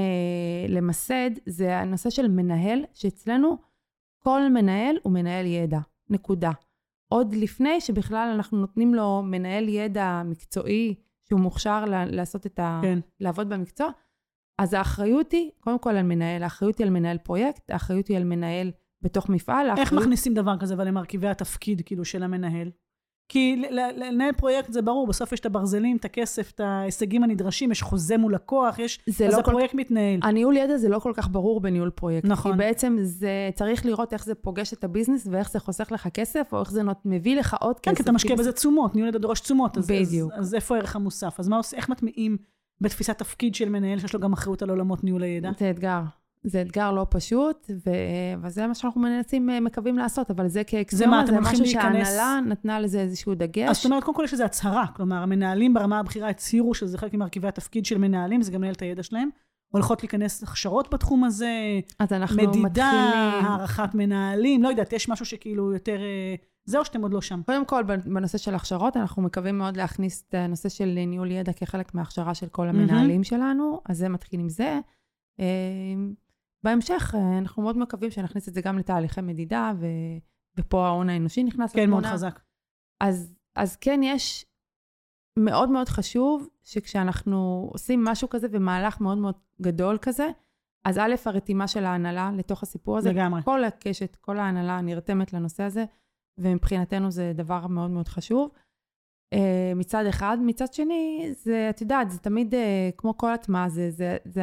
למסד, 0.69 1.29
זה 1.45 1.77
הנושא 1.77 2.09
של 2.09 2.27
מנהל, 2.27 2.85
שאצלנו 2.93 3.57
כל 4.23 4.41
מנהל 4.49 4.95
הוא 5.03 5.13
מנהל 5.13 5.45
ידע, 5.45 5.79
נקודה. 6.09 6.51
עוד 7.09 7.33
לפני 7.33 7.81
שבכלל 7.81 8.31
אנחנו 8.35 8.57
נותנים 8.57 8.93
לו 8.93 9.21
מנהל 9.25 9.69
ידע 9.69 10.21
מקצועי, 10.25 10.95
שהוא 11.29 11.39
מוכשר 11.39 11.85
לעשות 11.87 12.45
את 12.45 12.59
ה... 12.59 12.79
כן. 12.83 12.99
לעבוד 13.19 13.49
במקצוע, 13.49 13.89
אז 14.59 14.73
האחריות 14.73 15.31
היא, 15.31 15.51
קודם 15.59 15.79
כל 15.79 15.89
על 15.89 16.03
מנהל, 16.03 16.43
האחריות 16.43 16.77
היא 16.77 16.87
על 16.87 16.93
מנהל 16.93 17.17
פרויקט, 17.17 17.71
האחריות 17.71 18.07
היא 18.07 18.17
על 18.17 18.23
מנהל 18.23 18.71
בתוך 19.01 19.29
מפעל. 19.29 19.69
איך 19.69 19.79
האחריות... 19.79 20.03
מכניסים 20.03 20.33
דבר 20.33 20.57
כזה 20.59 20.73
אבל 20.73 20.87
למרכיבי 20.87 21.27
התפקיד, 21.27 21.81
כאילו, 21.85 22.05
של 22.05 22.23
המנהל? 22.23 22.71
כי 23.29 23.61
לנהל 23.95 24.31
פרויקט 24.31 24.73
זה 24.73 24.81
ברור, 24.81 25.07
בסוף 25.07 25.31
יש 25.31 25.39
את 25.39 25.45
הברזלים, 25.45 25.97
את 25.97 26.05
הכסף, 26.05 26.51
את 26.55 26.59
ההישגים 26.59 27.23
הנדרשים, 27.23 27.71
יש 27.71 27.81
חוזה 27.81 28.17
מול 28.17 28.33
לקוח, 28.33 28.79
יש... 28.79 28.99
אז 29.09 29.21
לא 29.21 29.39
הפרויקט 29.39 29.71
כל... 29.71 29.77
מתנהל. 29.77 30.19
הניהול 30.23 30.57
ידע 30.57 30.77
זה 30.77 30.89
לא 30.89 30.99
כל 30.99 31.11
כך 31.15 31.29
ברור 31.31 31.61
בניהול 31.61 31.89
פרויקט. 31.89 32.27
נכון. 32.27 32.51
כי 32.51 32.57
בעצם 32.57 32.97
זה 33.01 33.49
צריך 33.55 33.85
לראות 33.85 34.13
איך 34.13 34.25
זה 34.25 34.35
פוגש 34.35 34.73
את 34.73 34.83
הביזנס, 34.83 35.27
ואיך 35.31 35.51
זה 35.51 35.59
חוסך 35.59 35.91
לך 35.91 36.07
כסף, 36.13 36.49
או 36.53 36.59
איך 36.59 36.71
זה 36.71 36.83
נות, 36.83 36.97
מביא 37.05 37.35
לך 37.35 37.55
עוד 37.59 37.79
כן, 37.79 37.81
כסף. 37.81 37.89
כן, 37.91 37.95
כי 37.95 38.03
אתה 38.03 38.11
משקיע 38.11 38.35
בזה 38.35 38.51
תשומות, 38.51 38.95
ניהול 38.95 39.09
ידע 39.09 39.19
דורש 39.19 39.39
תשומות. 39.39 39.77
אז, 39.77 39.87
בדיוק. 39.87 40.31
אז, 40.33 40.39
אז 40.39 40.55
איפה 40.55 40.75
הערך 40.75 40.95
המוסף? 40.95 41.39
אז 41.39 41.47
מה 41.47 41.57
עושה, 41.57 41.77
איך 41.77 41.89
מטמיעים 41.89 42.37
בתפיסת 42.81 43.17
תפקיד 43.17 43.55
של 43.55 43.69
מנהל, 43.69 43.99
שיש 43.99 44.13
לו 44.13 44.19
גם 44.19 44.33
אחריות 44.33 44.61
על 44.61 44.69
עולמות 44.69 45.03
ניהול 45.03 45.23
הידע? 45.23 45.51
זה 45.59 45.69
אתגר. 45.69 46.01
זה 46.43 46.61
אתגר 46.61 46.91
לא 46.91 47.05
פשוט, 47.09 47.71
ו... 47.85 47.89
וזה 48.43 48.67
מה 48.67 48.75
שאנחנו 48.75 49.01
מנסים, 49.01 49.49
אה, 49.49 49.59
מקווים 49.59 49.97
לעשות, 49.97 50.31
אבל 50.31 50.47
זה 50.47 50.63
כאקסיומה, 50.63 51.23
זה, 51.25 51.31
זה 51.31 51.39
משהו 51.39 51.63
להיכנס... 51.63 51.71
שההנהלה 51.71 52.39
נתנה 52.45 52.79
לזה 52.79 52.99
איזשהו 52.99 53.35
דגש. 53.35 53.69
אז 53.69 53.75
זאת 53.75 53.85
אומרת, 53.85 54.03
קודם 54.03 54.15
כל 54.15 54.23
יש 54.23 54.33
איזו 54.33 54.43
הצהרה, 54.43 54.85
כלומר, 54.95 55.15
המנהלים 55.15 55.73
ברמה 55.73 55.99
הבכירה 55.99 56.29
הצהירו 56.29 56.73
שזה 56.73 56.97
חלק 56.97 57.13
ממרכיבי 57.13 57.47
התפקיד 57.47 57.85
של 57.85 57.97
מנהלים, 57.97 58.41
זה 58.41 58.51
גם 58.51 58.61
מנהל 58.61 58.73
את 58.73 58.81
הידע 58.81 59.03
שלהם. 59.03 59.29
הולכות 59.71 60.03
להיכנס 60.03 60.43
הכשרות 60.43 60.93
בתחום 60.93 61.23
הזה, 61.23 61.79
אז 61.99 62.13
אנחנו 62.13 62.35
מדידה, 62.35 62.59
מתחילים... 62.59 63.45
הערכת 63.45 63.89
מנהלים, 63.93 64.63
לא 64.63 64.69
יודעת, 64.69 64.93
יש 64.93 65.09
משהו 65.09 65.25
שכאילו 65.25 65.73
יותר... 65.73 65.97
אה, 66.01 66.35
זה 66.65 66.79
או 66.79 66.85
שאתם 66.85 67.01
עוד 67.01 67.13
לא 67.13 67.21
שם? 67.21 67.41
קודם 67.45 67.65
כל, 67.65 67.83
בנושא 67.83 68.37
של 68.37 68.55
הכשרות, 68.55 68.97
אנחנו 68.97 69.21
מקווים 69.21 69.57
מאוד 69.57 69.77
להכניס 69.77 70.23
את 70.29 70.33
הנושא 70.33 70.69
של 70.69 70.99
ניהול 71.07 71.31
ידע 71.31 71.53
כחלק 71.53 71.93
מההכשרה 71.93 72.33
של 72.33 72.47
כל 72.47 72.69
המנהלים 72.69 73.21
mm-hmm. 73.21 73.27
שלנו, 73.27 73.81
אז 73.85 73.97
זה 73.97 74.09
מתחיל 74.09 74.39
עם 74.39 74.49
זה. 74.49 74.79
בהמשך, 76.63 77.15
אה, 77.15 77.37
אנחנו 77.37 77.63
מאוד 77.63 77.77
מקווים 77.77 78.11
שנכניס 78.11 78.49
את 78.49 78.53
זה 78.53 78.61
גם 78.61 78.77
לתהליכי 78.77 79.21
מדידה, 79.21 79.71
ו... 79.79 79.85
ופה 80.57 80.87
ההון 80.87 81.09
האנושי 81.09 81.43
נכנס 81.43 81.73
כן, 81.73 81.81
לתמונה. 81.81 82.01
כן, 82.01 82.07
מאוד 82.07 82.13
חזק. 82.13 82.39
אז, 83.03 83.33
אז 83.55 83.75
כן, 83.75 83.99
יש 84.03 84.45
מאוד 85.39 85.69
מאוד 85.69 85.89
חשוב 85.89 86.49
שכשאנחנו 86.63 87.69
עושים 87.71 88.03
משהו 88.03 88.29
כזה 88.29 88.47
ומהלך 88.51 89.01
מאוד 89.01 89.17
מאוד 89.17 89.35
גדול 89.61 89.97
כזה, 90.01 90.27
אז 90.85 90.97
א', 90.97 91.15
הרתימה 91.25 91.67
של 91.67 91.85
ההנהלה 91.85 92.31
לתוך 92.37 92.63
הסיפור 92.63 92.97
הזה. 92.97 93.11
לגמרי. 93.11 93.41
כל 93.43 93.63
הקשת, 93.63 94.15
כל 94.15 94.37
ההנהלה 94.37 94.81
נרתמת 94.81 95.33
לנושא 95.33 95.63
הזה, 95.63 95.85
ומבחינתנו 96.37 97.11
זה 97.11 97.31
דבר 97.35 97.67
מאוד 97.67 97.91
מאוד 97.91 98.07
חשוב. 98.07 98.51
אה, 99.33 99.73
מצד 99.75 100.05
אחד. 100.05 100.37
מצד 100.41 100.73
שני, 100.73 101.29
זה, 101.31 101.69
את 101.69 101.81
יודעת, 101.81 102.11
זה 102.11 102.19
תמיד, 102.19 102.55
אה, 102.55 102.89
כמו 102.97 103.17
כל 103.17 103.33
הטמעה, 103.33 103.69
זה, 103.69 103.91
זה, 103.91 104.17
זה 104.25 104.41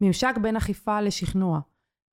הממשק 0.00 0.34
בין 0.42 0.56
אכיפה 0.56 1.00
לשכנוע. 1.00 1.60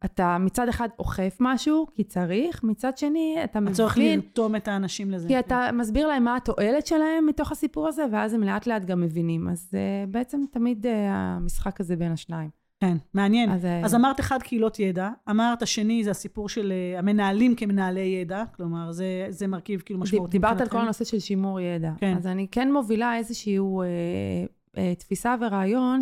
אתה 0.05 0.37
מצד 0.39 0.67
אחד 0.67 0.89
אוכף 0.99 1.37
משהו, 1.39 1.87
כי 1.95 2.03
צריך, 2.03 2.63
מצד 2.63 2.97
שני, 2.97 3.37
אתה 3.43 3.59
מבין... 3.59 3.73
הצורך 3.73 3.97
לרתום 3.97 4.55
את 4.55 4.67
האנשים 4.67 5.11
לזה. 5.11 5.27
כי 5.27 5.39
אתה 5.39 5.69
מסביר 5.73 6.07
להם 6.07 6.23
מה 6.23 6.35
התועלת 6.35 6.87
שלהם 6.87 7.25
מתוך 7.25 7.51
הסיפור 7.51 7.87
הזה, 7.87 8.05
ואז 8.11 8.33
הם 8.33 8.43
לאט 8.43 8.67
לאט 8.67 8.85
גם 8.85 9.01
מבינים. 9.01 9.49
אז 9.49 9.69
uh, 9.71 10.09
בעצם 10.11 10.41
תמיד 10.51 10.85
uh, 10.85 10.89
המשחק 11.09 11.81
הזה 11.81 11.95
בין 11.95 12.11
השניים. 12.11 12.49
כן, 12.79 12.97
מעניין. 13.13 13.51
אז, 13.51 13.65
אה, 13.65 13.85
אז 13.85 13.95
אמרת 13.95 14.19
אחד, 14.19 14.41
קהילות 14.41 14.79
ידע. 14.79 15.09
אמרת 15.29 15.67
שני, 15.67 16.03
זה 16.03 16.11
הסיפור 16.11 16.49
של 16.49 16.73
uh, 16.95 16.99
המנהלים 16.99 17.55
כמנהלי 17.55 17.99
ידע. 18.21 18.43
כלומר, 18.55 18.91
זה, 18.91 19.25
זה 19.29 19.47
מרכיב 19.47 19.81
כאילו 19.81 19.99
משמעותי. 19.99 20.31
דיברת 20.31 20.61
על 20.61 20.67
כל 20.67 20.77
הנושא 20.77 21.05
של 21.05 21.19
שימור 21.19 21.59
ידע. 21.59 21.91
כן. 21.97 22.17
אז 22.17 22.27
אני 22.27 22.47
כן 22.51 22.73
מובילה 22.73 23.17
איזושהי 23.17 23.57
uh, 23.57 23.61
uh, 23.61 24.79
תפיסה 24.99 25.35
ורעיון 25.41 25.99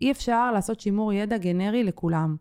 שאי 0.00 0.10
אפשר 0.10 0.52
לעשות 0.52 0.80
שימור 0.80 1.12
ידע 1.12 1.38
גנרי 1.38 1.84
לכולם. 1.84 2.36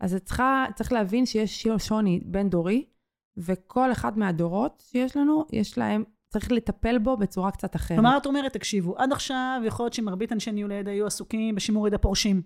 אז 0.00 0.16
צריכה, 0.24 0.66
צריך 0.74 0.92
להבין 0.92 1.26
שיש 1.26 1.66
שוני 1.78 2.20
בין 2.24 2.50
דורי, 2.50 2.84
וכל 3.36 3.92
אחד 3.92 4.18
מהדורות 4.18 4.82
שיש 4.86 5.16
לנו, 5.16 5.44
יש 5.52 5.78
להם, 5.78 6.04
צריך 6.28 6.52
לטפל 6.52 6.98
בו 6.98 7.16
בצורה 7.16 7.50
קצת 7.50 7.76
אחרת. 7.76 7.98
כלומר, 7.98 8.16
את 8.16 8.26
אומרת, 8.26 8.52
תקשיבו, 8.52 8.98
עד 8.98 9.12
עכשיו 9.12 9.60
יכול 9.64 9.84
להיות 9.84 9.92
שמרבית 9.92 10.32
אנשי 10.32 10.52
ניהול 10.52 10.72
הידע 10.72 10.90
היו 10.90 11.06
עסוקים 11.06 11.54
בשימור 11.54 11.88
ידע 11.88 11.98
פורשים. 11.98 12.42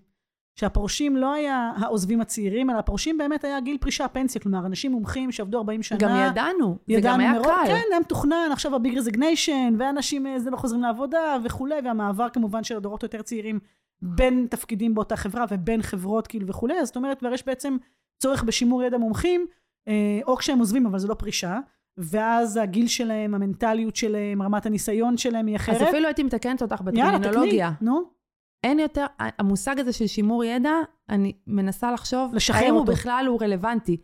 שהפורשים 0.58 1.16
לא 1.16 1.32
היה 1.32 1.72
העוזבים 1.76 2.20
הצעירים, 2.20 2.70
אלא 2.70 2.78
הפורשים 2.78 3.18
באמת 3.18 3.44
היה 3.44 3.60
גיל 3.60 3.78
פרישה, 3.78 4.08
פנסיה. 4.08 4.40
כלומר, 4.40 4.66
אנשים 4.66 4.92
מומחים 4.92 5.32
שעבדו 5.32 5.58
40 5.58 5.82
שנה. 5.82 5.98
גם 5.98 6.10
ידענו, 6.10 6.30
ידענו 6.30 6.78
זה 6.88 7.00
גם 7.00 7.20
היה 7.20 7.32
מראש, 7.32 7.46
קל. 7.46 7.66
כן, 7.66 7.82
היה 7.90 8.00
מתוכנן, 8.00 8.48
עכשיו 8.52 8.74
הביג 8.76 8.98
רזיגניישן, 8.98 9.74
ואנשים 9.78 10.26
זה 10.38 10.50
לא 10.50 10.56
חוזרים 10.56 10.82
לעבודה 10.82 11.36
וכולי, 11.44 11.74
והמעבר 11.84 12.28
כמובן 12.28 12.64
של 12.64 12.76
הדורות 12.76 13.02
היותר 13.02 13.22
צעירים 13.22 13.58
בין 14.02 14.46
תפקידים 14.50 14.94
באותה 14.94 15.16
חברה 15.16 15.44
ובין 15.50 15.82
חברות 15.82 16.26
כאילו 16.26 16.46
וכולי, 16.46 16.80
אז 16.80 16.86
זאת 16.86 16.96
אומרת, 16.96 17.18
כבר 17.18 17.32
יש 17.32 17.46
בעצם 17.46 17.76
צורך 18.22 18.42
בשימור 18.42 18.82
ידע 18.82 18.98
מומחים, 18.98 19.46
אה, 19.88 20.20
או 20.26 20.36
כשהם 20.36 20.58
עוזבים, 20.58 20.86
אבל 20.86 20.98
זה 20.98 21.08
לא 21.08 21.14
פרישה, 21.14 21.58
ואז 21.98 22.56
הגיל 22.56 22.86
שלהם, 22.86 23.34
המנטליות 23.34 23.96
שלהם, 23.96 24.42
רמת 24.42 24.66
הניסיון 24.66 25.16
שלהם 25.16 25.46
היא 25.46 25.56
אחרת. 25.56 25.76
אז 25.76 25.88
אפילו 25.88 26.06
הייתי 26.06 26.22
מתקנת 26.22 26.62
אותך 26.62 26.80
בטרמינולוגיה. 26.80 27.72
נו. 27.80 28.16
אין 28.64 28.78
יותר, 28.78 29.06
המושג 29.18 29.80
הזה 29.80 29.92
של 29.92 30.06
שימור 30.06 30.44
ידע, 30.44 30.72
אני 31.08 31.32
מנסה 31.46 31.92
לחשוב, 31.92 32.34
לשחרר 32.34 32.60
האם 32.60 32.72
הוא 32.72 32.80
אותו. 32.80 32.92
בכלל 32.92 33.24
הוא 33.28 33.42
רלוונטי. 33.42 33.96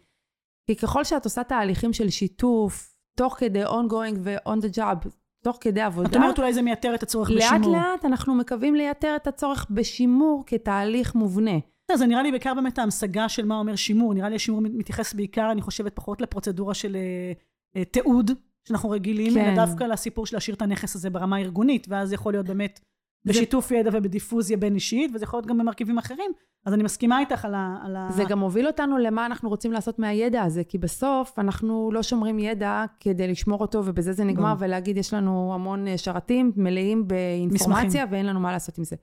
כי 0.67 0.77
ככל 0.77 1.05
שאת 1.05 1.25
עושה 1.25 1.45
תהליכים 1.45 1.93
של 1.93 2.11
שיתוף, 2.11 2.97
תוך 3.17 3.37
כדי 3.39 3.67
ongoing 3.67 4.17
ו-on 4.19 4.59
the 4.63 4.77
job, 4.77 5.09
תוך 5.43 5.59
כדי 5.61 5.81
עבודה, 5.81 6.09
את 6.09 6.17
אומרת 6.17 6.39
אולי 6.39 6.55
זה 6.55 6.63
מייתר 6.63 6.95
את 6.95 7.03
הצורך 7.03 7.31
לאט 7.31 7.53
בשימור. 7.53 7.77
לאט 7.77 8.05
אנחנו 8.05 8.35
מקווים 8.35 8.75
לייתר 8.75 9.17
את 9.17 9.27
הצורך 9.27 9.67
בשימור 9.71 10.45
כתהליך 10.47 11.15
מובנה. 11.15 11.59
זה 11.95 12.07
נראה 12.07 12.23
לי 12.23 12.31
בעיקר 12.31 12.55
באמת 12.55 12.79
ההמשגה 12.79 13.29
של 13.29 13.45
מה 13.45 13.59
אומר 13.59 13.77
שימור. 13.77 14.15
נראה 14.15 14.29
לי 14.29 14.37
השימור 14.37 14.61
מתייחס 14.61 15.15
בעיקר, 15.15 15.53
אני 15.53 15.63
חושבת, 15.63 15.97
פחות 15.97 16.21
לפרוצדורה 16.21 16.75
של 16.75 16.97
אה, 16.97 17.33
אה, 17.77 17.85
תיעוד, 17.85 18.31
שאנחנו 18.69 18.91
רגילים, 18.91 19.35
כן. 19.35 19.45
אלא 19.45 19.67
דווקא 19.67 19.85
לסיפור 19.85 20.27
של 20.27 20.37
להשאיר 20.37 20.57
את 20.57 20.63
הנכס 20.63 20.95
הזה 20.95 21.11
ברמה 21.11 21.37
הארגונית, 21.37 21.87
ואז 21.91 22.13
יכול 22.13 22.33
להיות 22.33 22.47
באמת 22.47 22.81
בשיתוף 23.25 23.71
ידע 23.71 23.91
ובדיפוזיה 23.93 24.57
בין 24.57 24.75
אישית, 24.75 25.11
וזה 25.15 25.25
יכול 25.25 25.37
להיות 25.37 25.47
גם 25.47 25.59
במרכיבים 25.59 25.99
אחרים. 25.99 26.31
אז 26.67 26.75
אני 26.75 26.83
מסכימה 26.83 27.21
איתך 27.21 27.45
על 27.45 27.55
ה... 27.55 27.79
על 27.85 27.97
ה... 27.97 28.09
זה 28.11 28.25
גם 28.25 28.39
מוביל 28.39 28.67
אותנו 28.67 28.99
למה 28.99 29.27
אנחנו 29.27 29.49
רוצים 29.49 29.73
לעשות 29.73 29.99
מהידע 29.99 30.43
הזה, 30.43 30.65
כי 30.65 30.79
בסוף 30.79 31.39
אנחנו 31.39 31.91
לא 31.93 32.03
שומרים 32.03 32.39
ידע 32.39 32.85
כדי 33.01 33.29
לשמור 33.29 33.61
אותו, 33.61 33.83
ובזה 33.85 34.13
זה 34.13 34.25
נגמר, 34.25 34.55
ברור. 34.55 34.57
ולהגיד, 34.61 34.97
יש 34.97 35.15
לנו 35.15 35.55
המון 35.55 35.89
אה, 35.89 35.99
שרתים 35.99 36.53
מלאים 36.57 37.09
באינפורמציה, 37.09 37.87
מסמכים. 37.87 38.13
ואין 38.13 38.27
לנו 38.27 38.41
מה 38.41 38.53
לעשות 38.53 38.79
עם 38.79 38.85
זה. 38.85 38.97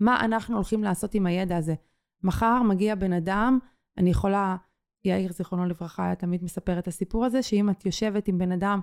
מה 0.00 0.24
אנחנו 0.24 0.54
הולכים 0.54 0.84
לעשות 0.84 1.14
עם 1.14 1.26
הידע 1.26 1.56
הזה? 1.56 1.74
מחר 2.22 2.62
מגיע 2.62 2.94
בן 2.94 3.12
אדם, 3.12 3.58
אני 3.98 4.10
יכולה, 4.10 4.56
יאיר, 5.04 5.32
זיכרונו 5.32 5.66
לברכה, 5.66 6.04
היה 6.04 6.14
תמיד 6.14 6.44
מספר 6.44 6.78
את 6.78 6.88
הסיפור 6.88 7.24
הזה, 7.24 7.42
שאם 7.42 7.70
את 7.70 7.86
יושבת 7.86 8.28
עם 8.28 8.38
בן 8.38 8.52
אדם, 8.52 8.80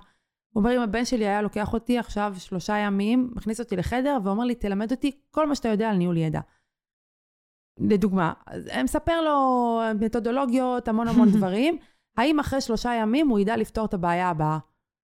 הוא 0.56 0.62
אומר, 0.64 0.78
אם 0.78 0.82
הבן 0.82 1.06
שלי 1.06 1.28
היה 1.28 1.42
לוקח 1.42 1.74
אותי 1.74 1.98
עכשיו 1.98 2.34
שלושה 2.38 2.78
ימים, 2.78 3.32
מכניס 3.36 3.60
אותי 3.60 3.76
לחדר, 3.76 4.18
ואומר 4.24 4.44
לי, 4.44 4.56
תלמד 4.56 4.92
אותי 4.92 5.12
כל 5.32 5.48
מה 5.48 5.56
שאתה 5.56 5.70
יודע 5.70 5.90
על 5.90 5.98
ניהול 5.98 6.18
ידע. 6.18 6.40
לדוגמה, 7.80 8.34
מספר 8.84 9.22
לו 9.22 9.82
מתודולוגיות, 10.00 10.88
המון 10.88 11.08
המון 11.08 11.30
דברים. 11.38 11.78
האם 12.18 12.40
אחרי 12.40 12.62
שלושה 12.62 12.94
ימים 12.94 13.28
הוא 13.28 13.40
ידע 13.40 13.58
לפתור 13.58 13.86
את 13.86 13.94
הבעיה 13.94 14.30
הבאה? 14.30 14.58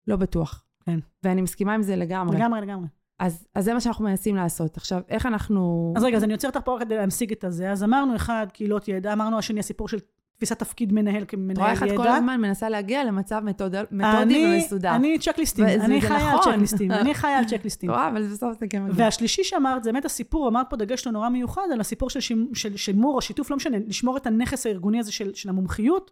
לא 0.08 0.16
בטוח. 0.16 0.64
כן. 0.86 1.00
ואני 1.24 1.42
מסכימה 1.42 1.74
עם 1.74 1.82
זה 1.82 1.96
לגמרי. 1.96 2.38
לגמרי, 2.38 2.62
לגמרי. 2.62 2.88
אז, 3.20 3.48
אז 3.56 3.66
זה 3.66 3.74
מה 3.74 3.82
שאנחנו 3.82 4.06
מנסים 4.06 4.36
לעשות. 4.36 4.78
עכשיו, 4.78 5.02
איך 5.10 5.26
אנחנו... 5.26 5.94
אז 5.98 6.04
רגע, 6.04 6.18
אז 6.18 6.24
אני 6.24 6.34
עוצר 6.34 6.48
אותך 6.48 6.60
פה 6.66 6.76
רק 6.76 6.82
כדי 6.82 6.96
להמשיג 6.98 7.32
את 7.32 7.44
הזה. 7.44 7.72
אז 7.72 7.84
אמרנו 7.84 8.16
אחד, 8.16 8.48
קהילות 8.54 8.88
ידע, 8.88 9.14
אמרנו 9.14 9.38
השני, 9.38 9.60
הסיפור 9.60 9.88
של 9.88 10.00
תפיסת 10.38 10.60
תפקיד 10.60 10.94
מנהל 10.94 11.24
את 11.24 11.34
רואה 11.34 11.48
כמנהל 11.48 11.72
איך 11.72 11.84
את 11.84 11.88
כל 11.88 11.94
ידע. 11.94 12.16
הזמן 12.16 12.42
מנסה 12.42 12.70
להגיע 12.70 13.04
למצב 13.04 13.42
מתוד... 13.46 13.76
מתודי 13.92 14.46
ומסודר. 14.46 14.96
אני 14.96 15.20
צ'קליסטים, 15.20 15.66
אני 15.66 16.02
זה 16.02 16.08
חיה 16.08 16.32
על 16.32 16.38
נכון. 16.38 16.54
צ'קליסטים, 16.54 16.92
אני 16.92 17.14
חיה 17.14 17.38
על 17.38 17.46
צ'קליסטים. 17.46 17.90
רואה, 17.92 18.08
אבל 18.08 18.28
בסוף 18.28 18.60
זה 18.60 18.68
כן 18.70 18.84
מגיע. 18.84 18.96
והשלישי 18.98 19.44
שאמרת, 19.44 19.84
זה 19.84 19.92
באמת 19.92 20.06
הסיפור, 20.06 20.48
אמרת 20.48 20.70
פה 20.70 20.76
דגש 20.76 21.06
לא 21.06 21.12
נורא 21.12 21.30
מיוחד, 21.30 21.62
על 21.74 21.82
הסיפור 21.82 22.10
של, 22.10 22.20
שימ, 22.20 22.48
של 22.54 22.78
שימור 22.78 23.16
או 23.16 23.22
שיתוף, 23.22 23.50
לא 23.52 23.58
משנה, 23.58 23.78
לשמור 23.88 24.18
את 24.18 24.28
הנכס 24.28 24.66
הארגוני 24.66 25.00
הזה 25.00 25.12
של, 25.12 25.34
של 25.34 25.50
המומחיות, 25.50 26.12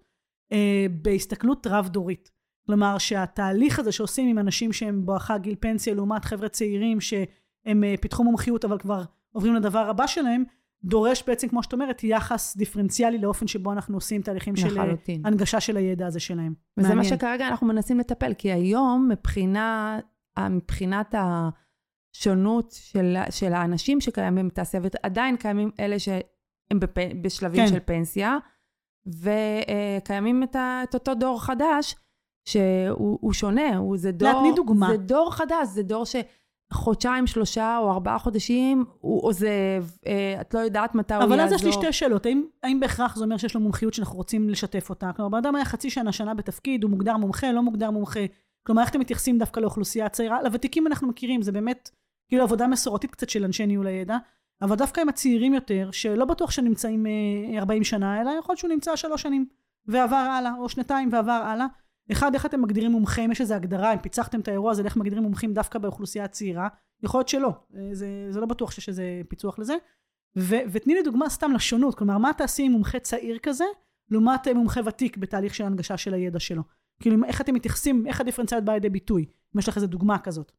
אה, 0.52 0.86
בהסתכלות 1.02 1.68
רב-דורית. 1.68 2.32
כלומר, 2.66 2.98
שהתהליך 2.98 3.80
הזה 3.80 3.92
שעושים 3.92 4.28
עם 4.28 4.40
אנשים 4.40 4.74
שהם 4.74 5.06
בואכה 5.06 5.38
גיל 5.38 5.56
פנסיה, 5.60 5.94
לעומת 5.94 6.26
חבר'ה 6.26 6.50
צעירים 6.50 7.02
שהם 7.02 7.84
אה, 7.84 7.96
פיתחו 8.02 8.24
מומחיות, 8.24 8.66
אבל 8.66 8.78
כבר 8.78 9.04
עוברים 9.32 9.56
לדבר 9.56 9.90
הבא 9.90 10.08
שלהם, 10.08 10.44
דורש 10.86 11.24
בעצם, 11.28 11.48
כמו 11.48 11.64
שאת 11.64 11.74
אומרת, 11.74 12.04
יחס 12.04 12.58
דיפרנציאלי 12.58 13.18
לאופן 13.18 13.48
שבו 13.48 13.72
אנחנו 13.72 13.98
עושים 13.98 14.22
תהליכים 14.22 14.56
של 14.56 14.80
אה, 14.80 14.86
לחלוטין. 14.86 15.26
הנגשה 15.26 15.60
של 15.60 15.78
הידע 15.78 16.08
הזה 16.08 16.20
שלהם. 16.20 16.54
וזה 16.78 16.90
מה 16.90 16.96
מעניין. 16.96 17.18
שכרגע 17.18 17.48
אנחנו 17.48 17.68
מנסים 17.68 18.00
לטפל, 18.00 18.34
כי 18.34 18.52
היום 18.52 19.10
מבחינה, 19.12 20.00
מבחינת 20.50 21.16
השונות 21.18 22.72
של, 22.72 23.18
של 23.30 23.54
האנשים 23.54 24.02
שקיימים 24.02 24.48
בתעשייה, 24.48 24.84
ועדיין 24.84 25.38
קיימים 25.38 25.72
אלה 25.80 26.00
שהם 26.00 26.80
בפ, 26.80 26.98
בשלבים 27.22 27.66
כן. 27.66 27.68
של 27.68 27.80
פנסיה, 27.86 28.38
וקיימים 29.08 30.44
את, 30.44 30.56
ה, 30.56 30.82
את 30.84 30.94
אותו 30.94 31.16
דור 31.16 31.42
חדש, 31.42 31.96
שהוא 32.46 33.18
הוא 33.22 33.34
שונה, 33.34 33.78
הוא, 33.78 33.98
זה 33.98 34.12
דור, 34.12 34.40
תני 34.40 34.56
דוגמה. 34.56 34.88
זה 34.88 34.98
דור 34.98 35.32
חדש, 35.32 35.68
זה 35.68 35.84
דור 35.84 36.06
שחודשיים, 36.74 37.28
שלושה 37.28 37.78
או 37.78 37.92
ארבעה 37.92 38.20
חודשים 38.20 38.86
הוא 39.00 39.24
עוזב, 39.24 39.86
אה, 40.08 40.42
את 40.42 40.54
לא 40.54 40.60
יודעת 40.60 40.96
מתי 40.96 41.14
הוא 41.14 41.22
יעזוב. 41.22 41.34
אבל 41.34 41.42
אז 41.42 41.52
יש 41.52 41.64
לי 41.64 41.72
שתי 41.72 41.94
שאלות. 41.94 42.26
האם, 42.26 42.44
האם 42.64 42.80
בהכרח 42.80 43.16
זה 43.16 43.24
אומר 43.24 43.38
שיש 43.38 43.56
לו 43.56 43.62
מומחיות 43.62 43.94
שאנחנו 43.94 44.16
רוצים 44.16 44.50
לשתף 44.50 44.90
אותה? 44.90 45.12
כלומר, 45.16 45.30
בן 45.30 45.38
אדם 45.38 45.56
היה 45.56 45.66
חצי 45.66 45.90
שנה, 45.90 46.12
שנה 46.12 46.34
בתפקיד, 46.34 46.84
הוא 46.84 46.92
מוגדר 46.92 47.18
מומחה, 47.18 47.52
לא 47.52 47.62
מוגדר 47.62 47.92
מומחה. 47.92 48.20
כלומר, 48.64 48.82
איך 48.82 48.90
אתם 48.90 49.00
מתייחסים 49.00 49.38
דווקא 49.38 49.60
לאוכלוסייה 49.60 50.06
הצעירה? 50.06 50.42
לוותיקים 50.44 50.88
אנחנו 50.88 51.08
מכירים, 51.08 51.42
זה 51.42 51.52
באמת 51.52 51.90
כאילו 52.28 52.44
עבודה 52.44 52.68
מסורתית 52.68 53.12
קצת 53.12 53.30
של 53.30 53.46
אנשי 53.46 53.66
ניהול 53.66 53.88
הידע, 53.88 54.18
אבל 54.62 54.76
דווקא 54.76 55.02
עם 55.02 55.10
הצעירים 55.10 55.54
יותר, 55.54 55.90
שלא 55.92 56.26
בטוח 56.26 56.52
שנמצאים 56.52 57.06
אה, 57.06 57.60
40 57.60 57.84
שנה, 57.84 58.22
אלא 58.22 58.30
יכול 58.40 58.54
להיות 58.54 58.60
שהוא 58.60 58.70
נמצא 58.70 58.96
שלוש 58.96 59.22
שנים 59.22 59.46
ועבר 59.88 60.16
הלאה, 60.16 60.52
או 60.60 60.70
שנתיים 60.70 61.10
ועבר 61.12 61.32
הלאה. 61.32 61.66
אחד, 62.12 62.34
איך 62.34 62.46
אתם 62.46 62.62
מגדירים 62.62 62.92
מומחה, 62.92 63.26
אם 63.26 63.32
יש 63.32 63.42
איזו 63.42 63.54
הגדרה, 63.54 63.94
אם 63.94 64.00
פיצחתם 64.00 64.40
את 64.40 64.48
האירוע 64.48 64.72
הזה, 64.72 64.84
איך 64.84 64.98
מגדירים 64.98 65.24
מומחים 65.24 65.54
דווקא 65.54 65.80
באוכלוסייה 65.80 66.26
הצעירה? 66.26 66.68
יכול 67.04 67.20
להיות 67.20 67.28
שלא, 67.28 67.50
אה, 67.76 67.90
זה, 67.94 68.08
זה 68.30 68.40
לא 68.40 68.46
בטוח 68.46 68.72
שיש 68.72 68.90
איזה 68.90 69.22
פיצוח 69.30 69.60
לזה. 69.60 69.76
ו- 70.38 70.66
ותני 70.72 70.94
לי 70.94 71.04
דוגמה 71.04 71.30
סתם 71.30 71.52
לשונות, 71.52 71.96
כלומר, 71.96 72.18
מה 72.18 72.32
תעשי 72.38 72.64
עם 72.64 72.72
מומחה 72.72 73.00
צעיר 73.00 73.38
כזה, 73.44 73.66
לעומת 74.12 74.48
אה, 74.48 74.54
מומחה 74.54 74.82
ותיק 74.86 75.18
בתהליך 75.18 75.56
של 75.56 75.64
הנגשה 75.64 75.98
של 75.98 76.14
הידע 76.14 76.40
שלו? 76.40 76.64
כאילו, 77.00 77.26
איך 77.26 77.42
אתם 77.42 77.54
מתייחסים, 77.54 78.08
איך 78.08 78.22
הדיפרנציאליות 78.22 78.66
באה 78.66 78.76
לידי 78.76 78.90
ביטוי? 78.90 79.26
אם 79.56 79.60
יש 79.60 79.70
לך 79.70 79.76
איזה 79.76 79.88
דוגמה 79.88 80.20
כזאת. 80.20 80.52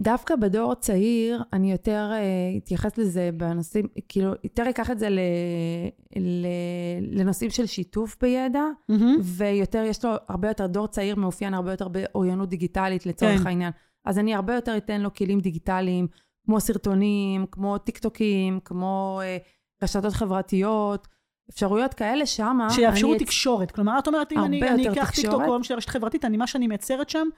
דווקא 0.00 0.36
בדור 0.36 0.72
הצעיר, 0.72 1.42
אני 1.52 1.72
יותר 1.72 2.10
אה, 2.12 2.56
אתייחס 2.56 2.98
לזה 2.98 3.30
בנושאים, 3.36 3.86
כאילו, 4.08 4.32
יותר 4.44 4.70
אקח 4.70 4.90
את 4.90 4.98
זה 4.98 5.08
ל, 5.08 5.18
ל, 6.16 6.46
לנושאים 7.00 7.50
של 7.50 7.66
שיתוף 7.66 8.16
בידע, 8.20 8.64
ויותר, 9.22 9.82
יש 9.86 10.04
לו 10.04 10.10
הרבה 10.28 10.48
יותר, 10.48 10.66
דור 10.66 10.86
צעיר 10.86 11.16
מאופיין 11.16 11.54
הרבה 11.54 11.70
יותר 11.70 11.88
באוריינות 11.88 12.48
דיגיטלית 12.48 13.06
לצורך 13.06 13.40
כן. 13.40 13.46
העניין. 13.46 13.72
אז 14.04 14.18
אני 14.18 14.34
הרבה 14.34 14.54
יותר 14.54 14.76
אתן 14.76 15.00
לו 15.00 15.14
כלים 15.14 15.40
דיגיטליים, 15.40 16.06
כמו 16.44 16.60
סרטונים, 16.60 17.46
כמו 17.50 17.78
טיקטוקים, 17.78 18.60
כמו 18.64 19.20
אה, 19.22 19.36
רשתות 19.82 20.12
חברתיות, 20.12 21.08
אפשרויות 21.50 21.94
כאלה 21.94 22.26
שמה. 22.26 22.70
שיאפשרו 22.70 23.14
תקשורת. 23.18 23.70
כלומר, 23.70 23.98
את 23.98 24.06
אומרת, 24.06 24.32
אם 24.32 24.44
אני, 24.44 24.68
אני 24.68 24.88
אקח. 24.88 25.10
טיקטוק 25.10 25.42
או 25.46 25.64
של 25.64 25.74
רשת 25.74 25.88
חברתית, 25.88 26.24
אני, 26.24 26.36
מה 26.36 26.46
שאני 26.46 26.66
מייצרת 26.66 27.10
שם, 27.10 27.28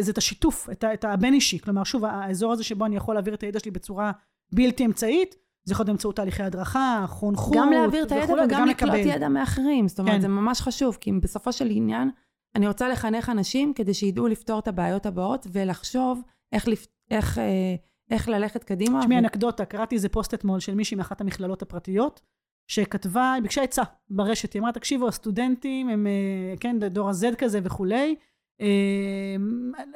זה 0.00 0.10
את 0.10 0.18
השיתוף, 0.18 0.70
את, 0.70 0.84
את 0.84 1.04
הבין 1.04 1.34
אישי. 1.34 1.58
כלומר, 1.58 1.84
שוב, 1.84 2.04
האזור 2.04 2.52
הזה 2.52 2.64
שבו 2.64 2.86
אני 2.86 2.96
יכול 2.96 3.14
להעביר 3.14 3.34
את 3.34 3.42
הידע 3.42 3.60
שלי 3.60 3.70
בצורה 3.70 4.12
בלתי 4.54 4.86
אמצעית, 4.86 5.34
זה 5.64 5.72
יכול 5.72 5.82
להיות 5.82 5.88
באמצעות 5.88 6.16
תהליכי 6.16 6.42
הדרכה, 6.42 7.04
חונכות 7.08 7.56
גם 7.56 7.70
להעביר 7.70 8.04
את 8.04 8.12
הידע 8.12 8.24
וכולי, 8.24 8.44
וגם 8.44 8.68
לקלוט. 8.68 8.94
ידע 8.94 9.28
מאחרים. 9.28 9.88
זאת 9.88 10.00
אומרת, 10.00 10.14
כן. 10.14 10.20
זה 10.20 10.28
ממש 10.28 10.60
חשוב, 10.60 10.98
כי 11.00 11.12
בסופו 11.12 11.52
של 11.52 11.68
עניין, 11.70 12.10
אני 12.56 12.68
רוצה 12.68 12.88
לחנך 12.88 13.30
אנשים 13.30 13.74
כדי 13.74 13.94
שידעו 13.94 14.26
לפתור 14.26 14.58
את 14.58 14.68
הבעיות 14.68 15.06
הבאות 15.06 15.46
ולחשוב 15.52 16.22
איך, 16.52 16.68
לפ... 16.68 16.86
איך, 17.10 17.38
אה, 17.38 17.74
איך 18.10 18.28
ללכת 18.28 18.64
קדימה. 18.64 19.00
תשמעי, 19.00 19.16
ו- 19.16 19.18
אנקדוטה, 19.18 19.64
קראתי 19.64 19.94
איזה 19.94 20.08
פוסט 20.08 20.34
אתמול 20.34 20.60
של 20.60 20.74
מישהי 20.74 20.96
מאחת 20.96 21.20
המכללות 21.20 21.62
הפרטיות, 21.62 22.20
שכתבה, 22.68 23.32
היא 23.32 23.42
ביקשה 23.42 23.62
עצה 23.62 23.82
ברשת, 24.10 24.52
היא 24.52 24.60
אמרה, 24.60 24.72
תקשיבו, 24.72 25.08
הסטודנטים 25.08 25.88
הם, 25.88 26.06
אה, 26.06 26.54
כן, 26.60 26.78
דור 26.78 27.08
ה-Z 27.08 27.36
כזה 27.38 27.60
וכולי, 27.62 27.96
אה, 27.96 28.14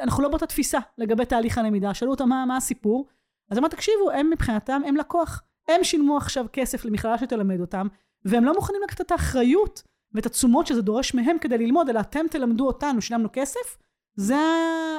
אנחנו 0.01 0.23
לא 0.23 0.29
באותה 0.29 0.47
תפיסה 0.47 0.79
לגבי 0.99 1.27
תהליך 1.27 1.59
הלמידה, 1.59 1.95
שאלו 1.95 2.11
אותה 2.11 2.27
מה, 2.27 2.45
מה 2.47 2.57
הסיפור, 2.57 3.07
אז 3.51 3.59
אמרה, 3.59 3.71
תקשיבו, 3.71 4.11
הם 4.11 4.31
מבחינתם, 4.31 4.83
הם 4.87 4.97
לקוח, 4.97 5.43
הם 5.69 5.85
שילמו 5.85 6.17
עכשיו 6.17 6.47
כסף 6.53 6.85
למכללה 6.85 7.19
שתלמד 7.19 7.61
אותם, 7.61 7.87
והם 8.25 8.45
לא 8.45 8.55
מוכנים 8.55 8.81
לקחת 8.85 9.01
את 9.01 9.13
האחריות 9.13 9.83
ואת 10.13 10.27
התשומות 10.27 10.67
שזה 10.67 10.83
דורש 10.83 11.15
מהם 11.15 11.39
כדי 11.39 11.59
ללמוד, 11.59 11.89
אלא 11.89 12.01
אתם 12.01 12.27
תלמדו 12.31 12.67
אותנו, 12.67 13.03
שילמנו 13.03 13.29
כסף, 13.33 13.79
זה, 14.17 14.37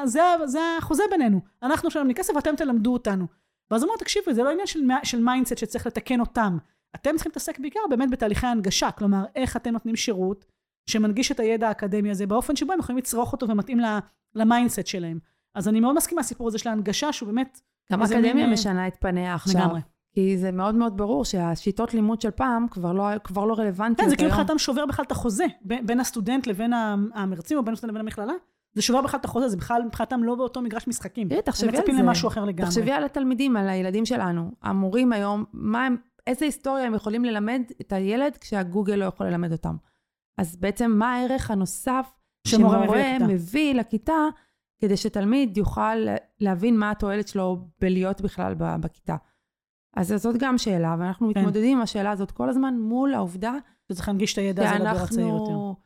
זה, 0.05 0.21
זה 0.45 0.59
החוזה 0.77 1.03
בינינו. 1.11 1.41
אנחנו 1.63 1.91
שילמנו 1.91 2.13
כסף 2.15 2.35
ואתם 2.35 2.55
תלמדו 2.55 2.93
אותנו. 2.93 3.25
ואז 3.71 3.83
אמרו, 3.83 3.97
תקשיבו, 3.97 4.33
זה 4.33 4.43
לא 4.43 4.49
עניין 4.49 4.67
של, 4.67 4.79
של 5.03 5.23
mindset 5.23 5.57
שצריך 5.57 5.87
לתקן 5.87 6.19
אותם. 6.19 6.57
אתם 6.95 7.11
צריכים 7.15 7.29
להתעסק 7.29 7.59
בעיקר 7.59 7.79
באמת 7.89 8.09
בתהליכי 8.09 8.45
ההנגשה, 8.47 8.91
כלומר, 8.91 9.25
איך 9.35 9.57
אתם 9.57 9.71
נותנים 9.71 9.95
שירות 9.95 10.45
שמנגיש 10.87 11.31
את 11.31 11.39
הידע 11.39 11.67
האקדמי 11.67 12.11
הזה 12.11 12.27
באופן 12.27 12.55
שבו 12.55 12.73
הם 12.73 12.79
יכולים 12.79 12.97
לצרוך 12.97 13.33
אותו 13.33 13.49
ומתאים 13.49 13.79
ל 14.35 14.42
mindset 14.42 14.87
שלהם. 14.87 15.19
אז 15.55 15.67
אני 15.67 15.79
מאוד 15.79 15.95
מסכימה 15.95 16.21
לסיפור 16.21 16.47
הזה 16.47 16.57
של 16.57 16.69
ההנגשה, 16.69 17.13
שהוא 17.13 17.27
באמת... 17.27 17.61
גם 17.91 18.01
האקדמיה 18.01 18.33
מין, 18.33 18.45
אה, 18.45 18.53
משנה 18.53 18.87
את 18.87 18.95
פניה 18.99 19.35
עכשיו. 19.35 19.61
לגמרי. 19.61 19.79
כי 20.13 20.37
זה 20.37 20.51
מאוד 20.51 20.75
מאוד 20.75 20.97
ברור 20.97 21.25
שהשיטות 21.25 21.93
לימוד 21.93 22.21
של 22.21 22.31
פעם 22.31 22.67
כבר 22.71 22.93
לא, 22.93 23.07
כבר 23.23 23.45
לא 23.45 23.53
רלוונטיות 23.53 23.99
כן, 24.05 24.09
זה 24.09 24.15
כאילו. 24.15 24.29
מבחינתם 24.29 24.57
שובר 24.57 24.85
בכלל 24.85 25.05
את 25.05 25.11
החוזה 25.11 25.45
בין 25.61 25.85
בין 25.85 25.99
הסטודנט 25.99 26.47
לבין 26.47 26.73
המרצים, 27.13 27.57
או 27.57 27.63
בין 27.63 27.73
הסטודנט 27.73 27.93
לבין 27.93 28.05
המכללה. 28.05 28.33
זה 28.73 28.81
שובר 28.81 29.01
בכלל 29.01 29.19
את 29.19 29.25
החוזה, 29.25 29.49
זה 29.49 29.57
בכלל 29.57 29.81
מבחינתם 29.85 30.23
לא 30.23 30.35
באותו 30.35 30.61
מגרש 30.61 30.87
משחקים. 30.87 31.29
תראי, 31.29 31.41
תחשבי 31.41 31.67
הם 31.67 31.75
על 31.75 31.79
מצפים 31.79 31.95
זה. 31.95 32.03
למשהו 32.03 32.27
אחר 32.27 32.45
לגמרי. 32.45 32.65
תחשבי 32.65 32.91
על 32.91 33.03
התלמידים, 33.03 33.57
על 33.57 33.69
הילדים 33.69 34.05
שלנו. 34.05 34.51
המורים 34.61 35.13
היום, 35.13 35.43
מה 35.53 35.85
הם, 35.85 35.97
איזה 36.27 36.45
היסטוריה 36.45 36.85
הם 36.85 36.93
יכולים 36.93 37.25
ללמד 37.25 37.61
את 37.81 37.93
הילד 37.93 38.37
כשהגוגל 38.37 38.95
לא 38.95 39.05
יכול 39.05 39.27
ללמד 39.27 39.51
אותם. 39.51 39.75
אז 40.37 40.55
בעצם 40.55 40.91
מה 40.91 41.15
הערך 41.15 41.51
הנוסף 41.51 42.13
שמורה 42.47 42.77
מביא 42.77 42.87
שמורה 42.87 43.13
לכיתה. 43.13 43.27
מביא 43.27 43.73
לכיתה, 43.73 44.27
כדי 44.81 44.97
שתלמיד 44.97 45.57
יוכל 45.57 45.95
להבין 46.39 46.77
מה 46.77 46.91
התועלת 46.91 47.27
שלו 47.27 47.67
בלהיות 47.81 48.21
בכלל 48.21 48.53
בכיתה. 48.53 49.15
אז 49.95 50.13
זאת 50.17 50.35
גם 50.39 50.57
שאלה, 50.57 50.95
ואנחנו 50.99 51.33
כן. 51.33 51.39
מתמודדים 51.39 51.77
עם 51.77 51.83
השאלה 51.83 52.11
הזאת 52.11 52.31
כל 52.31 52.49
הזמן 52.49 52.79
מול 52.79 53.13
העובדה 53.13 53.53
שצריך 53.91 54.07
להנגיש 54.07 54.33
את 54.33 54.37
הידע 54.37 54.69
הזה 54.69 54.83
לדור 54.83 55.03
הצעיר 55.03 55.27
יותר. 55.27 55.81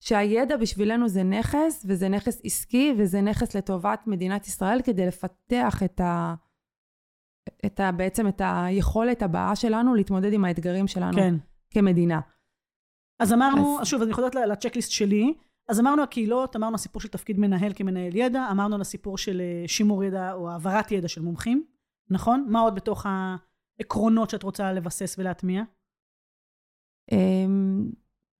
שהידע 0.00 0.56
בשבילנו 0.56 1.08
זה 1.08 1.22
נכס, 1.22 1.84
וזה 1.88 2.08
נכס 2.08 2.40
עסקי, 2.44 2.94
וזה 2.98 3.20
נכס 3.20 3.54
לטובת 3.56 4.06
מדינת 4.06 4.46
ישראל 4.46 4.82
כדי 4.82 5.06
לפתח 5.06 5.82
את 5.84 6.00
ה... 6.00 6.34
את 7.66 7.80
ה, 7.80 7.92
בעצם 7.92 8.28
את 8.28 8.42
היכולת 8.44 9.22
הבאה 9.22 9.56
שלנו 9.56 9.94
להתמודד 9.94 10.32
עם 10.32 10.44
האתגרים 10.44 10.86
שלנו 10.86 11.16
כן. 11.16 11.34
כמדינה. 11.70 12.20
אז 13.20 13.32
אמרנו, 13.32 13.80
אז- 13.80 13.86
שוב, 13.86 14.02
אני 14.02 14.12
חוזרת 14.12 14.34
לצ'קליסט 14.34 14.90
שלי, 14.90 15.34
אז 15.68 15.80
אמרנו 15.80 16.02
הקהילות, 16.02 16.56
אמרנו 16.56 16.74
הסיפור 16.74 17.02
של 17.02 17.08
תפקיד 17.08 17.38
מנהל 17.38 17.72
כמנהל 17.74 18.16
ידע, 18.16 18.48
אמרנו 18.50 18.74
על 18.74 18.80
הסיפור 18.80 19.18
של 19.18 19.40
אה, 19.40 19.68
שימור 19.68 20.04
ידע 20.04 20.32
או 20.32 20.50
העברת 20.50 20.92
ידע 20.92 21.08
של 21.08 21.22
מומחים, 21.22 21.64
נכון? 22.10 22.46
מה 22.48 22.60
עוד 22.60 22.74
בתוך 22.74 23.06
העקרונות 23.06 24.30
שאת 24.30 24.42
רוצה 24.42 24.72
לבסס 24.72 25.16
ולהטמיע? 25.18 25.62
אמ, 27.12 27.90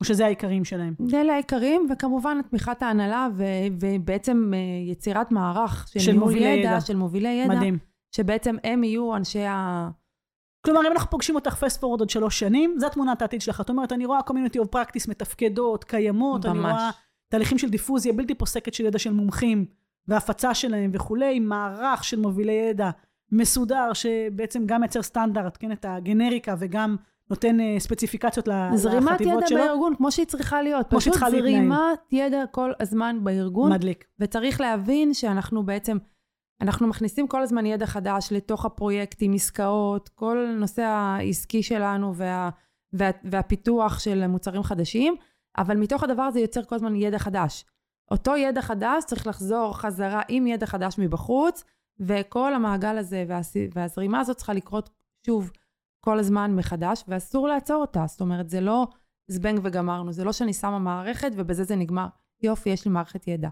או 0.00 0.04
שזה 0.04 0.26
העיקרים 0.26 0.64
שלהם? 0.64 0.94
אלה 1.14 1.32
העיקרים, 1.32 1.86
וכמובן 1.92 2.42
תמיכת 2.50 2.82
ההנהלה, 2.82 3.28
ו, 3.36 3.44
ובעצם 3.80 4.50
אה, 4.54 4.90
יצירת 4.92 5.32
מערך 5.32 5.88
של, 5.88 6.00
של 6.00 6.12
ניהול 6.12 6.24
מובילי 6.24 6.48
ידע, 6.48 6.68
ידע. 6.68 6.80
של 6.80 6.96
מובילי 6.96 7.28
ידע, 7.28 7.54
מדהים. 7.54 7.78
שבעצם 8.16 8.56
הם 8.64 8.84
יהיו 8.84 9.16
אנשי 9.16 9.44
ה... 9.44 9.90
כלומר, 10.64 10.80
אם 10.86 10.92
אנחנו 10.92 11.10
פוגשים 11.10 11.34
אותך 11.34 11.54
פסט 11.54 11.80
פורוד 11.80 12.00
עוד 12.00 12.10
שלוש 12.10 12.38
שנים, 12.38 12.74
זה 12.78 12.88
תמונת 12.88 13.22
העתיד 13.22 13.40
שלך. 13.40 13.60
את 13.60 13.70
אומרת, 13.70 13.92
אני 13.92 14.06
רואה 14.06 14.20
community 14.20 14.58
of 14.58 14.76
practice 14.76 15.08
מתפקדות, 15.08 15.84
קיימות, 15.84 16.46
אני 16.46 16.58
ממש. 16.58 16.72
רואה 16.72 16.90
תהליכים 17.28 17.58
של 17.58 17.68
דיפוזיה 17.70 18.12
בלתי 18.12 18.34
פוסקת 18.34 18.74
של 18.74 18.84
ידע 18.84 18.98
של 18.98 19.12
מומחים, 19.12 19.64
והפצה 20.08 20.54
שלהם 20.54 20.90
וכולי, 20.94 21.40
מערך 21.40 22.04
של 22.04 22.20
מובילי 22.20 22.52
ידע 22.52 22.90
מסודר, 23.32 23.92
שבעצם 23.92 24.66
גם 24.66 24.80
מייצר 24.80 25.02
סטנדרט, 25.02 25.56
כן, 25.60 25.72
את 25.72 25.84
הגנריקה, 25.88 26.54
וגם 26.58 26.96
נותן 27.30 27.60
אה, 27.60 27.76
ספציפיקציות 27.78 28.48
ל- 28.48 28.70
זרימת 28.74 29.10
לחטיבות 29.10 29.36
ידע 29.38 29.46
שלו. 29.46 29.58
בארגון, 29.58 29.96
כמו 29.96 30.12
שהיא 30.12 30.26
צריכה 30.26 30.62
להיות. 30.62 30.90
כמו 30.90 31.00
שהיא 31.00 31.12
צריכה 31.12 31.26
פשוט 31.26 31.40
להתנהל. 31.40 31.68
זרימת 31.68 31.98
ידע 32.12 32.44
כל 32.50 32.72
הזמן 32.80 33.18
בארגון, 33.22 33.72
מדליק. 33.72 34.04
וצריך 34.20 34.60
להבין 34.60 35.14
שאנחנו 35.14 35.62
בעצם, 35.62 35.98
אנחנו 36.60 36.86
מכניסים 36.86 37.28
כל 37.28 37.42
הזמן 37.42 37.66
ידע 37.66 37.86
חדש 37.86 38.28
לתוך 38.30 38.64
הפרויקטים, 38.64 39.32
עסקאות, 39.32 40.08
כל 40.08 40.46
הנושא 40.46 40.82
העסקי 40.82 41.62
שלנו 41.62 42.16
וה, 42.16 42.50
וה, 42.92 43.10
והפיתוח 43.24 43.98
של 43.98 44.26
מוצרים 44.26 44.62
חדשים, 44.62 45.14
אבל 45.58 45.76
מתוך 45.76 46.02
הדבר 46.02 46.22
הזה 46.22 46.40
יוצר 46.40 46.64
כל 46.64 46.74
הזמן 46.74 46.96
ידע 46.96 47.18
חדש. 47.18 47.64
אותו 48.10 48.36
ידע 48.36 48.62
חדש 48.62 49.04
צריך 49.04 49.26
לחזור 49.26 49.76
חזרה 49.76 50.22
עם 50.28 50.46
ידע 50.46 50.66
חדש 50.66 50.94
מבחוץ, 50.98 51.64
וכל 52.00 52.54
המעגל 52.54 52.98
הזה 52.98 53.24
והס- 53.28 53.68
והזרימה 53.74 54.20
הזאת 54.20 54.36
צריכה 54.36 54.52
לקרות 54.52 54.90
שוב 55.26 55.50
כל 56.00 56.18
הזמן 56.18 56.56
מחדש, 56.56 57.04
ואסור 57.08 57.48
לעצור 57.48 57.80
אותה. 57.80 58.04
זאת 58.06 58.20
אומרת, 58.20 58.50
זה 58.50 58.60
לא 58.60 58.86
זבנג 59.28 59.60
וגמרנו, 59.62 60.12
זה 60.12 60.24
לא 60.24 60.32
שאני 60.32 60.52
שמה 60.52 60.78
מערכת 60.78 61.30
ובזה 61.36 61.64
זה 61.64 61.76
נגמר. 61.76 62.06
יופי, 62.42 62.70
יש 62.70 62.84
לי 62.84 62.90
מערכת 62.90 63.28
ידע. 63.28 63.48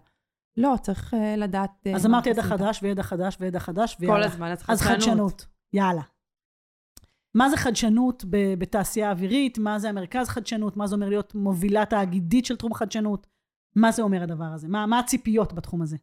לא, 0.58 0.74
צריך 0.82 1.14
uh, 1.14 1.16
לדעת... 1.36 1.70
uh, 1.88 1.96
אז 1.96 2.06
מה 2.06 2.16
אמרת 2.16 2.26
ידע. 2.26 2.42
חדש 2.42 2.80
וידע 2.82 3.02
חדש 3.02 3.36
וידע 3.40 3.58
חדש, 3.58 3.94
כל 3.94 4.02
ויאללה. 4.04 4.26
הזמן, 4.26 4.50
אז 4.50 4.64
אז 4.68 4.80
חדשנות. 4.80 5.46
יאללה. 5.72 6.02
מה 7.34 7.50
זה 7.50 7.56
חדשנות 7.56 8.24
ב- 8.30 8.54
בתעשייה 8.58 9.10
אווירית? 9.10 9.58
מה 9.58 9.78
זה 9.78 9.88
המרכז 9.88 10.28
חדשנות? 10.28 10.76
מה 10.76 10.86
זה 10.86 10.94
אומר 10.94 11.08
להיות 11.08 11.34
מובילה 11.34 11.86
תאגידית 11.86 12.44
של 12.44 12.56
תחום 12.56 12.74
חדשנות? 12.74 13.26
מה 13.76 13.92
זה 13.92 14.02
אומר 14.02 14.22
הדבר 14.22 14.44
הזה? 14.44 14.68
מה, 14.68 14.86
מה 14.86 14.98
הציפיות 14.98 15.52
בתחום 15.52 15.82
הזה? 15.82 15.96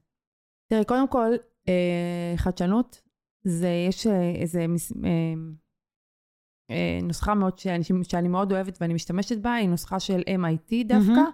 תראי, 0.69 0.85
קודם 0.85 1.07
כל, 1.07 1.31
אה, 1.67 2.33
חדשנות, 2.37 3.01
זה, 3.43 3.69
יש 3.89 4.07
אה, 4.07 4.31
איזה 4.35 4.67
מס, 4.67 4.91
אה, 4.91 5.33
אה, 6.71 6.99
נוסחה 7.03 7.33
מאוד 7.35 7.59
שאני, 7.59 7.83
שאני 8.03 8.27
מאוד 8.27 8.51
אוהבת 8.51 8.77
ואני 8.81 8.93
משתמשת 8.93 9.37
בה, 9.37 9.53
היא 9.53 9.69
נוסחה 9.69 9.99
של 9.99 10.19
MIT 10.19 10.87
דווקא, 10.87 11.11
מהמם. 11.11 11.31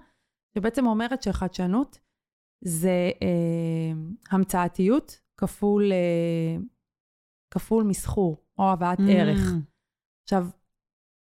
שבעצם 0.55 0.86
אומרת 0.86 1.24
שחדשנות 1.24 1.99
זה 2.62 3.12
אה, 3.22 3.91
המצאתיות 4.32 5.20
כפול, 5.38 5.91
אה, 5.91 6.57
כפול 7.51 7.84
מסחור, 7.84 8.38
או 8.57 8.72
הבאת 8.72 8.97
ערך. 9.09 9.39
Mm, 9.39 9.55
עכשיו, 10.24 10.47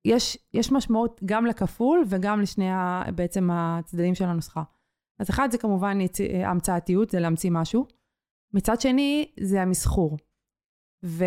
יש, 0.05 0.37
יש 0.53 0.71
משמעות 0.71 1.21
גם 1.25 1.45
לכפול 1.45 2.03
וגם 2.09 2.41
לשני 2.41 2.69
ה, 2.69 3.03
בעצם 3.15 3.49
הצדדים 3.51 4.15
של 4.15 4.25
הנוסחה. 4.25 4.63
אז 5.19 5.29
אחד 5.29 5.51
זה 5.51 5.57
כמובן 5.57 6.01
יצ... 6.01 6.17
המצאתיות, 6.45 7.09
זה 7.09 7.19
להמציא 7.19 7.51
משהו. 7.51 7.87
מצד 8.53 8.81
שני, 8.81 9.31
זה 9.39 9.61
המסחור. 9.61 10.17
ו... 11.05 11.25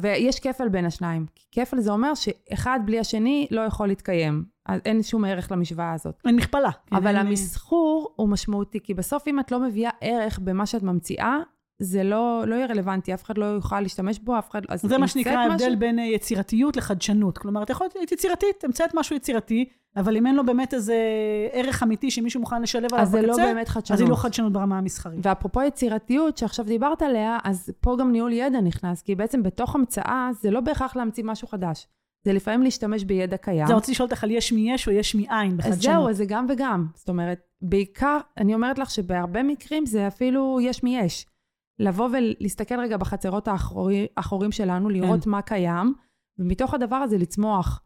ויש 0.00 0.40
כפל 0.40 0.68
בין 0.68 0.84
השניים. 0.84 1.26
כי 1.34 1.46
כפל 1.52 1.80
זה 1.80 1.90
אומר 1.90 2.14
שאחד 2.14 2.80
בלי 2.84 2.98
השני 2.98 3.46
לא 3.50 3.60
יכול 3.60 3.88
להתקיים. 3.88 4.44
אז 4.66 4.80
אין 4.84 5.02
שום 5.02 5.24
ערך 5.24 5.52
למשוואה 5.52 5.92
הזאת. 5.92 6.14
אין 6.26 6.36
מכפלה. 6.36 6.70
כן, 6.86 6.96
אבל 6.96 7.16
אין- 7.16 7.26
המסחור 7.26 8.12
הוא 8.16 8.28
משמעותי, 8.28 8.80
כי 8.80 8.94
בסוף 8.94 9.28
אם 9.28 9.40
את 9.40 9.52
לא 9.52 9.60
מביאה 9.60 9.90
ערך 10.00 10.38
במה 10.38 10.66
שאת 10.66 10.82
ממציאה, 10.82 11.38
זה 11.78 12.02
לא, 12.04 12.44
לא 12.46 12.54
יהיה 12.54 12.66
רלוונטי, 12.66 13.14
אף 13.14 13.24
אחד 13.24 13.38
לא 13.38 13.44
יוכל 13.44 13.80
להשתמש 13.80 14.18
בו, 14.18 14.38
אף 14.38 14.50
אחד... 14.50 14.60
אז 14.68 14.82
זה 14.82 14.98
מה 14.98 15.08
שנקרא 15.08 15.32
ההבדל 15.36 15.54
משהו- 15.66 15.78
בין 15.78 15.98
אה, 15.98 16.04
יצירתיות 16.04 16.76
לחדשנות. 16.76 17.38
כלומר, 17.38 17.62
אתה 17.62 17.72
יכול 17.72 17.86
להיות 17.94 18.12
יצירתית, 18.12 18.64
המצאת 18.64 18.90
משהו 18.94 19.16
יצירתי, 19.16 19.64
אבל 19.96 20.16
אם 20.16 20.26
אין 20.26 20.34
לו 20.34 20.46
באמת 20.46 20.74
איזה 20.74 20.96
ערך 21.52 21.82
אמיתי 21.82 22.10
שמישהו 22.10 22.40
מוכן 22.40 22.62
לשלב 22.62 22.92
עליו 22.92 23.02
אז 23.02 23.10
זה 23.10 23.18
בקצה, 23.22 23.30
לא 23.30 23.52
באמת 23.52 23.68
חדשנות. 23.68 23.96
אז 23.96 24.00
היא 24.00 24.10
לא 24.10 24.16
חדשנות 24.16 24.52
ברמה 24.52 24.78
המסחרית. 24.78 25.26
ואפרופו 25.26 25.62
יצירתיות 25.62 26.38
שעכשיו 26.38 26.64
דיברת 26.64 27.02
עליה, 27.02 27.38
אז 27.44 27.70
פה 27.80 27.96
גם 28.00 28.12
ניהול 28.12 28.32
ידע 28.32 28.60
נכנס, 28.60 29.02
כי 29.02 29.14
בעצם 29.14 29.42
בתוך 29.42 29.74
המצאה 29.74 30.30
זה 30.40 30.50
לא 30.50 30.60
בהכרח 30.60 30.96
להמציא 30.96 31.24
משהו 31.24 31.48
חדש. 31.48 31.86
זה 32.24 32.32
לפעמים 32.32 32.62
להשתמש 32.62 33.04
בידע 33.04 33.36
קיים. 33.36 33.66
זה 33.66 33.74
רציתי 33.74 33.92
לשאול 33.92 34.08
אותך 34.10 34.24
על 34.24 34.30
יש 34.30 34.52
מיש 34.52 34.88
או 34.88 34.92
יש 34.92 35.14
מאין 35.14 35.52
אז 35.52 35.56
בחדשנות. 35.58 35.80
זהו, 35.80 36.08
אז 36.08 36.16
זה 36.16 36.24
גם 36.24 36.46
וגם. 36.48 36.86
זאת 36.94 37.08
אומרת, 37.08 37.40
בעיקר, 37.62 38.18
אני 38.36 38.54
אומרת 38.54 38.78
לך 38.78 38.90
שבהרבה 38.90 39.42
מקרים 39.42 39.86
זה 39.86 40.06
אפילו 40.06 40.58
יש 40.62 40.82
מיש. 40.82 41.26
לבוא 41.78 42.08
ולהסתכל 42.12 42.80
רגע 42.80 42.96
בחצרות 42.96 43.48
האחורי, 43.48 44.06
האחורים 44.16 44.52
שלנו, 44.52 44.88
לראות 44.88 45.24
כן. 45.24 45.30
מה 45.30 45.42
קיים, 45.42 45.94
ומתוך 46.38 46.74
הדבר 46.74 46.96
הזה 46.96 47.18
לצמוח. 47.18 47.80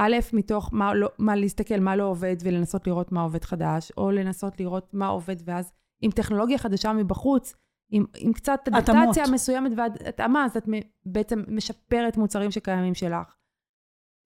א', 0.00 0.16
מתוך 0.32 0.70
מה, 0.72 0.94
לא, 0.94 1.08
מה 1.18 1.36
להסתכל 1.36 1.80
מה 1.80 1.96
לא 1.96 2.04
עובד 2.04 2.36
ולנסות 2.44 2.86
לראות 2.86 3.12
מה 3.12 3.22
עובד 3.22 3.44
חדש, 3.44 3.92
או 3.96 4.10
לנסות 4.10 4.60
לראות 4.60 4.94
מה 4.94 5.06
עובד 5.06 5.36
ואז 5.44 5.72
עם 6.00 6.10
טכנולוגיה 6.10 6.58
חדשה 6.58 6.92
מבחוץ, 6.92 7.54
עם, 7.90 8.04
עם 8.16 8.32
קצת 8.32 8.60
אדפטציה 8.72 9.24
מסוימת 9.32 9.72
והתאמה, 9.76 10.44
אז 10.44 10.56
את 10.56 10.68
בעצם 11.06 11.42
משפרת 11.48 12.16
מוצרים 12.16 12.50
שקיימים 12.50 12.94
שלך. 12.94 13.37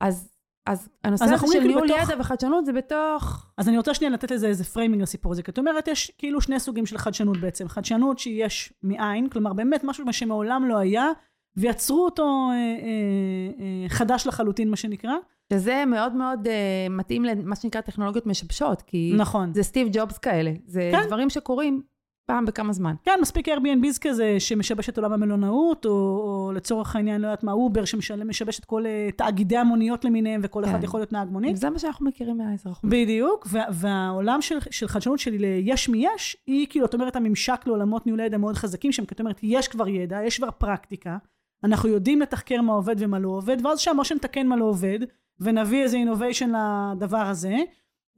אז 0.03 0.28
אז 0.66 0.88
הנושא 1.05 1.24
הזה 1.24 1.46
של 1.53 1.61
ניהול 1.61 1.84
בתוך... 1.84 1.98
ידע 2.03 2.20
וחדשנות 2.20 2.66
זה 2.66 2.72
בתוך... 2.72 3.46
אז 3.59 3.68
אני 3.68 3.76
רוצה 3.76 3.94
שנייה 3.94 4.12
לתת 4.12 4.30
לזה 4.30 4.46
איזה 4.46 4.64
framing 4.64 5.03
לסיפור 5.03 5.32
הזה. 5.32 5.42
כי 5.42 5.50
את 5.50 5.59
אומרת, 5.59 5.88
יש 5.88 6.12
כאילו 6.18 6.40
שני 6.40 6.61
סוגים 6.61 6.86
של 6.86 6.98
חדשנות 6.98 7.36
בעצם. 7.36 7.68
חדשנות 7.68 8.18
שיש 8.18 8.72
מאין, 8.82 9.28
כלומר 9.28 9.53
באמת 9.53 9.84
משהו 9.84 10.05
שמעולם 10.12 10.64
לא 10.64 10.78
היה, 10.78 11.09
ויצרו 11.57 12.05
אותו 12.05 12.22
אה, 12.22 12.55
אה, 12.55 12.55
אה, 13.61 13.88
חדש 13.88 14.26
לחלוטין, 14.26 14.70
מה 14.70 14.76
שנקרא. 14.76 15.12
שזה 15.53 15.84
מאוד 15.86 16.12
מאוד 16.12 16.46
אה, 16.46 16.86
מתאים 16.90 17.24
למה 17.24 17.57
שנקרא 17.57 17.80
טכנולוגיות 17.80 18.26
משבשות, 18.26 18.82
כי... 18.82 19.12
נכון. 19.16 19.55
זה 19.55 19.62
סטיב 19.62 19.88
ג'ובס 19.92 20.18
כאלה. 20.18 20.53
זה 20.66 20.90
כן. 20.92 21.07
דברים 21.07 21.30
שקורים 21.30 21.82
פעם 22.27 22.47
בכמה 22.47 22.73
זמן. 22.73 22.95
כן, 23.05 23.18
מספיק 23.23 23.49
Airbnb 23.49 23.99
כזה 24.01 24.37
שמשבש 24.39 24.89
את 24.89 24.99
עולם 24.99 25.12
המלונאות, 25.12 25.87
או, 25.87 25.91
או 25.91 26.53
לצורך 26.55 26.97
העניין, 26.97 27.20
לא 27.20 27.27
יודעת 27.27 27.45
מה, 27.45 27.53
אובר 27.53 27.85
שמשבש 27.85 28.59
את 28.59 28.64
כל 28.64 28.85
אה, 28.85 29.16
תאגידי 29.16 29.57
המוניות 29.57 30.05
למיניהם, 30.05 30.41
וכל 30.45 30.62
כן. 30.64 30.70
אחד 30.70 30.85
יכול 30.85 31.01
להיות 31.01 31.12
נהג 31.12 31.29
מונית. 31.29 31.57
זה 31.57 31.70
מה 31.70 31.79
שאנחנו 31.79 32.07
מכירים 32.07 32.39
מהאזרחות. 32.39 32.91
בדיוק, 32.91 33.47
וה, 33.51 33.62
והעולם 33.73 34.43
של, 34.43 34.59
של 34.70 34.89
חדשנות 34.89 35.18
שלי 35.18 35.39
ל 35.39 35.51
יש 35.51 35.89
מיש, 35.89 36.37
היא 36.47 36.66
כאילו, 36.70 36.87
את 36.87 36.95
אומרת, 36.95 37.16
הממשק 37.16 37.62
לעולמות 37.66 38.07
ניהול 38.07 38.20
ידע 38.20 38.39
מאוד 38.39 38.57
חזקים 38.57 38.91
כי 38.93 39.14
את 39.14 39.20
אומרת, 39.20 39.41
יש 39.43 39.68
כבר 39.68 39.89
ידע, 39.89 40.18
יש 40.25 40.37
כבר 40.37 40.51
פרקטיקה, 40.51 41.16
אנחנו 41.64 41.89
יודעים 41.89 42.20
לתחקר 42.20 42.61
מה 42.61 42.73
עובד 42.73 42.97
ומה 42.99 43.18
לא 43.18 43.29
עובד, 43.29 43.57
ואז 43.66 43.81
שם 43.81 43.97
או 43.99 44.05
שנתקן 44.05 44.47
מה 44.47 44.57
לא 44.57 44.64
עובד, 44.64 44.99
ונביא 45.41 45.83
איזה 45.83 45.97
אינוביישן 45.97 46.53
לדבר 46.97 47.27
הזה, 47.27 47.57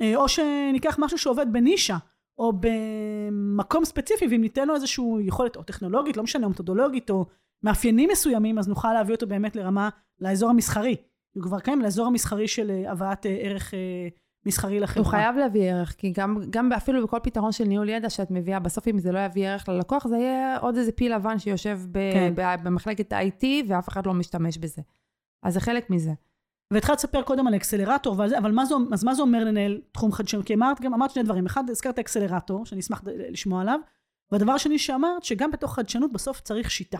אה, 0.01 0.17
או 0.17 0.29
שניקח 0.29 0.97
משהו 0.99 1.19
שעובד 1.19 1.47
בנישה. 1.53 1.97
או 2.39 2.53
במקום 2.61 3.85
ספציפי, 3.85 4.27
ואם 4.31 4.41
ניתן 4.41 4.69
לו 4.69 4.75
איזושהי 4.75 5.05
יכולת, 5.21 5.57
או 5.57 5.63
טכנולוגית, 5.63 6.17
לא 6.17 6.23
משנה, 6.23 6.47
או 6.47 6.51
מתודולוגית, 6.51 7.11
או 7.11 7.27
מאפיינים 7.63 8.09
מסוימים, 8.13 8.59
אז 8.59 8.69
נוכל 8.69 8.93
להביא 8.93 9.15
אותו 9.15 9.27
באמת 9.27 9.57
לרמה, 9.57 9.89
לאזור 10.21 10.51
המסחרי. 10.51 10.97
הוא 11.35 11.43
כבר 11.43 11.61
קיים 11.61 11.81
לאזור 11.81 12.07
המסחרי 12.07 12.49
של 12.49 12.71
אה, 12.71 12.93
הבאת 12.93 13.27
אה, 13.27 13.37
ערך 13.41 13.75
אה, 13.75 14.09
מסחרי 14.47 14.81
לחברה. 14.81 15.05
הוא 15.05 15.11
חייב 15.11 15.37
להביא 15.37 15.73
ערך, 15.73 15.95
כי 15.99 16.13
גם, 16.17 16.37
גם 16.51 16.73
אפילו 16.73 17.05
בכל 17.07 17.19
פתרון 17.23 17.53
של 17.53 17.65
ניהול 17.65 17.89
ידע 17.89 18.11
שאת 18.11 18.31
מביאה, 18.31 18.61
בסוף 18.61 18.89
אם 18.89 18.99
זה 18.99 19.13
לא 19.13 19.19
יביא 19.19 19.49
ערך 19.49 19.69
ללקוח, 19.69 20.07
זה 20.07 20.17
יהיה 20.17 20.59
עוד 20.59 20.77
איזה 20.77 20.93
פיל 20.93 21.15
לבן 21.15 21.39
שיושב 21.39 21.81
ב, 21.93 21.99
כן. 22.13 22.35
במחלקת 22.63 23.13
ה-IT, 23.13 23.45
ואף 23.69 23.89
אחד 23.89 24.07
לא 24.07 24.15
משתמש 24.15 24.59
בזה. 24.59 24.83
אז 25.43 25.55
זה 25.55 25.61
חלק 25.61 25.91
מזה. 25.91 26.13
והתחלת 26.73 26.99
לספר 26.99 27.23
קודם 27.23 27.47
על 27.47 27.57
אקסלרטור 27.57 28.19
ועל 28.19 28.29
זה, 28.29 28.39
אבל 28.39 28.53
מה 28.53 28.65
זה, 28.65 28.75
אז 28.93 29.05
מה 29.05 29.15
זה 29.15 29.23
אומר 29.23 29.45
לנהל 29.45 29.81
תחום 29.93 30.13
חדשנות? 30.13 30.47
כי 30.47 30.55
אמרת 30.55 30.81
גם, 30.81 30.95
אמרת 30.95 31.11
שני 31.11 31.23
דברים. 31.23 31.47
אחד, 31.47 31.71
הזכרת 31.71 31.99
אקסלרטור, 31.99 32.67
שאני 32.67 32.81
אשמח 32.81 33.03
לשמוע 33.05 33.61
עליו, 33.61 33.81
והדבר 34.33 34.53
השני 34.53 34.79
שאמרת, 34.79 35.25
שגם 35.25 35.51
בתוך 35.51 35.75
חדשנות 35.75 36.13
בסוף 36.13 36.41
צריך 36.41 36.71
שיטה. 36.71 36.99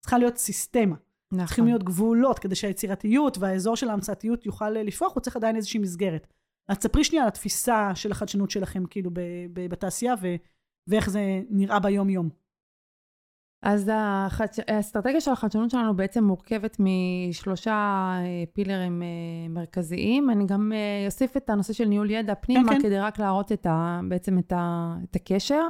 צריכה 0.00 0.18
להיות 0.18 0.36
סיסטמה. 0.36 0.96
נכון. 1.32 1.46
צריכים 1.46 1.64
להיות 1.64 1.82
גבולות 1.82 2.38
כדי 2.38 2.54
שהיצירתיות 2.54 3.38
והאזור 3.38 3.76
של 3.76 3.90
ההמצאתיות 3.90 4.46
יוכל 4.46 4.70
לפרוח, 4.70 5.14
הוא 5.14 5.20
צריך 5.20 5.36
עדיין 5.36 5.56
איזושהי 5.56 5.80
מסגרת. 5.80 6.26
אז 6.68 6.78
תספרי 6.78 7.04
שנייה 7.04 7.22
על 7.22 7.28
התפיסה 7.28 7.90
של 7.94 8.12
החדשנות 8.12 8.50
שלכם, 8.50 8.86
כאילו, 8.86 9.10
בתעשייה, 9.52 10.14
ו- 10.22 10.36
ואיך 10.86 11.10
זה 11.10 11.20
נראה 11.50 11.80
ביום-יום. 11.80 12.43
אז 13.64 13.90
החדש... 13.94 14.60
האסטרטגיה 14.68 15.20
של 15.20 15.30
החדשנות 15.30 15.70
שלנו 15.70 15.96
בעצם 15.96 16.24
מורכבת 16.24 16.76
משלושה 16.80 17.72
אה, 17.72 18.44
פילרים 18.52 19.02
אה, 19.02 19.48
מרכזיים. 19.48 20.30
אני 20.30 20.46
גם 20.46 20.72
אה, 20.74 21.06
אוסיף 21.06 21.36
את 21.36 21.50
הנושא 21.50 21.72
של 21.72 21.84
ניהול 21.84 22.10
ידע 22.10 22.34
פנימה, 22.34 22.68
כן, 22.68 22.78
כן. 22.78 22.82
כדי 22.82 22.98
רק 22.98 23.18
להראות 23.18 23.52
את 23.52 23.66
ה... 23.66 24.00
בעצם 24.08 24.38
את, 24.38 24.52
ה... 24.52 24.94
את 25.04 25.16
הקשר. 25.16 25.66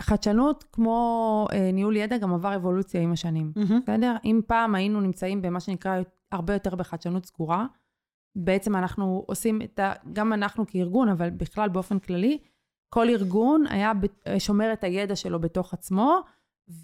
חדשנות, 0.00 0.64
כמו 0.72 1.46
ניהול 1.72 1.96
ידע, 1.96 2.18
גם 2.18 2.34
עבר 2.34 2.56
אבולוציה 2.56 3.00
עם 3.00 3.12
השנים, 3.12 3.52
mm-hmm. 3.56 3.72
בסדר? 3.82 4.16
אם 4.24 4.40
פעם 4.46 4.74
היינו 4.74 5.00
נמצאים 5.00 5.42
במה 5.42 5.60
שנקרא 5.60 6.00
הרבה 6.32 6.52
יותר 6.52 6.74
בחדשנות 6.74 7.26
סגורה, 7.26 7.66
בעצם 8.36 8.76
אנחנו 8.76 9.24
עושים 9.26 9.62
את 9.62 9.78
ה... 9.78 9.92
גם 10.12 10.32
אנחנו 10.32 10.66
כארגון, 10.66 11.08
אבל 11.08 11.30
בכלל 11.30 11.68
באופן 11.68 11.98
כללי, 11.98 12.38
כל 12.88 13.08
ארגון 13.08 13.64
היה 13.70 13.92
שומר 14.38 14.72
את 14.72 14.84
הידע 14.84 15.16
שלו 15.16 15.40
בתוך 15.40 15.74
עצמו, 15.74 16.20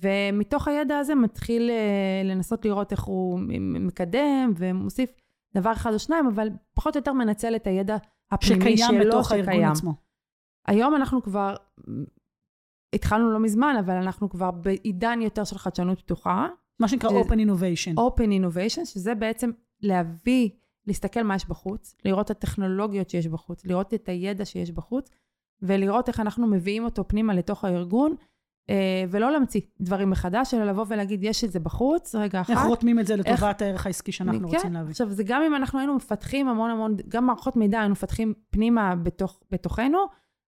ומתוך 0.02 0.68
הידע 0.68 0.98
הזה 0.98 1.14
מתחיל 1.14 1.70
אה, 1.70 2.22
לנסות 2.24 2.64
לראות 2.64 2.92
איך 2.92 3.02
הוא 3.02 3.40
מקדם 3.58 4.52
ומוסיף 4.56 5.10
דבר 5.54 5.72
אחד 5.72 5.92
או 5.92 5.98
שניים, 5.98 6.26
אבל 6.26 6.48
פחות 6.74 6.96
או 6.96 6.98
יותר 6.98 7.12
מנצל 7.12 7.56
את 7.56 7.66
הידע 7.66 7.96
הפנימי 8.30 8.76
שקיים 8.76 9.00
שלו, 9.00 9.08
בתוך 9.08 9.28
שקיים. 9.28 9.48
הארגון 9.48 9.64
עצמו. 9.64 9.94
היום 10.66 10.94
אנחנו 10.94 11.22
כבר, 11.22 11.56
התחלנו 12.94 13.32
לא 13.32 13.38
מזמן, 13.40 13.76
אבל 13.80 13.94
אנחנו 13.94 14.30
כבר 14.30 14.50
בעידן 14.50 15.20
יותר 15.22 15.44
של 15.44 15.58
חדשנות 15.58 16.00
פתוחה. 16.00 16.48
מה 16.78 16.88
שנקרא 16.88 17.10
ש... 17.10 17.12
Open 17.12 17.34
Innovation. 17.34 17.98
Open 17.98 18.28
Innovation, 18.28 18.84
שזה 18.84 19.14
בעצם 19.14 19.50
להביא, 19.80 20.50
להסתכל 20.86 21.22
מה 21.22 21.34
יש 21.34 21.48
בחוץ, 21.48 21.96
לראות 22.04 22.26
את 22.26 22.30
הטכנולוגיות 22.30 23.10
שיש 23.10 23.26
בחוץ, 23.26 23.66
לראות 23.66 23.94
את 23.94 24.08
הידע 24.08 24.44
שיש 24.44 24.70
בחוץ, 24.70 25.10
ולראות 25.64 26.08
איך 26.08 26.20
אנחנו 26.20 26.46
מביאים 26.46 26.84
אותו 26.84 27.08
פנימה 27.08 27.34
לתוך 27.34 27.64
הארגון, 27.64 28.14
אה, 28.70 29.04
ולא 29.10 29.32
להמציא 29.32 29.60
דברים 29.80 30.10
מחדש, 30.10 30.54
אלא 30.54 30.64
לבוא 30.64 30.84
ולהגיד, 30.88 31.24
יש 31.24 31.44
את 31.44 31.52
זה 31.52 31.60
בחוץ, 31.60 32.14
רגע 32.14 32.40
אחת. 32.40 32.50
איך 32.50 32.60
רותמים 32.62 33.00
את 33.00 33.06
זה 33.06 33.16
לטובת 33.16 33.42
איך... 33.42 33.62
הערך 33.62 33.86
העסקי 33.86 34.12
שאנחנו 34.12 34.48
כן. 34.48 34.54
רוצים 34.56 34.72
להביא. 34.72 34.90
עכשיו, 34.90 35.10
זה 35.10 35.22
גם 35.26 35.42
אם 35.42 35.54
אנחנו 35.54 35.78
היינו 35.78 35.94
מפתחים 35.94 36.48
המון 36.48 36.70
המון, 36.70 36.96
גם 37.08 37.26
מערכות 37.26 37.56
מידע 37.56 37.78
היינו 37.78 37.92
מפתחים 37.92 38.34
פנימה 38.50 38.96
בתוך, 38.96 39.40
בתוכנו, 39.50 39.98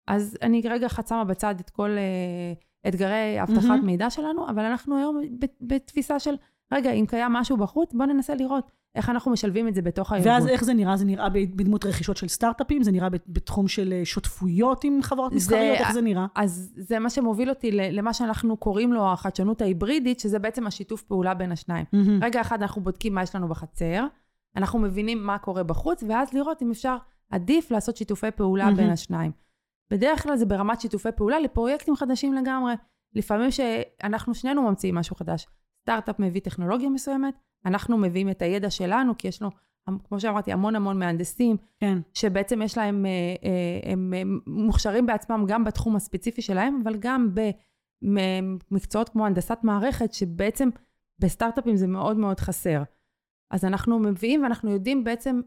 אז 0.07 0.37
אני 0.41 0.61
רגע 0.69 0.87
אחת 0.87 1.07
שמה 1.07 1.23
בצד 1.23 1.55
את 1.59 1.69
כל 1.69 1.89
uh, 1.89 2.87
אתגרי 2.87 3.43
אבטחת 3.43 3.79
mm-hmm. 3.79 3.85
מידע 3.85 4.09
שלנו, 4.09 4.49
אבל 4.49 4.63
אנחנו 4.63 4.97
היום 4.97 5.21
בתפיסה 5.61 6.19
של, 6.19 6.35
רגע, 6.73 6.91
אם 6.91 7.05
קיים 7.07 7.33
משהו 7.33 7.57
בחוץ, 7.57 7.93
בואו 7.93 8.07
ננסה 8.07 8.35
לראות 8.35 8.71
איך 8.95 9.09
אנחנו 9.09 9.31
משלבים 9.31 9.67
את 9.67 9.75
זה 9.75 9.81
בתוך 9.81 10.11
הארגון. 10.11 10.31
ואז 10.31 10.47
איך 10.47 10.63
זה 10.63 10.73
נראה? 10.73 10.97
זה 10.97 11.05
נראה 11.05 11.29
בדמות 11.29 11.85
רכישות 11.85 12.17
של 12.17 12.27
סטארט-אפים? 12.27 12.83
זה 12.83 12.91
נראה 12.91 13.09
בתחום 13.09 13.67
של 13.67 13.93
אה, 13.93 14.05
שותפויות 14.05 14.83
עם 14.83 14.99
חברות 15.01 15.33
מסחריות? 15.33 15.77
איך 15.77 15.91
זה 15.91 16.01
נראה? 16.01 16.25
אז 16.35 16.73
זה 16.77 16.99
מה 16.99 17.09
שמוביל 17.09 17.49
אותי 17.49 17.71
למה 17.71 18.13
שאנחנו 18.13 18.57
קוראים 18.57 18.93
לו 18.93 19.11
החדשנות 19.11 19.61
ההיברידית, 19.61 20.19
שזה 20.19 20.39
בעצם 20.39 20.67
השיתוף 20.67 21.01
פעולה 21.01 21.33
בין 21.33 21.51
השניים. 21.51 21.85
Mm-hmm. 21.95 22.25
רגע 22.25 22.41
אחד 22.41 22.61
אנחנו 22.61 22.81
בודקים 22.81 23.15
מה 23.15 23.23
יש 23.23 23.35
לנו 23.35 23.47
בחצר, 23.47 24.05
אנחנו 24.55 24.79
מבינים 24.79 25.25
מה 25.25 25.37
קורה 25.37 25.63
בחוץ, 25.63 26.03
ואז 26.07 26.33
לראות 26.33 26.61
אם 26.61 26.71
אפשר, 26.71 26.97
עדיף 27.29 27.71
לעשות 27.71 27.97
שיתופי 27.97 28.31
פעולה 28.31 28.69
mm-hmm. 28.69 28.75
בין 28.75 28.89
השניים. 28.89 29.31
בדרך 29.91 30.23
כלל 30.23 30.35
זה 30.35 30.45
ברמת 30.45 30.81
שיתופי 30.81 31.09
פעולה 31.15 31.39
לפרויקטים 31.39 31.95
חדשים 31.95 32.33
לגמרי. 32.33 32.73
לפעמים 33.15 33.51
שאנחנו 33.51 34.35
שנינו 34.35 34.61
ממציאים 34.61 34.95
משהו 34.95 35.15
חדש. 35.15 35.47
סטארט-אפ 35.81 36.19
מביא 36.19 36.41
טכנולוגיה 36.41 36.89
מסוימת, 36.89 37.35
אנחנו 37.65 37.97
מביאים 37.97 38.29
את 38.29 38.41
הידע 38.41 38.69
שלנו, 38.69 39.17
כי 39.17 39.27
יש 39.27 39.41
לנו, 39.41 39.51
כמו 40.03 40.19
שאמרתי, 40.19 40.51
המון 40.51 40.75
המון 40.75 40.99
מהנדסים, 40.99 41.57
כן. 41.79 41.97
שבעצם 42.13 42.61
יש 42.61 42.77
להם, 42.77 43.05
אה, 43.05 43.11
אה, 43.43 43.91
הם 43.91 44.13
מוכשרים 44.47 45.05
בעצמם 45.05 45.45
גם 45.47 45.63
בתחום 45.63 45.95
הספציפי 45.95 46.41
שלהם, 46.41 46.81
אבל 46.83 46.95
גם 46.99 47.29
במקצועות 48.01 49.09
כמו 49.09 49.25
הנדסת 49.25 49.57
מערכת, 49.63 50.13
שבעצם 50.13 50.69
בסטארט-אפים 51.19 51.75
זה 51.75 51.87
מאוד 51.87 52.17
מאוד 52.17 52.39
חסר. 52.39 52.83
אז 53.51 53.65
אנחנו 53.65 53.99
מביאים 53.99 54.43
ואנחנו 54.43 54.71
יודעים 54.71 55.03
בעצם 55.03 55.41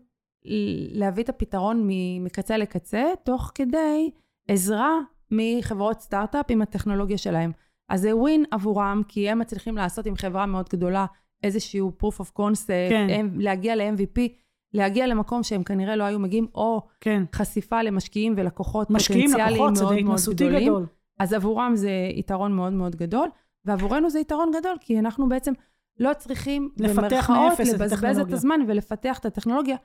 להביא 0.93 1.25
את 1.25 1.29
הפתרון 1.29 1.89
מקצה 2.21 2.57
לקצה, 2.57 3.05
תוך 3.25 3.53
כדי 3.55 4.11
עזרה 4.49 5.01
מחברות 5.31 6.01
סטארט-אפ 6.01 6.47
עם 6.49 6.63
הטכנולוגיה 6.63 7.19
שלהם. 7.19 7.53
אז 7.89 8.01
זה 8.01 8.17
ווין 8.17 8.45
עבורם, 8.51 9.03
כי 9.09 9.31
הם 9.31 9.39
מצליחים 9.39 9.77
לעשות 9.77 10.07
עם 10.07 10.17
חברה 10.17 10.47
מאוד 10.47 10.69
גדולה 10.69 11.07
איזשהו 11.43 11.93
proof 12.03 12.21
of 12.21 12.39
concept, 12.39 12.91
כן. 12.91 13.27
להגיע 13.37 13.77
ל-MVP, 13.77 14.21
להגיע 14.73 15.07
למקום 15.07 15.43
שהם 15.43 15.63
כנראה 15.65 15.97
לא 15.97 16.05
היו 16.05 16.19
מגיעים, 16.19 16.47
או 16.55 16.83
כן. 17.01 17.23
חשיפה 17.35 17.83
למשקיעים 17.83 18.35
ולקוחות 18.37 18.91
משקיעים, 18.91 19.31
פוטנציאליים 19.31 19.65
לקוחות, 19.65 19.83
מאוד 19.83 20.03
מאוד 20.03 20.21
גדולים. 20.35 20.69
גדול. 20.69 20.87
אז 21.19 21.33
עבורם 21.33 21.73
זה 21.77 21.91
יתרון 22.15 22.53
מאוד 22.53 22.73
מאוד 22.73 22.97
גדול, 22.97 23.29
ועבורנו 23.65 24.11
זה 24.11 24.19
יתרון 24.19 24.51
גדול, 24.61 24.77
כי 24.81 24.99
אנחנו 24.99 25.29
בעצם 25.29 25.53
לא 26.01 26.11
צריכים, 26.19 26.71
במרכאות, 26.77 27.53
לבזבז 27.61 28.19
את 28.19 28.33
הזמן 28.33 28.61
ולפתח 28.69 29.19
את 29.19 29.25
הטכנולוגיה. 29.25 29.77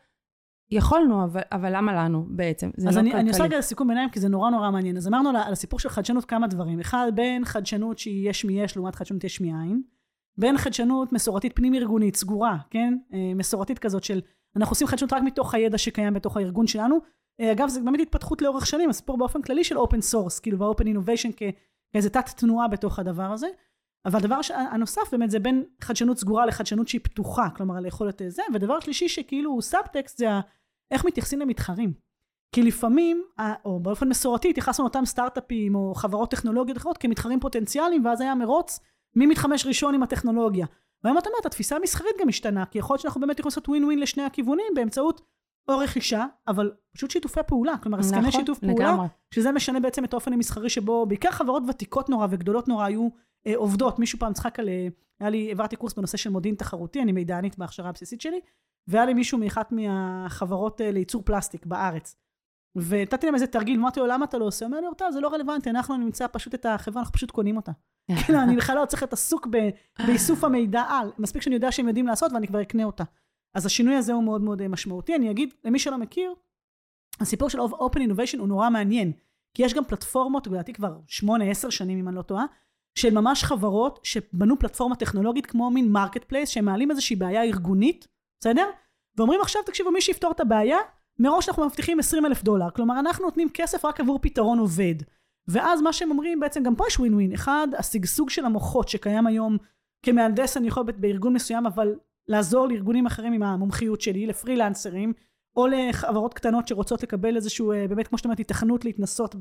יכולנו, 0.72 1.24
אבל, 1.24 1.42
אבל 1.52 1.78
למה 1.78 1.94
לנו 1.94 2.26
בעצם? 2.30 2.70
זה 2.78 2.90
אז 2.90 2.96
לא 2.96 3.02
אני, 3.02 3.10
כלכלי. 3.10 3.22
אני 3.22 3.30
עושה 3.30 3.44
רגע 3.44 3.62
סיכום 3.62 3.88
ביניים, 3.88 4.10
כי 4.10 4.20
זה 4.20 4.30
נורא 4.30 4.50
נורא 4.50 4.72
מעניין. 4.72 4.98
אז 4.98 5.08
אמרנו 5.08 5.30
על 5.30 5.54
הסיפור 5.54 5.80
של 5.80 5.90
חדשנות 5.90 6.26
כמה 6.26 6.48
דברים. 6.48 6.80
אחד, 6.80 7.12
בין 7.16 7.46
חדשנות 7.46 7.98
שהיא 7.98 8.30
יש 8.30 8.46
מיש 8.46 8.76
לעומת 8.76 8.96
חדשנות 8.96 9.24
יש 9.24 9.42
מאין. 9.42 9.82
בין 10.38 10.58
חדשנות 10.58 11.14
מסורתית 11.14 11.56
פנים-ארגונית, 11.56 12.16
סגורה, 12.16 12.58
כן? 12.70 12.98
אה, 13.14 13.34
מסורתית 13.36 13.80
כזאת 13.80 14.04
של, 14.04 14.22
אנחנו 14.56 14.72
עושים 14.72 14.88
חדשנות 14.88 15.14
רק 15.14 15.22
מתוך 15.24 15.54
הידע 15.54 15.78
שקיים 15.78 16.14
בתוך 16.14 16.38
הארגון 16.38 16.68
שלנו. 16.68 17.00
אה, 17.40 17.52
אגב, 17.52 17.68
זה 17.68 17.82
באמת 17.82 18.00
התפתחות 18.00 18.42
לאורך 18.42 18.66
שנים, 18.66 18.90
הסיפור 18.90 19.18
באופן 19.18 19.42
כללי 19.42 19.64
של 19.64 19.78
open 19.78 20.02
source, 20.02 20.40
כאילו, 20.40 20.60
וה 20.60 20.69
open 20.69 20.88
innovation 20.88 21.30
כאיזה 21.94 22.10
תת 22.10 22.30
תנועה 22.38 22.68
בתוך 22.68 23.00
הדבר 23.00 23.32
הזה. 23.32 23.48
אבל 24.06 24.20
הדבר 24.20 24.40
הנוסף 24.72 25.02
באמת 25.12 25.32
זה 25.32 25.40
בין 25.40 25.64
חדשנות 25.82 26.18
סגורה 26.18 26.46
לחדשנות 26.46 26.88
שהיא 26.88 27.02
פתוחה, 27.04 27.50
כלומר 27.56 27.78
על 27.78 27.86
היכולת 27.86 28.22
זה, 28.28 28.44
ודבר 28.54 28.80
שלישי 28.80 29.10
שכאילו 29.10 29.52
הוא 29.52 29.62
סאבטקסט 29.62 30.18
זה 30.18 30.28
איך 30.92 31.06
מתייחסים 31.06 31.40
למתחרים. 31.40 31.94
כי 32.56 32.64
לפעמים, 32.64 33.24
או 33.66 33.80
באופן 33.80 34.10
מסורתי, 34.10 34.50
התייחסנו 34.50 34.86
לאותם 34.86 35.06
סטארט-אפים 35.06 35.76
או 35.76 35.94
חברות 35.96 36.32
טכנולוגיות 36.32 36.78
אחרות 36.78 36.98
כמתחרים 36.98 37.40
פוטנציאליים, 37.40 38.06
ואז 38.06 38.22
היה 38.22 38.36
מרוץ 38.36 38.80
מי 39.16 39.26
מתחמש 39.26 39.66
ראשון 39.66 39.96
עם 39.96 40.04
הטכנולוגיה. 40.04 40.66
והיום 41.04 41.18
את 41.18 41.28
אומרת, 41.28 41.46
התפיסה 41.46 41.76
המסחרית 41.76 42.16
גם 42.22 42.30
השתנה, 42.30 42.66
כי 42.66 42.80
יכול 42.80 42.94
להיות 42.94 43.02
שאנחנו 43.02 43.22
באמת 43.22 43.40
יכולים 43.40 43.52
לעשות 43.52 43.70
ווין 43.70 43.84
ווין 43.84 44.00
לשני 44.00 44.24
הכיוונים 44.24 44.66
באמצעות 44.76 45.22
או 45.68 45.78
רכישה, 45.78 46.26
אבל 46.48 46.72
פשוט 46.94 47.12
שיתופי 47.12 47.40
פעולה, 47.48 47.78
כלומר 47.78 48.00
הסכמי 48.00 48.20
נכון, 48.20 48.32
שיתוף 48.32 48.60
פעולה, 48.60 48.74
לגמרי. 48.74 49.08
שזה 49.32 49.52
משנה 49.52 49.80
בעצם 49.80 50.04
את 50.04 50.14
האופן 50.14 50.34
המסחרי 50.34 50.70
שבו 50.70 51.06
בעיקר 51.06 51.32
חברות 51.32 51.64
ותיקות 51.68 52.10
נורא 52.10 52.28
וגדולות 52.30 52.68
נורא 52.68 52.86
היו 52.86 53.10
אה, 53.48 53.54
עובדות. 53.56 54.00
מישהו 54.00 54.20
פעם 54.20 54.34
צחק 54.34 54.60
על, 54.60 54.70
אה, 54.70 54.88
היה 55.20 55.30
לי, 55.30 55.48
העברתי 55.48 55.76
קורס 55.76 55.94
בנושא 55.94 56.18
של 56.18 56.30
מודיעין 56.30 56.56
תחרותי, 56.56 57.02
אני 57.02 57.12
מידענית 57.12 57.58
בהכשרה 57.58 57.90
הבסיסית 57.90 58.22
שלי, 58.22 58.40
והיה 58.88 59.06
לי 59.06 59.14
מישהו 59.14 59.38
מאחת 59.38 59.72
מהחברות 59.72 60.82
אה, 60.82 60.92
לייצור 60.92 61.24
פלסטיק 61.26 61.66
בארץ. 61.66 62.16
ונתתי 62.76 63.26
להם 63.26 63.36
איזה 63.36 63.48
תרגיל, 63.48 63.80
אמרתי 63.80 64.00
לו, 64.00 64.08
למה 64.08 64.26
אתה 64.26 64.38
לא 64.38 64.46
עושה? 64.46 64.66
הוא 64.66 64.76
אומר 64.76 64.90
לי, 64.90 64.96
טוב, 64.98 65.12
זה 65.12 65.20
לא 65.20 65.28
רלוונטי, 65.28 65.70
אנחנו 65.70 65.98
נמצא 65.98 66.26
פשוט 66.32 66.54
את 66.54 66.66
החברה, 66.66 67.02
אנחנו 67.02 67.14
פשוט 67.14 67.32
קונים 67.32 67.58
אותה. 67.58 67.72
כאילו, 68.26 68.40
אני 68.40 68.56
בכלל 68.56 68.76
לא 68.76 68.86
צריך 68.86 69.02
להיות 69.04 69.14
עסוק 69.14 69.48
באיסוף 70.08 70.44
המידע 70.44 70.82
על. 70.82 71.12
מספיק 71.20 71.42
שאני 71.42 71.56
יודע 71.56 71.72
שהם 71.72 71.88
יודעים 71.88 72.08
לעשות 72.08 72.32
ואני 72.32 72.48
כבר 72.48 72.62
אקנה 72.62 72.84
אותה. 72.84 73.04
אז 73.56 73.66
השינוי 73.66 73.96
הזה 73.96 74.14
הוא 74.14 74.24
מאוד 74.24 74.42
מאוד 74.42 74.62
אה, 74.62 74.68
משמעותי. 74.68 75.16
אני 75.16 75.32
אגיד, 75.32 75.54
למי 75.64 75.80
שלא 75.80 75.98
מכיר, 75.98 76.34
הסיפור 77.20 77.50
של 77.50 77.60
Open 77.60 77.98
Innovation 77.98 78.40
הוא 78.40 78.48
נורא 78.48 78.70
מעניין. 78.70 79.12
כי 79.54 79.64
יש 79.64 79.74
גם 79.74 79.84
פלטפורמות, 79.86 80.48
לדעתי 80.48 80.74
כבר 80.74 81.00
8-10 81.24 81.72
שנים, 81.72 82.00
אם 82.00 82.08
אני 82.08 82.16
לא 82.16 82.22
טועה, 82.22 82.46
של 82.96 83.14
ממש 83.14 83.44
חברות 83.44 84.00
שבנו 84.04 84.60
פלטפורמה 84.60 84.96
טכנולוגית 84.96 85.46
כמו 85.46 85.72
מין 85.72 85.92
marketplace, 85.92 86.50
שהם 86.50 86.66
מעלים 86.66 86.92
איזושהי 86.92 87.16
בעיה 87.16 87.44
ארגונית, 87.44 88.08
בסדר? 88.40 88.66
ואומרים 89.18 89.42
עכשיו, 89.42 89.62
תקשיבו, 89.66 89.92
מי 89.92 90.02
שיפתור 90.02 90.32
את 90.32 90.40
הבעיה, 90.40 90.78
מראש 91.20 91.50
אנחנו 91.50 91.66
מבטיחים 91.66 92.00
20 92.00 92.26
אלף 92.26 92.44
דולר. 92.44 92.70
כלומר, 92.70 93.00
אנחנו 93.00 93.26
נותנים 93.26 93.50
כסף 93.54 93.86
רק 93.86 94.00
עבור 94.00 94.20
פתרון 94.22 94.60
עובד. 94.60 94.96
ואז 95.48 95.82
מה 95.82 95.94
שהם 95.94 96.12
אומרים, 96.12 96.40
בעצם 96.40 96.64
גם 96.64 96.76
פה 96.76 96.84
יש 96.88 97.00
ווין 97.00 97.14
ווין. 97.14 97.34
אחד, 97.34 97.68
השגשוג 97.78 98.30
של 98.30 98.46
המוחות 98.46 98.90
שקיים 98.90 99.28
היום 99.28 99.58
כמהנדס, 100.04 100.58
אני 100.58 100.68
יכול 100.68 100.84
בארגון 100.98 101.34
מסוים, 101.34 101.66
אבל 101.66 101.96
לעזור 102.28 102.68
לארגונים 102.68 103.06
אחרים 103.06 103.34
עם 103.34 103.44
המומחיות 103.44 104.02
שלי, 104.02 104.26
לפרילנסרים, 104.28 105.14
או 105.56 105.68
לחברות 105.68 106.34
קטנות 106.34 106.68
שרוצות 106.68 107.04
לקבל 107.04 107.36
איזשהו, 107.36 107.72
אה, 107.72 107.88
באמת, 107.88 108.08
כמו 108.08 108.18
שאת 108.18 108.26
אומרת, 108.26 108.40
התכנות 108.40 108.86
להתנסות 108.86 109.36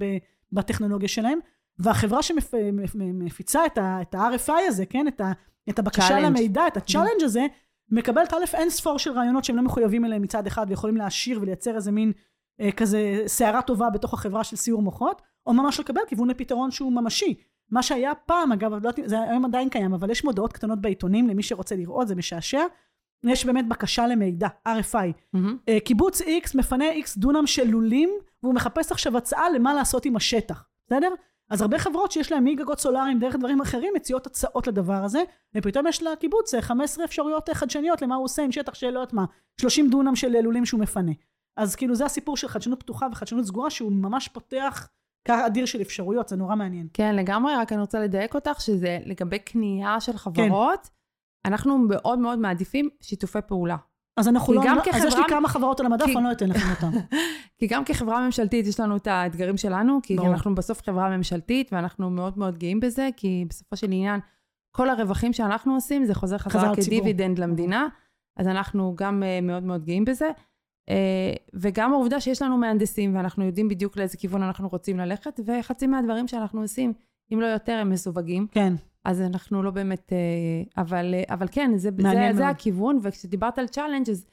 בטכנולוגיה 0.53 1.09
שלהם. 1.09 1.39
והחברה 1.79 2.23
שמפיצה 2.23 3.66
את, 3.66 3.79
ה-RFI 3.79 4.53
הזה, 4.66 4.87
כן, 4.87 5.09
את, 5.09 5.21
ה- 5.21 5.33
את 5.68 5.79
הבקשה 5.79 6.09
Challenge. 6.09 6.21
למידע, 6.23 6.66
את 6.66 6.77
ה 6.77 6.81
challenge 6.81 7.23
הזה, 7.23 7.47
מקבלת 7.91 8.34
א' 8.34 8.45
אין 8.55 8.70
ספור 8.70 8.99
של 8.99 9.12
רעיונות 9.12 9.45
שהם 9.45 9.57
לא 9.57 9.62
מחויבים 9.62 10.05
אליהם 10.05 10.22
מצד 10.22 10.47
אחד 10.47 10.66
ויכולים 10.68 10.97
להעשיר 10.97 11.38
ולייצר 11.43 11.76
איזה 11.76 11.93
מין 11.93 12.12
אה, 12.61 12.72
כזה 12.72 13.22
סערה 13.26 13.62
טובה 13.62 13.91
בתוך 13.91 14.14
החברה 14.14 14.45
של 14.45 14.57
סיור 14.57 14.82
מוחות, 14.82 15.22
או 15.47 15.53
ממש 15.53 15.80
לקבל 15.80 16.01
כיוון 16.09 16.30
לפתרון 16.30 16.70
שהוא 16.70 16.93
ממשי. 16.93 17.34
מה 17.70 17.82
שהיה 17.82 18.14
פעם, 18.14 18.53
אגב, 18.53 18.86
לא 18.86 18.91
זה 19.05 19.20
היום 19.20 19.45
עדיין 19.45 19.68
קיים, 19.68 19.95
אבל 19.95 20.11
יש 20.11 20.24
מודעות 20.24 20.53
קטנות 20.53 20.80
בעיתונים 20.80 21.28
למי 21.28 21.43
שרוצה 21.43 21.76
לראות, 21.76 22.09
זה 22.09 22.14
משעשע. 22.14 22.62
יש 23.24 23.47
באמת 23.47 23.68
בקשה 23.68 24.07
למידע, 24.07 24.49
RFI. 24.68 25.12
מהמם. 25.32 25.57
אה, 25.68 25.80
קיבוץ 25.80 26.22
X 26.22 26.51
מפנה 26.55 26.84
X 26.93 27.07
דונם 27.16 27.47
של 27.47 27.70
לולים, 27.70 28.11
והוא 28.43 28.55
מחפש 28.55 28.93
עכשיו 28.93 29.16
הצעה 29.16 29.51
למה 29.51 29.74
לעשות 29.74 30.05
עם 30.05 30.16
השטח, 30.16 30.64
בסדר? 30.86 31.09
אז 31.51 31.63
הרבה 31.63 31.79
חברות 31.79 32.13
שיש 32.13 32.33
להן 32.33 32.45
מגגות 32.45 32.81
סולאריים 32.81 33.19
דרך 33.19 33.37
דברים 33.37 33.61
אחרים 33.61 33.93
מציעות 33.97 34.27
הצעות 34.27 34.67
לדבר 34.67 35.05
הזה, 35.05 35.23
ופתאום 35.55 35.87
יש 35.87 36.03
לקיבוץ 36.03 36.55
אה, 36.55 36.63
15 36.63 37.05
אפשרויות 37.05 37.49
אה, 37.49 37.55
חדשניות 37.55 38.03
למה 38.03 38.15
הוא 38.15 38.25
עושה 38.25 38.43
עם 38.43 38.53
שטח 38.53 38.75
של 38.75 38.91
לא 38.91 39.01
יודעת 39.01 39.13
מה, 39.13 39.25
30 39.61 39.91
דונם 39.91 40.17
של 40.17 40.37
אה, 40.37 40.41
לולים 40.41 40.67
שהוא 40.67 40.81
מפנה. 40.81 41.13
אז 41.57 41.77
כאילו 41.77 41.95
זה 41.95 42.05
הסיפור 42.05 42.37
של 42.37 42.49
חדשנות 42.49 42.81
פתוחה 42.81 43.07
וחדשנות 43.13 43.45
סגורה, 43.45 43.71
שהוא 43.71 43.93
ממש 43.93 44.29
פותח 44.29 44.89
קר 45.27 45.47
אדיר 45.47 45.67
של 45.67 45.83
אפשרויות, 45.83 46.29
זה 46.29 46.37
נורא 46.37 46.55
מעניין. 46.55 46.89
כן, 46.93 47.17
לגמרי, 47.17 47.53
רק 47.57 47.73
אני 47.73 47.81
רוצה 47.81 48.01
לדייק 48.01 48.35
אותך, 48.35 48.61
שזה 48.61 48.99
לגבי 49.07 49.39
קנייה 49.39 50.01
של 50.01 50.17
חברות, 50.17 50.89
אנחנו 51.45 51.79
מאוד 51.79 52.19
מאוד 52.19 52.39
מעדיפים 52.39 52.89
שיתופי 53.01 53.39
פעולה. 53.47 53.77
אז 54.21 54.29
אנחנו 54.29 54.53
לא, 54.53 54.62
גם 54.66 54.79
אז 54.93 55.05
יש 55.05 55.05
לי 55.05 55.11
כחברה- 55.11 55.29
כמה 55.29 55.49
חברות 55.49 55.81
על 55.81 55.87
המדף, 55.87 56.05
כי- 56.05 56.16
אני 56.16 56.25
לא 56.25 56.33
אתן 56.33 56.49
לכם 56.49 56.71
אותם. 56.71 56.99
כי 57.59 57.66
גם 57.66 57.85
כחברה 57.85 58.25
ממשלתית 58.27 58.66
יש 58.66 58.81
לנו 58.81 58.97
את 58.97 59.07
האתגרים 59.07 59.57
שלנו, 59.57 59.99
כי 60.03 60.16
ברור. 60.16 60.29
אנחנו 60.33 60.55
בסוף 60.55 60.83
חברה 60.87 61.16
ממשלתית, 61.16 61.73
ואנחנו 61.73 62.11
מאוד 62.11 62.39
מאוד 62.39 62.59
גאים 62.59 62.81
בזה, 62.81 63.09
כי 63.16 63.45
בסופו 63.49 63.77
של 63.77 63.87
עניין, 63.87 64.21
כל 64.71 64.91
הרווחים 64.91 65.33
שאנחנו 65.33 65.75
עושים, 65.75 66.05
זה 66.05 66.14
חוזר 66.14 66.39
חזר 66.39 66.59
חזרה 66.59 66.73
לציבור. 66.73 66.99
כדיבידנד 67.01 67.39
למדינה, 67.39 67.87
אז 68.37 68.47
אנחנו 68.49 68.95
גם 68.97 69.23
אה, 69.23 69.41
מאוד 69.43 69.62
מאוד 69.62 69.85
גאים 69.85 70.05
בזה. 70.05 70.31
אה, 70.89 70.95
וגם 71.55 71.93
העובדה 71.93 72.21
שיש 72.21 72.43
לנו 72.43 72.57
מהנדסים, 72.57 73.16
ואנחנו 73.16 73.45
יודעים 73.45 73.68
בדיוק 73.68 73.97
לאיזה 73.97 74.16
כיוון 74.16 74.43
אנחנו 74.43 74.68
רוצים 74.68 74.99
ללכת, 74.99 75.41
וחצי 75.47 75.87
מהדברים 75.87 76.29
שאנחנו 76.29 76.61
עושים, 76.61 76.93
אם 77.33 77.41
לא 77.41 77.47
יותר, 77.47 77.73
הם 77.73 77.91
מסווגים. 77.91 78.47
כן, 78.51 78.73
אז 79.05 79.21
אנחנו 79.21 79.63
לא 79.63 79.71
באמת, 79.71 80.13
אה, 80.13 80.83
אבל, 80.83 81.15
אה, 81.15 81.35
אבל 81.35 81.47
כן, 81.51 81.71
זה, 81.77 81.91
זה, 82.03 82.31
זה. 82.35 82.49
הכיוון, 82.49 82.99
וכשדיברת 83.03 83.59
על 83.59 83.67
challenge 83.66 84.11
אז 84.11 84.27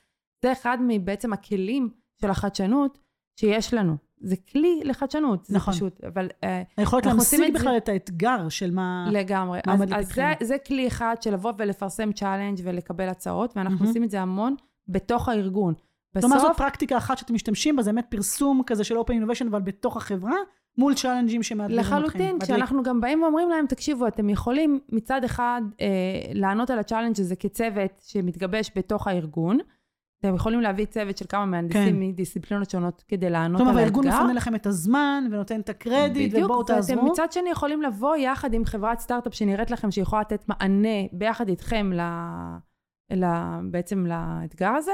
זה 0.45 0.51
אחד 0.51 0.77
מבעצם 0.87 1.33
הכלים 1.33 1.89
של 2.21 2.29
החדשנות 2.29 2.97
שיש 3.39 3.73
לנו. 3.73 3.95
זה 4.21 4.35
כלי 4.51 4.81
לחדשנות, 4.83 5.45
זה 5.45 5.55
נכון. 5.55 5.73
פשוט, 5.73 6.03
אבל 6.03 6.29
אה, 6.43 6.61
היכולת 6.77 7.05
אנחנו 7.05 7.19
עושים 7.19 7.39
להמשיג 7.39 7.55
את 7.55 7.61
זה- 7.61 7.67
בכלל 7.67 7.77
את 7.77 7.89
האתגר 7.89 8.49
של 8.49 8.71
מה... 8.71 9.09
לגמרי. 9.11 9.59
מה 9.67 9.73
אז, 9.73 9.81
אז 9.95 10.13
זה? 10.13 10.23
זה 10.43 10.57
כלי 10.67 10.87
אחד 10.87 11.15
של 11.21 11.33
לבוא 11.33 11.53
ולפרסם 11.57 12.11
challenge 12.11 12.59
ולקבל 12.63 13.09
הצעות, 13.09 13.57
ואנחנו 13.57 13.75
מהמם. 13.77 13.87
עושים 13.87 14.03
את 14.03 14.09
זה 14.09 14.21
המון 14.21 14.55
בתוך 14.87 15.29
הארגון. 15.29 15.73
כלומר, 16.19 16.37
זאת 16.39 16.45
בסוף, 16.45 16.57
פרקטיקה 16.57 16.97
אחת 16.97 17.17
שאתם 17.17 17.33
משתמשים 17.33 17.75
בה, 17.75 17.83
זה 17.83 17.91
באמת 17.91 18.05
פרסום 18.09 18.61
כזה 18.65 18.83
של 18.83 18.95
Open 18.97 19.11
Innovation, 19.11 19.47
אבל 19.49 19.61
בתוך 19.61 19.97
החברה, 19.97 20.35
מול 20.77 20.93
צ'אלנג'ים 20.93 21.43
שמאתגרים 21.43 21.79
אתכם. 21.79 21.95
לחלוטין. 21.95 22.39
כשאנחנו 22.39 22.83
גם 22.83 23.01
באים 23.01 23.23
ואומרים 23.23 23.49
להם, 23.49 23.65
תקשיבו, 23.67 24.07
אתם 24.07 24.29
יכולים 24.29 24.79
מצד 24.89 25.23
אחד 25.23 25.61
אה, 25.81 25.87
לענות 26.33 26.69
על 26.69 26.79
ה 26.79 26.83
challenge 26.83 27.19
הזה 27.19 27.35
כצוות 27.35 27.91
שמתגבש 28.03 28.71
בתוך 28.75 29.07
הארגון. 29.07 29.57
אתם 30.19 30.35
יכולים 30.35 30.61
להביא 30.61 30.85
צוות 30.85 31.17
של 31.17 31.25
כמה 31.29 31.45
מהנדסים 31.45 31.93
כן. 31.93 31.99
מדיסציפלינות 31.99 32.69
שונות 32.69 33.03
כדי 33.07 33.29
לענות 33.29 33.61
על 33.61 33.67
האתגר. 33.67 33.81
הארגון 33.81 34.07
מפנה 34.07 34.33
לכם 34.33 34.55
את 34.55 34.65
הזמן, 34.65 35.27
ונותן 35.31 35.59
את 35.59 35.69
הקרדיט, 35.69 36.31
בדיוק, 36.31 36.45
ובואו 36.45 36.59
ואתם 36.59 36.73
תעזרו. 36.73 37.11
מצד 37.11 37.31
שני 37.31 37.49
יכולים 37.49 37.81
לבוא 37.81 38.15
יחד 38.15 38.53
עם 38.53 38.65
חברת 38.65 38.99
סטארט-אפ 38.99 39.33
שנראית 39.33 39.71
לכם 39.71 39.91
שיכולה 39.91 40.21
לתת 40.21 40.43
מענה 40.47 40.97
ביחד 41.11 41.49
איתכם 41.49 41.93
ל... 41.93 42.01
ל... 43.13 43.25
בעצם 43.71 44.05
לאתגר 44.05 44.71
הזה, 44.71 44.91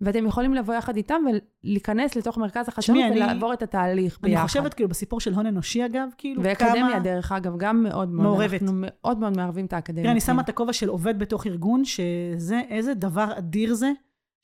ואתם 0.00 0.26
יכולים 0.26 0.54
לבוא 0.54 0.74
יחד 0.74 0.96
איתם 0.96 1.22
ולהיכנס 1.64 2.16
לתוך 2.16 2.38
מרכז 2.38 2.68
החדשנות 2.68 2.98
תשמעי, 2.98 3.12
אני- 3.22 3.32
ולעבור 3.32 3.52
את 3.52 3.62
התהליך 3.62 4.18
אני 4.22 4.30
ביחד. 4.30 4.46
חושבת, 4.46 4.74
כאילו, 4.74 4.88
בסיפור 4.88 5.20
של 5.20 5.34
הון 5.34 5.46
אנושי, 5.46 5.86
אגב, 5.86 6.08
כאילו, 6.18 6.42
ואקדמיה, 6.44 6.88
כמה... 6.90 6.98
דרך 7.00 7.32
אגב, 7.32 7.52
גם 7.58 7.82
מאוד 7.82 8.08
מאוד. 8.08 8.24
מעורבת. 8.26 8.62
אנחנו 8.62 8.76
מאוד 8.80 9.18
מאוד 9.18 9.36
מערבים 9.36 9.66
את 9.66 9.72
האקדמיה. 9.72 10.02
תראה, 10.02 10.12
אני 10.12 10.20
כן. 10.20 10.26
שמה 10.26 10.42
את 10.42 10.48
הכובע 10.48 10.72
של 10.72 10.88
עובד 10.88 11.18
בתוך 11.18 11.46
ארגון, 11.46 11.84
שזה, 11.84 12.60
איזה 12.68 12.94
דבר 12.94 13.38
אדיר 13.38 13.74
זה, 13.74 13.90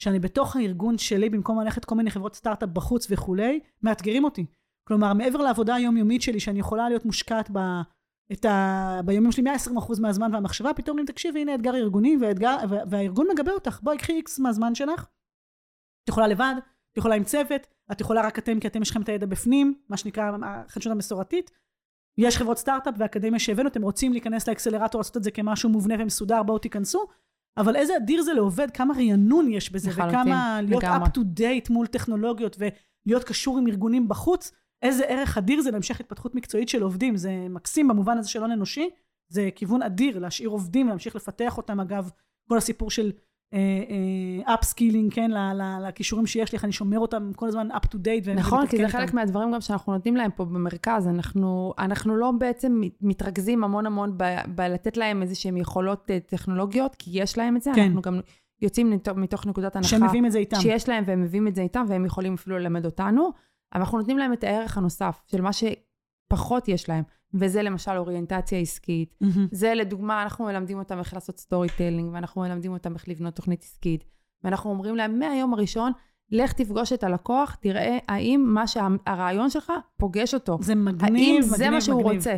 שאני 0.02 0.18
בתוך 0.18 0.56
הארגון 0.56 0.98
שלי, 0.98 1.30
במקום 1.30 1.60
ללכת 1.60 1.84
כל 1.84 1.94
מיני 1.94 2.10
חברות 2.10 2.34
סטארט-אפ 2.34 2.68
בחוץ 2.68 3.06
וכולי, 3.10 3.60
מאתגרים 3.82 4.24
אותי. 4.24 4.46
כלומר, 4.88 5.12
מעבר 5.14 5.38
לעבודה 5.42 5.74
היומיומית 5.74 6.22
שלי, 6.22 6.40
שאני 6.40 6.58
יכולה 6.60 6.88
להיות 6.88 7.04
מושקעת 7.04 7.50
ב... 7.52 7.58
את 8.32 8.44
ה... 8.44 9.00
ביומים 9.04 9.32
שלי 9.32 9.44
120% 9.76 10.00
מהזמן 10.00 10.34
והמחשבה, 10.34 10.74
פתאום 10.74 10.92
אומרים, 10.94 11.06
תקשיבי, 11.06 11.40
הנה 11.40 11.54
אתגר 11.54 11.74
ארגוני, 11.74 12.16
והאתגר... 12.20 12.56
וה- 12.68 12.82
והארגון 12.90 13.26
מגבה 13.32 13.52
אותך. 13.52 13.80
בואי, 13.82 13.98
קחי 13.98 14.12
איקס 14.12 14.38
מהזמן 14.38 14.74
שלך. 14.74 15.06
את 16.04 16.08
יכולה 16.08 16.28
לבד, 16.28 16.54
את 16.92 16.98
יכולה 16.98 17.14
עם 17.14 17.24
צוות, 17.24 17.66
את 17.92 18.00
יכולה 18.00 18.20
רק 18.26 18.38
אתם, 18.38 18.60
כי 18.60 18.66
אתם 18.66 18.82
יש 18.82 18.90
לכם 18.90 19.02
את 19.02 19.08
הידע 19.08 19.26
בפנים, 19.26 19.74
מה 19.88 19.96
שנקרא 19.96 20.30
החדשנות 20.42 20.94
המסורתית. 20.94 21.50
יש 22.18 22.36
חברות 22.36 22.58
סטארט-אפ 22.58 22.94
ואקדמיה 22.98 23.38
שהבאנו, 23.38 23.68
אתם 23.68 23.82
רוצים 23.82 24.12
להיכנס 24.12 24.48
לאקסלרטור, 24.48 24.98
לעשות 24.98 25.16
את 25.16 25.22
זה 25.22 25.30
כמשהו 25.30 25.68
מובנה 25.68 25.94
ומסודר, 25.98 26.42
בואו 26.42 26.58
תיכנסו. 26.58 27.06
אבל 27.56 27.76
איזה 27.76 27.96
אדיר 27.96 28.22
זה 28.22 28.32
לעובד, 28.32 28.70
כמה 28.70 28.94
רענון 28.94 29.52
יש 29.52 29.72
בזה, 29.72 29.90
לחלוטין, 29.90 30.20
וכמה 30.20 30.60
להיות 30.62 30.82
לגמרי. 30.82 31.08
up 31.08 31.10
to 31.10 31.20
date 31.40 31.72
מול 31.72 31.86
טכנולוגיות, 31.86 32.56
ולהיות 32.58 33.24
קשור 33.24 33.58
עם 33.58 33.66
ארגונים 33.66 34.08
בחוץ, 34.08 34.52
איזה 34.82 35.04
ערך 35.04 35.38
אדיר 35.38 35.60
זה 35.60 35.70
להמשך 35.70 36.00
התפתחות 36.00 36.34
מקצועית 36.34 36.68
של 36.68 36.82
עובדים. 36.82 37.16
זה 37.16 37.46
מקסים 37.50 37.88
במובן 37.88 38.18
הזה 38.18 38.28
של 38.28 38.40
הון 38.40 38.50
אנושי, 38.50 38.90
זה 39.28 39.48
כיוון 39.54 39.82
אדיר 39.82 40.18
להשאיר 40.18 40.48
עובדים, 40.48 40.88
להמשיך 40.88 41.16
לפתח 41.16 41.56
אותם. 41.56 41.80
אגב, 41.80 42.10
כל 42.48 42.58
הסיפור 42.58 42.90
של 42.90 43.12
upskilling, 44.44 45.12
כן, 45.14 45.30
ל- 45.30 45.52
ל- 45.52 45.88
לכישורים 45.88 46.26
שיש 46.26 46.52
לי, 46.52 46.56
איך 46.56 46.64
אני 46.64 46.72
שומר 46.72 46.98
אותם 46.98 47.30
כל 47.36 47.48
הזמן 47.48 47.68
up 47.70 47.86
to 47.86 47.94
date. 47.94 48.30
נכון, 48.34 48.66
כי 48.66 48.76
זה 48.76 48.88
חלק. 48.88 49.14
מהדברים 49.14 49.52
גם 49.52 49.60
שאנחנו 49.60 49.92
נותנים 49.92 50.16
להם 50.16 50.30
פה 50.30 50.44
במרכז. 50.44 51.06
אנחנו, 51.08 51.74
אנחנו 51.78 52.16
לא 52.16 52.30
בעצם 52.38 52.80
מתרכזים 53.00 53.64
המון 53.64 53.86
המון 53.86 54.18
בלתת 54.54 54.96
להם 54.96 55.22
איזה 55.22 55.34
שהם 55.34 55.56
יכולות 55.56 56.10
אה, 56.10 56.20
טכנולוגיות, 56.20 56.94
כי 56.94 57.10
יש 57.14 57.38
להם 57.38 57.56
את 57.56 57.62
זה. 57.62 57.70
כן. 57.74 57.82
אנחנו 57.82 58.02
גם 58.02 58.20
יוצאים 58.62 58.90
מתוך 59.16 59.46
נקודת 59.46 59.76
הנחה 59.76 59.88
שהם 59.88 60.04
מביאים 60.04 60.26
את 60.26 60.32
זה 60.32 60.38
איתם. 60.38 60.60
שיש 60.60 60.88
להם 60.88 61.04
והם 61.06 61.22
מביאים 61.22 61.48
את 61.48 61.54
זה 61.54 61.62
איתם, 61.62 61.84
והם 61.88 62.04
יכולים 62.04 62.34
אפילו 62.34 62.58
ללמד 62.58 62.84
אותנו. 62.84 63.30
אבל 63.74 63.80
אנחנו 63.80 63.98
נותנים 63.98 64.18
להם 64.18 64.32
את 64.32 64.44
הערך 64.44 64.78
הנוסף 64.78 65.22
של 65.26 65.40
מה 65.40 65.50
שפחות 65.52 66.68
יש 66.68 66.88
להם, 66.88 67.04
וזה 67.34 67.62
למשל 67.62 67.96
אוריינטציה 67.96 68.58
עסקית. 68.58 69.14
מהמם. 69.20 69.48
זה 69.52 69.74
לדוגמה, 69.74 70.22
אנחנו 70.22 70.44
מלמדים 70.44 70.78
אותם 70.78 70.98
איך 70.98 71.14
לעשות 71.14 71.38
storytelling, 71.38 72.10
ואנחנו 72.12 72.40
מלמדים 72.40 72.72
אותם 72.72 72.94
איך 72.94 73.08
לבנות 73.08 73.34
תוכנית 73.34 73.62
עסקית. 73.62 74.04
ואנחנו 74.44 74.70
אומרים 74.70 74.96
להם 74.96 75.18
מהיום 75.18 75.54
הראשון, 75.54 75.92
לך 76.30 76.52
תפגוש 76.52 76.92
את 76.92 77.04
הלקוח, 77.04 77.54
תראה 77.54 77.98
האם 78.08 78.44
מה 78.46 78.66
שהרעיון 78.66 79.50
שלך 79.50 79.72
פוגש 79.96 80.34
אותו. 80.34 80.58
זה 80.60 80.74
מגניב, 80.74 81.02
האם 81.02 81.14
מגניב, 81.14 81.42
זה 81.42 81.70
מה 81.70 81.80
שהוא 81.80 82.00
מגניב. 82.00 82.16
רוצה. 82.16 82.36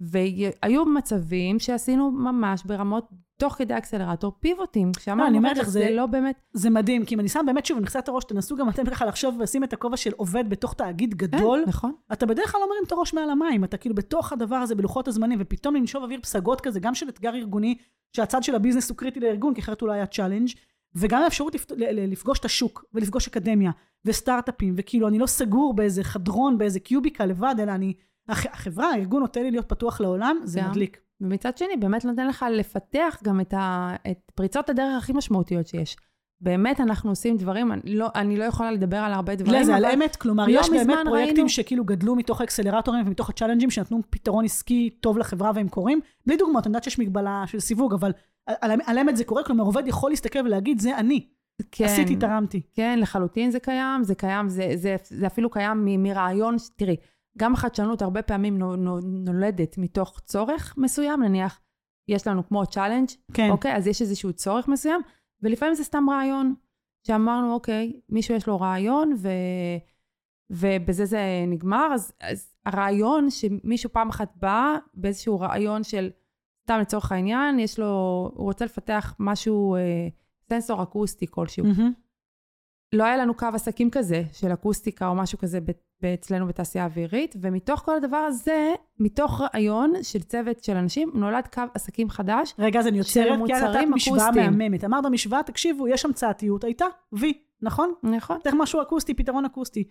והיו 0.00 0.84
מצבים 0.86 1.58
שעשינו 1.58 2.10
ממש 2.10 2.64
ברמות, 2.64 3.08
תוך 3.40 3.54
כדי 3.54 3.76
אקסלרטור, 3.78 4.32
פיבוטים. 4.40 4.86
אני 4.86 4.94
כשאמרנו, 4.94 5.36
אומרת 5.36 5.52
רגע, 5.52 5.62
לך, 5.62 5.68
זה 5.68 5.80
זה- 5.80 5.90
לא 5.90 6.06
באמת... 6.06 6.40
זה 6.52 6.70
מדהים, 6.70 7.04
כי 7.04 7.14
אם 7.14 7.20
אני 7.20 7.28
שם 7.28 7.42
באמת 7.46 7.66
שוב, 7.66 7.76
אני 7.76 7.84
מכסה 7.84 7.98
את 7.98 8.08
הראש, 8.08 8.24
תנסו 8.24 8.56
גם 8.56 8.68
אתם 8.68 8.86
ככה 8.86 9.06
לחשוב 9.06 9.36
ולשים 9.38 9.64
את 9.64 9.72
הכובע 9.72 9.96
של 9.96 10.10
עובד 10.16 10.44
בתוך 10.50 10.74
תאגיד 10.74 11.14
גדול. 11.14 11.60
כן, 11.64 11.68
נכון. 11.68 11.92
אתה 12.12 12.26
בדרך 12.26 12.52
כלל 12.52 12.60
לא 12.60 12.68
מרים 12.68 12.82
את 12.86 12.92
הראש 12.92 13.14
מעל 13.14 13.30
המים, 13.30 13.64
אתה 13.64 13.76
כאילו 13.76 13.94
בתוך 13.94 14.32
הדבר 14.32 14.56
הזה 14.56 14.74
בלוחות 14.74 15.08
הזמנים, 15.08 15.38
ופתאום 15.42 15.76
לנשוב 15.76 16.02
אוויר 16.02 16.20
פסגות 16.20 16.60
כזה, 16.60 16.80
גם 16.80 16.94
של 16.94 17.08
אתגר 17.08 17.34
ארגוני, 17.34 17.76
שהצד 18.16 18.42
של 18.42 18.54
ה 18.54 18.58
business 18.58 18.90
הוא 18.90 18.96
קריטי 18.96 19.20
לארגון, 19.20 19.54
כי 19.54 19.60
אחרת 19.60 19.82
אולי 19.82 19.94
היה 19.96 20.06
challenge, 20.06 20.48
וגם 20.94 21.22
האפשרות 21.22 21.54
לפ... 21.54 21.66
לפגוש 21.92 22.38
את 22.38 22.44
השוק, 22.44 22.84
ולפגוש 22.94 23.28
אקדמיה, 23.28 23.70
וסטארט-אפים, 24.04 24.74
וכאילו 24.76 25.08
אני 25.08 25.18
לא 25.18 25.26
סגור 25.26 25.74
באיזה 25.74 26.04
חדרון, 26.04 26.58
באיזה 26.58 26.80
cubicle 26.80 27.26
לבד, 27.26 27.54
אלא 27.58 27.72
אני... 27.72 27.94
הח... 28.28 28.46
החברה, 28.46 28.90
הארגון 28.90 29.20
נותן 29.20 29.42
לי 29.42 29.50
להיות 29.50 29.68
פתוח 29.68 30.00
לעולם, 30.00 30.36
זה. 30.44 30.62
מדליק. 30.62 31.00
ומצד 31.20 31.58
שני, 31.58 31.76
באמת 31.78 32.04
נותן 32.04 32.26
לך 32.26 32.44
לפתח 32.52 33.16
גם 33.24 33.40
את, 33.40 33.54
ה, 33.54 33.94
את 34.10 34.32
פריצות 34.34 34.70
הדרך 34.70 34.98
הכי 35.02 35.12
משמעותיות 35.12 35.66
שיש. 35.66 35.96
באמת 36.40 36.80
אנחנו 36.80 37.10
עושים 37.10 37.36
דברים, 37.36 37.72
אני 37.72 37.80
לא, 37.84 38.08
אני 38.14 38.36
לא 38.36 38.44
יכולה 38.44 38.72
לדבר 38.72 38.96
על 38.96 39.12
הרבה 39.12 39.34
דברים, 39.34 39.60
לא, 39.60 39.64
זה 39.66 39.74
על 39.76 39.84
אמת, 39.84 40.16
כלומר, 40.16 40.46
לא 40.46 40.60
יש 40.60 40.70
באמת 40.70 40.98
פרויקטים 41.04 41.34
ראינו- 41.36 41.48
שכאילו 41.48 41.84
גדלו 41.84 42.16
מתוך 42.16 42.40
האקסלרטורים 42.40 43.06
ומתוך 43.06 43.30
הצ'אלנג'ים, 43.30 43.70
שנתנו 43.70 44.00
פתרון 44.10 44.44
עסקי 44.44 44.90
טוב 45.00 45.18
לחברה 45.18 45.50
והם 45.54 45.68
קורים. 45.68 46.00
בלי 46.26 46.36
דוגמאות, 46.36 46.66
אני 46.66 46.70
יודעת 46.70 46.84
שיש 46.84 46.98
מגבלה 46.98 47.42
של 47.46 47.60
סיווג, 47.60 47.94
אבל 47.94 48.12
על, 48.46 48.70
על 48.86 48.98
אמת 48.98 49.16
זה 49.16 49.24
קורה, 49.24 49.44
כלומר, 49.44 49.64
עובד 49.64 49.82
יכול 49.86 50.10
להסתכל 50.10 50.38
ולהגיד, 50.38 50.80
זה 50.80 50.98
אני, 50.98 51.26
כן, 51.72 51.84
עשיתי, 51.84 52.16
תרמתי. 52.16 52.60
כן, 52.74 52.98
לחלוטין 53.02 53.50
זה 53.50 53.60
קיים, 53.60 54.02
זה 54.04 54.14
קיים, 54.14 54.48
זה, 54.48 54.70
זה, 54.74 54.96
זה 55.04 55.26
אפילו 55.26 55.50
קיים 55.50 55.84
מ- 55.84 56.02
מרעיון, 56.02 56.56
תראי, 56.76 56.96
גם 57.38 57.54
החדשנות 57.54 58.02
הרבה 58.02 58.22
פעמים 58.22 58.58
נו- 58.58 58.76
נו- 58.76 59.00
נולדת 59.00 59.78
מתוך 59.78 60.20
צורך 60.24 60.74
מסוים, 60.78 61.22
נניח, 61.22 61.60
יש 62.08 62.26
לנו 62.26 62.48
כמו 62.48 62.66
challenge, 62.66 63.08
כן. 63.34 63.50
אוקיי? 63.50 63.76
אז 63.76 63.86
יש 63.86 64.02
איזשהו 64.02 64.32
צורך 64.32 64.68
מסוים, 64.68 65.00
ולפעמים 65.42 65.74
זה 65.74 65.84
סתם 65.84 66.10
רעיון, 66.10 66.54
שאמרנו, 67.06 67.52
אוקיי, 67.52 68.00
מישהו 68.08 68.34
יש 68.34 68.46
לו 68.46 68.60
רעיון, 68.60 69.14
ו... 69.18 69.28
ובזה 70.50 71.04
זה 71.04 71.20
נגמר, 71.46 71.90
אז, 71.94 72.12
אז 72.20 72.54
הרעיון 72.66 73.30
שמישהו 73.30 73.90
פעם 73.92 74.08
אחת 74.08 74.32
בא 74.36 74.76
באיזשהו 74.94 75.40
רעיון 75.40 75.84
של, 75.84 76.10
סתם 76.62 76.78
לצורך 76.80 77.12
העניין, 77.12 77.58
יש 77.58 77.78
לו, 77.78 77.86
הוא 78.34 78.44
רוצה 78.44 78.64
לפתח 78.64 79.14
משהו, 79.18 79.74
אה, 79.76 80.08
סנסור 80.48 80.82
אקוסטי 80.82 81.26
כלשהו. 81.30 81.64
מהמם. 81.66 81.92
לא 82.94 83.04
היה 83.04 83.16
לנו 83.16 83.34
קו 83.34 83.46
עסקים 83.54 83.90
כזה, 83.90 84.22
של 84.32 84.52
אקוסטיקה 84.52 85.08
או 85.08 85.14
משהו 85.14 85.38
כזה 85.38 85.60
אצלנו 86.14 86.46
בתעשייה 86.46 86.84
האווירית, 86.84 87.34
ומתוך 87.40 87.80
כל 87.80 87.96
הדבר 87.96 88.16
הזה, 88.16 88.74
מתוך 88.98 89.40
רעיון 89.40 89.92
של 90.02 90.22
צוות 90.22 90.64
של 90.64 90.76
אנשים, 90.76 91.10
נולד 91.14 91.46
קו 91.54 91.62
עסקים 91.74 92.10
חדש. 92.10 92.54
רגע, 92.58 92.80
אז 92.80 92.86
אני 92.86 93.02
של 93.02 93.20
יוצרת, 93.20 93.38
כי 93.46 93.52
נתת 93.52 93.88
משוואה. 93.90 94.30
מהממת. 94.30 94.84
אמרת 94.84 95.04
במשוואה, 95.04 95.42
תקשיבו, 95.42 95.88
יש 95.88 96.04
המצאתיות, 96.04 96.64
הייתה, 96.64 96.86
וי, 97.12 97.32
נכון? 97.62 97.92
נכון. 98.02 98.38
צריך 98.42 98.54
משהו 98.58 98.82
אקוסטי, 98.82 99.14
פתרון 99.14 99.44
אקוסטי. 99.44 99.84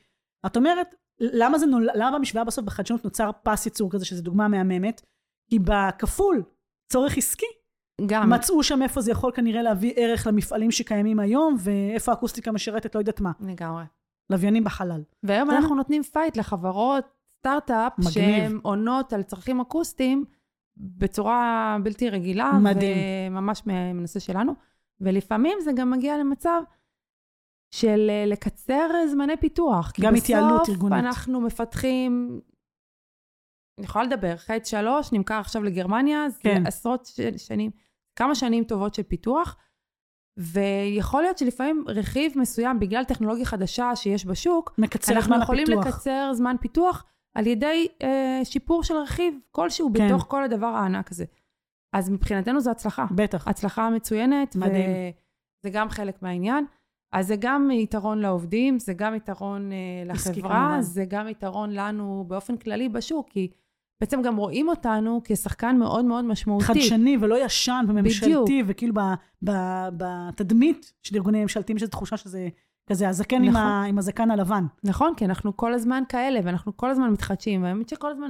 את 0.45 0.57
אומרת, 0.57 0.95
למה 1.19 1.57
זה 1.57 1.65
נולד, 1.65 1.89
למה 1.95 2.17
במשוואה 2.17 2.43
בסוף 2.43 2.65
בחדשנות 2.65 3.03
נוצר 3.03 3.29
פס 3.43 3.65
ייצור 3.65 3.91
כזה, 3.91 4.05
שזו 4.05 4.21
דוגמה 4.21 4.47
מהממת? 4.47 5.01
כי 5.49 5.59
בכפול, 5.59 6.43
צורך 6.91 7.17
עסקי, 7.17 7.45
גם, 8.05 8.29
מצאו 8.29 8.63
שם 8.63 8.81
איפה 8.81 9.01
זה 9.01 9.11
יכול 9.11 9.31
כנראה 9.35 9.61
להביא 9.61 9.93
ערך 9.95 10.27
למפעלים 10.27 10.71
שקיימים 10.71 11.19
היום, 11.19 11.55
ואיפה 11.59 12.11
האקוסטיקה 12.11 12.51
משרתת, 12.51 12.95
לא 12.95 12.99
יודעת 12.99 13.21
מה. 13.21 13.31
לגמרי. 13.39 13.83
לוויינים 14.29 14.63
בחלל. 14.63 15.03
והיום 15.23 15.47
בסדר. 15.47 15.59
אנחנו 15.59 15.75
נותנים 15.75 16.03
fight 16.03 16.37
לחברות 16.37 17.05
סטארט-אפ. 17.39 17.93
שהן 18.09 18.59
עונות 18.63 19.13
על 19.13 19.23
צרכים 19.23 19.59
אקוסטיים 19.59 20.25
בצורה 20.77 21.77
בלתי 21.83 22.09
רגילה. 22.09 22.51
מדהים. 22.51 22.97
וממש 23.37 23.61
מהנושא 23.65 24.19
שלנו. 24.19 24.53
ולפעמים 25.01 25.57
זה 25.61 25.71
גם 25.75 25.91
מגיע 25.91 26.17
למצב 26.17 26.61
של 27.71 28.07
אה, 28.09 28.25
לקצר 28.27 28.89
זמני 29.11 29.37
פיתוח. 29.37 29.91
כי 29.91 30.01
גם 30.01 30.15
התייעלות 30.15 30.61
בסוף 30.61 30.69
ארגונית. 30.69 31.05
אנחנו 31.05 31.41
מפתחים, 31.41 32.41
אני 33.77 33.85
יכולה 33.85 34.05
לדבר, 34.05 34.37
חטא 34.37 34.65
שלוש, 34.65 35.11
נמכר 35.11 35.39
עכשיו 35.39 35.63
לגרמניה, 35.63 36.29
זה 36.29 36.39
כן. 36.41 36.67
עשרות 36.67 37.09
שנים, 37.37 37.71
כמה 38.15 38.35
שנים 38.35 38.63
טובות 38.63 38.95
של 38.95 39.03
פיתוח. 39.03 39.57
ויכול 40.37 41.21
להיות 41.21 41.37
שלפעמים 41.37 41.83
רכיב 41.87 42.33
מסוים, 42.35 42.79
בגלל 42.79 43.03
טכנולוגיה 43.03 43.45
חדשה 43.45 43.95
שיש 43.95 44.25
בשוק, 44.25 44.75
מקצר 44.77 45.13
אנחנו 45.13 45.35
זמן 45.35 45.41
יכולים 45.41 45.63
הפיתוח. 45.63 45.87
לקצר 45.87 46.31
זמן 46.33 46.55
פיתוח 46.61 47.05
על 47.35 47.47
ידי 47.47 47.87
אה, 48.03 48.41
שיפור 48.43 48.83
של 48.83 48.93
רכיב 48.93 49.33
כלשהו 49.51 49.91
כן. 49.93 50.07
בתוך 50.07 50.25
כל 50.29 50.43
הדבר 50.43 50.67
הענק 50.67 51.11
הזה. 51.11 51.25
אז 51.93 52.09
מבחינתנו 52.09 52.59
זו 52.61 52.71
הצלחה. 52.71 53.05
בטח. 53.11 53.47
הצלחה 53.47 53.89
מצוינת, 53.89 54.55
מדהים. 54.55 54.89
וזה 55.63 55.69
גם 55.69 55.89
חלק 55.89 56.21
מהעניין. 56.21 56.65
אז 57.11 57.27
זה 57.27 57.35
גם 57.39 57.71
יתרון 57.71 58.19
לעובדים, 58.19 58.79
זה 58.79 58.93
גם 58.93 59.15
יתרון 59.15 59.71
אה, 59.71 59.77
לחברה, 60.05 60.33
כמובן. 60.33 60.81
זה 60.81 61.05
גם 61.07 61.27
יתרון 61.27 61.73
לנו 61.73 62.25
באופן 62.27 62.57
כללי 62.57 62.89
בשוק, 62.89 63.29
כי 63.29 63.51
בעצם 64.01 64.21
גם 64.21 64.37
רואים 64.37 64.69
אותנו 64.69 65.21
כשחקן 65.23 65.77
מאוד 65.77 66.05
מאוד 66.05 66.25
משמעותי. 66.25 66.65
חדשני 66.65 67.17
ולא 67.21 67.45
ישן 67.45 67.85
וממשלתי, 67.87 68.31
בדיוק. 68.31 68.49
וכאילו 68.67 68.93
בתדמית 70.31 70.93
של 71.03 71.15
ארגונים 71.15 71.41
ממשלתיים 71.41 71.77
יש 71.77 71.83
איזו 71.83 71.91
תחושה 71.91 72.17
שזה 72.17 72.49
כזה 72.89 73.09
הזקן 73.09 73.35
עם, 73.35 73.49
נכון. 73.49 73.61
ה, 73.61 73.83
עם 73.83 73.97
הזקן 73.97 74.31
הלבן. 74.31 74.63
נכון, 74.83 75.13
כי 75.17 75.25
אנחנו 75.25 75.57
כל 75.57 75.73
הזמן 75.73 76.03
כאלה, 76.09 76.39
ואנחנו 76.43 76.77
כל 76.77 76.89
הזמן 76.89 77.09
מתחדשים, 77.09 77.63
והאמת 77.63 77.89
שכל 77.89 78.11
הזמן... 78.11 78.29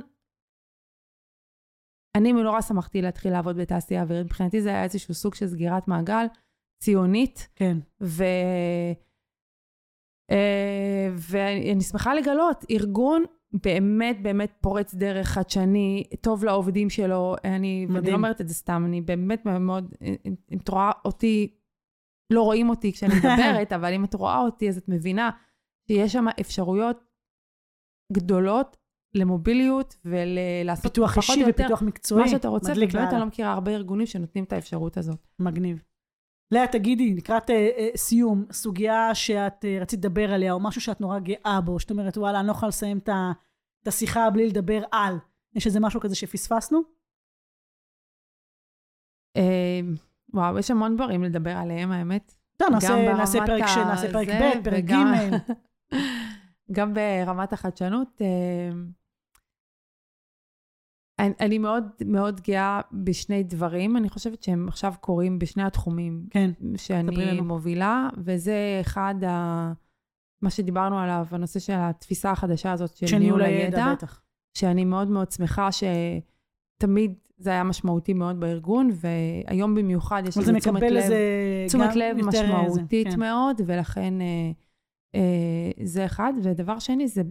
אני 2.16 2.34
נורא 2.34 2.62
שמחתי 2.62 3.02
להתחיל 3.02 3.32
לעבוד 3.32 3.58
בתעשייה 3.58 4.00
האווירית, 4.00 4.26
מבחינתי 4.26 4.62
זה 4.62 4.70
היה 4.70 4.84
איזשהו 4.84 5.14
סוג 5.14 5.36
של 5.36 5.48
סגירת 5.48 5.88
מעגל 5.88 6.26
ציונית, 6.84 7.48
כן. 7.56 7.78
ו... 8.02 8.24
אה, 10.32 11.10
ואני 11.14 11.82
שמחה 11.82 12.14
לגלות, 12.14 12.66
ארגון 12.72 13.24
באמת 13.54 14.22
באמת 14.22 14.52
פורץ 14.62 14.94
דרך, 14.94 15.28
חדשני, 15.28 16.04
טוב 16.22 16.44
לעובדים 16.46 16.90
שלו, 16.90 17.36
אני, 17.44 17.50
ואני 17.50 17.86
מדהים. 17.86 18.14
לא 18.14 18.18
אומרת 18.18 18.42
את 18.42 18.48
זה 18.48 18.54
סתם, 18.54 18.84
אני 18.86 19.02
באמת 19.02 19.46
מאוד, 19.46 19.94
אם 20.52 20.58
את 20.58 20.70
רואה 20.70 20.92
אותי, 21.06 21.56
לא 22.34 22.42
רואים 22.42 22.70
אותי 22.70 22.94
כשאני 22.94 23.14
מדברת, 23.20 23.74
אבל 23.74 23.94
אם 23.94 24.04
את 24.04 24.14
רואה 24.14 24.38
אותי 24.38 24.70
אז 24.70 24.78
את 24.78 24.90
מבינה 24.90 25.30
שיש 25.88 26.14
שם 26.14 26.26
אפשרויות 26.40 27.04
גדולות 28.14 28.78
למוביליות 29.16 29.96
ולעשות 30.06 30.92
פיתוח 30.92 31.12
פחות 31.12 31.24
אישי 31.30 31.44
או 31.44 31.48
יותר 31.48 31.64
ופיתוח 31.64 31.82
מקצועי. 31.82 32.22
מה 32.22 32.30
שאתה 32.30 32.48
רוצה, 32.48 32.72
ובאמת. 32.72 33.14
אני 33.14 33.20
לא 33.20 33.26
מכירה 33.26 33.54
הרבה 33.54 33.72
ארגונים 33.72 34.06
שנותנים 34.08 34.44
את 34.44 34.54
האפשרות 34.54 34.98
הזאת. 34.98 35.28
מגניב. 35.40 35.84
לאה, 36.52 36.68
תגידי, 36.68 37.14
לקראת 37.14 37.50
אה, 37.50 37.70
אה, 37.78 37.90
סיום, 37.96 38.46
סוגיה 38.52 39.16
שאת 39.16 39.66
אה, 39.66 39.78
רצית 39.82 40.00
לדבר 40.00 40.34
עליה, 40.34 40.54
או 40.54 40.60
משהו 40.60 40.82
שאת 40.82 41.02
נורא 41.02 41.20
גאה 41.20 41.62
בו, 41.62 41.80
שאת 41.80 41.92
אומרת, 41.92 42.18
וואלה, 42.18 42.40
אני 42.40 42.48
לא 42.48 42.52
יכולה 42.52 42.68
לסיים 42.68 42.98
את 42.98 43.88
השיחה 43.88 44.30
בלי 44.30 44.48
לדבר 44.48 44.84
על. 44.92 45.18
יש 45.56 45.68
איזה 45.68 45.80
משהו 45.80 46.00
כזה 46.00 46.16
שפספסנו? 46.16 46.80
אה, 49.38 49.80
וואו, 50.34 50.60
יש 50.60 50.72
המון 50.72 50.96
דברים 50.96 51.24
לדבר 51.24 51.52
עליהם, 51.58 51.92
האמת. 51.92 52.36
טוב, 52.58 52.68
גם 52.68 52.74
נעשה, 52.74 53.14
נעשה 53.14 53.40
פרק, 53.46 53.68
ש... 53.68 53.78
נעשה 53.78 54.12
פרק 54.12 54.28
ב', 54.28 54.64
פרק 54.64 54.84
ג'. 54.84 54.94
גם 56.76 56.94
ברמת 56.94 57.54
החדשנות. 57.54 58.22
אני, 61.20 61.34
אני 61.40 61.58
מאוד 61.58 61.84
מאוד 62.06 62.42
גאה 62.42 62.82
בשני 62.92 63.44
דברים, 63.44 63.98
אני 63.98 64.10
חושבת 64.10 64.44
שהם 64.44 64.68
עכשיו 64.68 64.94
קורים 65.02 65.40
בשני 65.40 65.64
התחומים 65.64 66.28
כן, 66.30 66.52
שאני. 66.76 67.42
מובילה, 67.42 68.10
וזה 68.18 68.78
אחד, 68.82 69.16
ה, 69.28 69.74
מה 70.42 70.50
שדיברנו 70.50 71.00
עליו, 71.00 71.26
הנושא 71.32 71.60
של 71.60 71.74
התפיסה 71.76 72.32
החדשה 72.32 72.72
הזאת 72.72 72.98
של 72.98 73.18
ניהול 73.18 73.42
הידע, 73.42 73.94
בטח. 73.94 74.22
שאני 74.54 74.86
מאוד 74.86 75.08
מאוד 75.08 75.32
שמחה 75.32 75.70
שתמיד 75.72 77.14
זה 77.38 77.50
היה 77.50 77.64
משמעותי 77.64 78.14
מאוד 78.14 78.40
בארגון, 78.40 78.90
והיום 78.94 79.76
במיוחד 79.76 80.24
יש 80.28 80.38
לזה 80.38 80.54
תשומת 80.60 80.82
לב. 80.82 80.96
איזה... 80.96 81.18
תשומת 81.68 81.96
לב 81.96 82.18
משמעותית 82.18 83.08
זה, 83.12 83.18
כן. 83.18 83.20
מאוד, 83.20 83.62
ולכן 83.66 84.22
אה, 84.22 84.52
אה, 85.16 85.72
זה 85.84 86.06
אחד. 86.06 86.34
ודבר 86.44 86.80
שני, 86.80 87.08
זה 87.08 87.22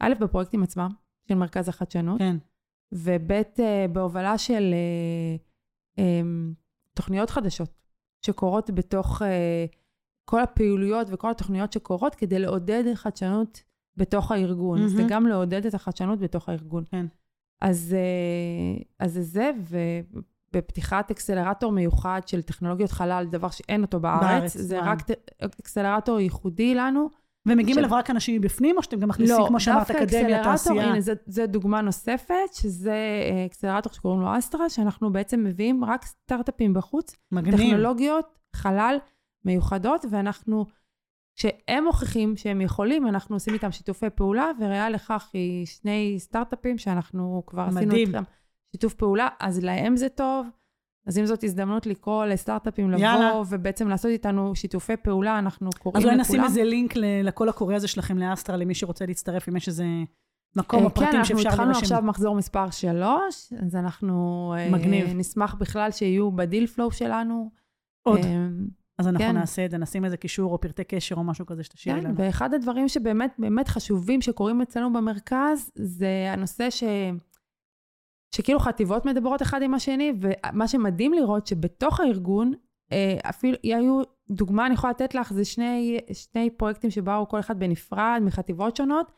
א', 0.00 0.12
בפרויקטים 0.20 0.62
עצמם, 0.62 0.90
של 1.28 1.34
מרכז 1.34 1.68
החדשנות, 1.68 2.18
כן, 2.18 2.36
וב', 2.92 3.32
אה, 3.32 3.86
בהובלה 3.92 4.38
של 4.38 4.74
אה, 4.74 5.36
אה, 6.04 6.20
תוכניות 6.94 7.30
חדשות, 7.30 7.70
שקורות 8.26 8.70
בתוך 8.70 9.22
אה, 9.22 9.64
כל 10.24 10.40
הפעילויות 10.40 11.06
וכל 11.10 11.30
התוכניות 11.30 11.72
שקורות, 11.72 12.14
כדי 12.14 12.38
לעודד 12.38 12.94
חדשנות 12.94 13.62
בתוך 13.96 14.32
הארגון. 14.32 14.78
מהמם. 14.78 14.96
זה 14.96 15.02
גם 15.08 15.26
לעודד 15.26 15.66
את 15.66 15.74
החדשנות 15.74 16.18
בתוך 16.18 16.48
הארגון. 16.48 16.84
כן. 16.90 17.06
אז, 17.60 17.96
אז 18.98 19.12
זה 19.12 19.52
זה, 19.62 20.00
בפתיחת 20.52 21.10
אקסלרטור 21.10 21.72
מיוחד 21.72 22.20
של 22.26 22.42
טכנולוגיות 22.42 22.90
חלל, 22.90 23.26
דבר 23.30 23.50
שאין 23.50 23.82
אותו 23.82 24.00
בארץ. 24.00 24.22
בארץ, 24.22 24.56
זה 24.56 24.78
וואו. 24.78 24.90
רק 24.90 24.98
אקסלרטור 25.60 26.20
ייחודי 26.20 26.74
לנו. 26.74 27.08
ומגיעים 27.46 27.78
אליו 27.78 27.90
רק 27.92 28.10
אנשים 28.10 28.36
מבפנים, 28.40 28.76
או 28.76 28.82
שאתם 28.82 29.00
גם 29.00 29.08
מכניסים, 29.08 29.36
כמו 29.48 29.60
שאמרת, 29.60 29.90
לא, 29.90 29.96
דווקא 29.96 30.04
אקדמיה, 30.04 30.36
אקסלרטור, 30.40 30.52
תעשייה? 30.52 30.84
הנה, 30.90 31.00
זו- 31.00 31.12
זו 31.26 31.46
דוגמה 31.46 31.80
נוספת, 31.80 32.34
שזה 32.52 32.92
אה, 32.92 33.46
אקסלרטור 33.46 33.92
שקוראים 33.92 34.20
לו 34.20 34.38
אסטרה, 34.38 34.68
שאנחנו 34.70 35.12
בעצם 35.12 35.44
מביאים 35.44 35.84
רק 35.84 36.04
סטארט-אפים 36.04 36.74
בחוץ, 36.74 37.16
מגניב. 37.32 37.56
טכנולוגיות 37.56 38.38
חלל 38.56 38.96
מיוחדות, 39.44 40.04
ואנחנו, 40.10 40.66
כשהם 41.36 41.84
מוכיחים 41.84 42.36
שהם 42.36 42.60
יכולים, 42.60 43.06
אנחנו 43.06 43.36
עושים 43.36 43.54
איתם 43.54 43.72
שיתופי 43.72 44.10
פעולה, 44.10 44.50
וראיה 44.60 44.90
לכך 44.90 45.30
היא 45.32 45.66
שני 45.66 46.14
סטארט-אפים 46.18 46.78
שאנחנו 46.78 47.42
כבר 47.46 47.62
עשינו 47.62 47.86
מדהים. 47.86 48.08
איתם 48.08 48.22
שיתוף 48.72 48.94
פעולה, 48.94 49.28
אז 49.40 49.64
להם 49.64 49.96
זה 49.96 50.08
טוב. 50.08 50.46
אז 51.06 51.18
אם 51.18 51.26
זאת 51.26 51.44
הזדמנות 51.44 51.86
לקרוא 51.86 52.24
לסטארט-אפים 52.24 52.90
לבוא, 52.90 53.02
יאללה. 53.02 53.42
ובעצם 53.48 53.88
לעשות 53.88 54.10
איתנו 54.10 54.54
שיתופי 54.56 54.96
פעולה, 54.96 55.38
אנחנו 55.38 55.70
קוראים 55.78 55.98
אז 55.98 56.04
אולי 56.04 56.16
לכולם. 56.16 56.40
נשים 56.40 56.44
איזה 56.44 56.64
לינק 56.64 56.96
לקול 56.96 57.48
הקורא 57.48 57.74
הזה 57.74 57.88
שלכם 57.88 58.18
לאסטרה, 58.18 58.56
למי 58.56 58.74
שרוצה 58.74 59.06
להצטרף, 59.06 59.48
אם 59.48 59.56
יש 59.56 59.68
איזה 59.68 59.84
מקום 60.56 60.80
אה, 60.80 60.84
או 60.84 60.94
פרטים 60.94 61.12
כן, 61.12 61.24
שאפשר 61.24 61.34
אנחנו 61.34 61.48
התחלנו 61.48 61.70
להירשם. 61.70 61.82
עכשיו 61.82 62.02
מחזור 62.02 62.36
מספר 62.36 62.70
3, 62.70 63.52
אז 63.66 63.76
אנחנו 63.76 64.54
אה, 64.58 64.70
מגניב. 64.70 65.08
נשמח 65.14 65.54
בכלל 65.54 65.90
שיהיו 65.90 66.32
בדיל 66.32 66.66
פלואו 66.66 66.92
שלנו. 66.92 67.50
עוד. 68.02 68.18
אה, 68.18 68.46
אז 68.98 69.08
אנחנו 69.08 69.26
כן. 69.26 69.36
נעשה 69.36 69.64
את 69.64 69.70
זה, 69.70 69.78
נשים 69.78 70.04
איזה 70.04 70.16
קישור 70.16 70.52
או 70.52 70.60
פרטי 70.60 70.84
קשר 70.84 71.14
או 71.14 71.24
משהו 71.24 71.46
כזה 71.46 71.64
שתשאירי 71.64 72.00
כן, 72.00 72.06
לנו. 72.06 72.16
ואחד 72.16 72.54
הדברים 72.54 72.88
שבאמת 72.88 73.34
באמת 73.38 73.68
חשובים 73.68 74.20
שקורים 74.20 74.62
אצלנו 74.62 74.92
במרכז, 74.92 75.70
זה 75.74 76.30
הנושא 76.32 76.70
ש... 76.70 76.84
שכאילו 78.34 78.58
חטיבות 78.60 79.06
מדברות 79.06 79.42
אחד 79.42 79.62
עם 79.62 79.74
השני, 79.74 80.12
ומה 80.20 80.68
שמדהים 80.68 81.12
לראות 81.12 81.46
שבתוך 81.46 82.00
הארגון, 82.00 82.52
אה, 82.92 83.16
אפילו 83.28 83.56
היו, 83.62 84.02
דוגמה 84.30 84.66
אני 84.66 84.74
יכולה 84.74 84.90
לתת 84.90 85.14
לך, 85.14 85.32
זה 85.32 85.44
שני, 85.44 85.98
שני 86.12 86.50
פרויקטים 86.50 86.90
שבאו 86.90 87.28
כל 87.28 87.40
אחד 87.40 87.58
בנפרד 87.58 88.20
מחטיבות 88.24 88.76
שונות, 88.76 89.12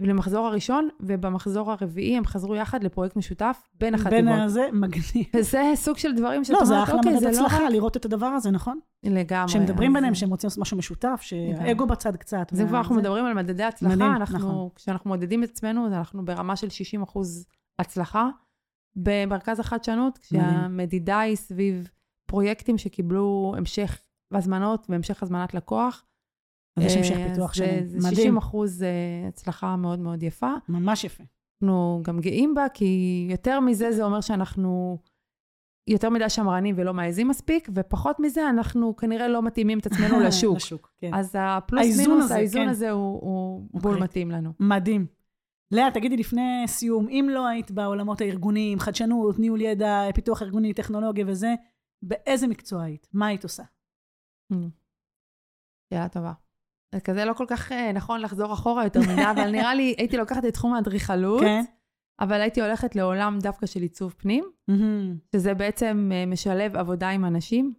למחזור 0.00 0.46
הראשון, 0.46 0.88
ובמחזור 1.00 1.72
הרביעי 1.72 2.16
הם 2.16 2.24
חזרו 2.24 2.54
יחד 2.56 2.84
לפרויקט 2.84 3.16
משותף 3.16 3.68
בין 3.80 3.94
החטיבות. 3.94 4.24
בין 4.24 4.28
הזה, 4.28 4.66
מגניב. 4.72 5.26
וזה 5.36 5.62
סוג 5.74 5.98
של 5.98 6.14
דברים 6.14 6.44
שאת 6.44 6.56
לא, 6.58 6.64
זה 6.64 6.72
אומרת, 6.74 6.88
אחלה 6.88 6.98
אוקיי, 6.98 7.12
מדד 7.12 7.20
זה 7.20 7.26
לא 7.26 7.32
הצלחה 7.46 7.64
רק... 7.64 7.70
לראות 7.72 7.96
את 7.96 8.04
הדבר 8.04 8.26
הזה, 8.26 8.50
נכון? 8.50 8.78
לגמרי. 9.04 9.48
שהם 9.52 9.62
מדברים 9.62 9.90
אז- 9.90 9.94
ביניהם, 9.94 10.14
שהם 10.14 10.30
רוצים 10.30 10.48
לעשות 10.48 10.60
משהו 10.62 10.76
משותף, 10.76 11.18
שהאגו 11.22 11.86
בצד 11.86 12.16
קצת. 12.16 12.46
זה 12.52 12.64
כבר 12.66 12.78
אנחנו 12.78 12.92
וזה- 12.94 13.00
מדברים 13.02 13.24
על 13.24 13.34
מדדי 13.34 13.62
הצלחה, 13.64 13.94
מדהים, 13.94 14.12
אנחנו, 14.12 14.38
נכון. 14.38 14.68
כשאנחנו 14.74 15.10
מודדים 15.10 15.44
את 15.44 15.48
עצמנו, 15.48 15.86
אנחנו 15.86 16.24
ברמה 16.24 16.56
של 16.56 16.68
60 16.68 17.02
אחוז 17.02 17.46
הצלחה 17.78 18.28
במרכז 18.96 19.60
החדשנות, 19.60 20.18
מדהים. 20.32 20.48
כשהמדידה 20.48 21.20
היא 21.20 21.36
סביב 21.36 21.88
פרויקטים 22.26 22.78
שקיבלו 22.78 23.54
המשך 23.56 24.00
הזמנות 24.34 24.86
והמשך 24.88 25.22
הזמנת 25.22 25.54
לקוח. 25.54 26.04
אז 26.78 26.84
יש 26.84 26.96
המשך 26.96 27.16
אה, 27.16 27.28
פיתוח 27.28 27.50
אז 27.50 27.56
שלהם. 27.56 27.86
זה 27.86 27.98
60 28.00 28.12
מדהים, 28.12 28.36
אחוז 28.36 28.82
אה, 28.82 29.28
הצלחה 29.28 29.76
מאוד 29.76 29.98
מאוד 29.98 30.22
יפה. 30.22 30.52
ממש 30.68 31.04
יפה. 31.04 31.24
אנחנו 31.62 32.00
גם 32.04 32.20
גאים 32.20 32.54
בה, 32.54 32.66
כי 32.74 33.26
יותר 33.30 33.60
מזה 33.60 33.92
זה 33.92 34.04
אומר 34.04 34.20
שאנחנו 34.20 34.98
יותר 35.88 36.10
מדי 36.10 36.30
שמרנים 36.30 36.74
ולא 36.78 36.94
מעזים 36.94 37.28
מספיק, 37.28 37.68
ופחות 37.74 38.20
מזה 38.20 38.50
אנחנו 38.50 38.96
כנראה 38.96 39.28
לא 39.28 39.42
מתאימים 39.42 39.78
את 39.78 39.86
עצמנו 39.86 40.20
לשוק. 40.26 40.56
לשוק, 40.56 40.92
כן. 40.98 41.14
אז 41.14 41.36
הפלוס 41.38 41.82
האיזון 41.82 42.06
מינוס, 42.06 42.24
הזה, 42.24 42.34
האיזון 42.34 42.62
כן. 42.62 42.68
הזה 42.68 42.90
הוא, 42.90 43.20
הוא 43.22 43.80
בול 43.80 43.92
קריטי. 43.92 44.04
מתאים 44.04 44.30
לנו. 44.30 44.52
מדהים. 44.60 45.06
לאה, 45.74 45.90
תגידי 45.90 46.16
לפני 46.16 46.62
סיום, 46.66 47.08
אם 47.08 47.28
לא 47.30 47.46
היית 47.46 47.70
בעולמות 47.70 48.20
הארגוניים, 48.20 48.78
חדשנות, 48.78 49.38
ניהול 49.38 49.60
ידע, 49.60 50.00
פיתוח 50.14 50.42
ארגוני, 50.42 50.74
טכנולוגיה 50.74 51.24
וזה, 51.28 51.54
באיזה 52.02 52.46
מקצוע 52.46 52.82
היית? 52.82 53.08
מה 53.12 53.26
היית 53.26 53.44
עושה? 53.44 53.62
שאלה 55.90 56.08
טובה. 56.08 56.32
זה 56.94 57.00
כזה 57.00 57.24
לא 57.24 57.32
כל 57.32 57.44
כך 57.48 57.72
אה, 57.72 57.92
נכון 57.92 58.20
לחזור 58.20 58.52
אחורה 58.52 58.84
יותר 58.84 59.00
מדי, 59.00 59.22
אבל 59.34 59.50
נראה 59.50 59.74
לי 59.74 59.94
הייתי 59.98 60.16
לוקחת 60.16 60.44
את 60.44 60.52
תחום 60.52 60.74
האדריכלות, 60.74 61.40
כן? 61.40 61.64
אבל 62.20 62.40
הייתי 62.40 62.62
הולכת 62.62 62.96
לעולם 62.96 63.38
דווקא 63.42 63.66
של 63.66 63.82
עיצוב 63.82 64.14
פנים, 64.18 64.44
מהמם. 64.68 65.16
שזה 65.32 65.54
בעצם 65.54 66.10
אה, 66.12 66.26
משלב 66.26 66.76
עבודה 66.76 67.10
עם 67.10 67.24
אנשים, 67.24 67.74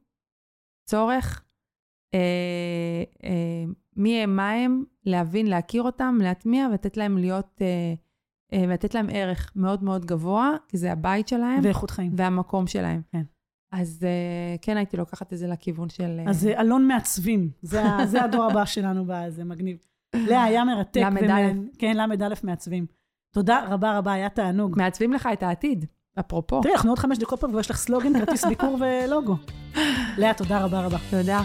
צורך, 0.86 1.44
אה, 2.14 3.04
אה, 3.24 3.64
מי 3.96 4.24
הם, 4.24 4.36
מה 4.36 4.52
הם, 4.52 4.84
להבין, 5.06 5.48
להכיר 5.48 5.82
אותם, 5.84 6.18
להטמיע 6.22 6.68
ולתת 6.70 6.98
להם 6.98 7.18
להיות, 7.18 7.62
אה, 7.62 7.94
אה, 8.54 8.64
ולתת 8.68 8.96
להם 8.96 9.08
ערך 9.12 9.52
מאוד 9.56 9.84
מאוד 9.84 10.06
גבוה, 10.06 10.52
כי 10.68 10.78
זה 10.78 10.92
הבית 10.92 11.28
שלהם 11.28 11.60
ואיכות 11.64 11.90
חיים. 11.92 12.12
והמקום 12.16 12.68
שלהם. 12.68 13.02
כן. 13.12 13.22
אז 13.72 14.00
אה, 14.04 14.56
כן 14.62 14.78
הייתי 14.78 14.98
לוקחת 14.98 15.34
את 15.34 15.38
זה 15.38 15.48
לכיוון 15.48 15.90
של... 15.90 16.20
אז 16.28 16.48
אה, 16.48 16.62
אלון 16.62 16.88
מעצבים, 16.88 17.50
זה 17.62 17.84
זה 18.06 18.24
הדור 18.24 18.44
הבא 18.44 18.66
שלנו, 18.66 19.06
זה 19.30 19.44
מגניב. 19.44 19.78
לאה, 20.16 20.44
היה 20.44 20.64
מרתק. 20.64 21.02
למד 21.06 21.24
ומע- 21.24 21.40
א'. 21.40 21.52
כן, 21.80 21.98
ל"א 21.98 22.34
מעצבים. 22.44 22.86
תודה 23.34 23.66
רבה 23.70 23.98
רבה, 23.98 24.14
היה 24.14 24.30
תענוג. 24.30 24.78
מעצבים 24.78 25.14
לך 25.14 25.30
את 25.34 25.44
העתיד, 25.44 25.86
אפרופו. 26.20 26.62
תראי, 26.62 26.74
אנחנו 26.74 26.90
עוד 26.90 27.00
חמש 27.00 27.18
דקות 27.18 27.42
פה 27.42 27.48
ויש 27.54 27.72
לך 27.72 27.78
סלוגן, 27.78 28.20
כרטיס 28.20 28.46
ביקור 28.46 28.78
ולוגו. 28.82 29.36
לאה, 30.18 30.34
תודה 30.34 30.66
רבה 30.66 30.86
רבה. 30.86 30.98
תודה. 31.12 31.42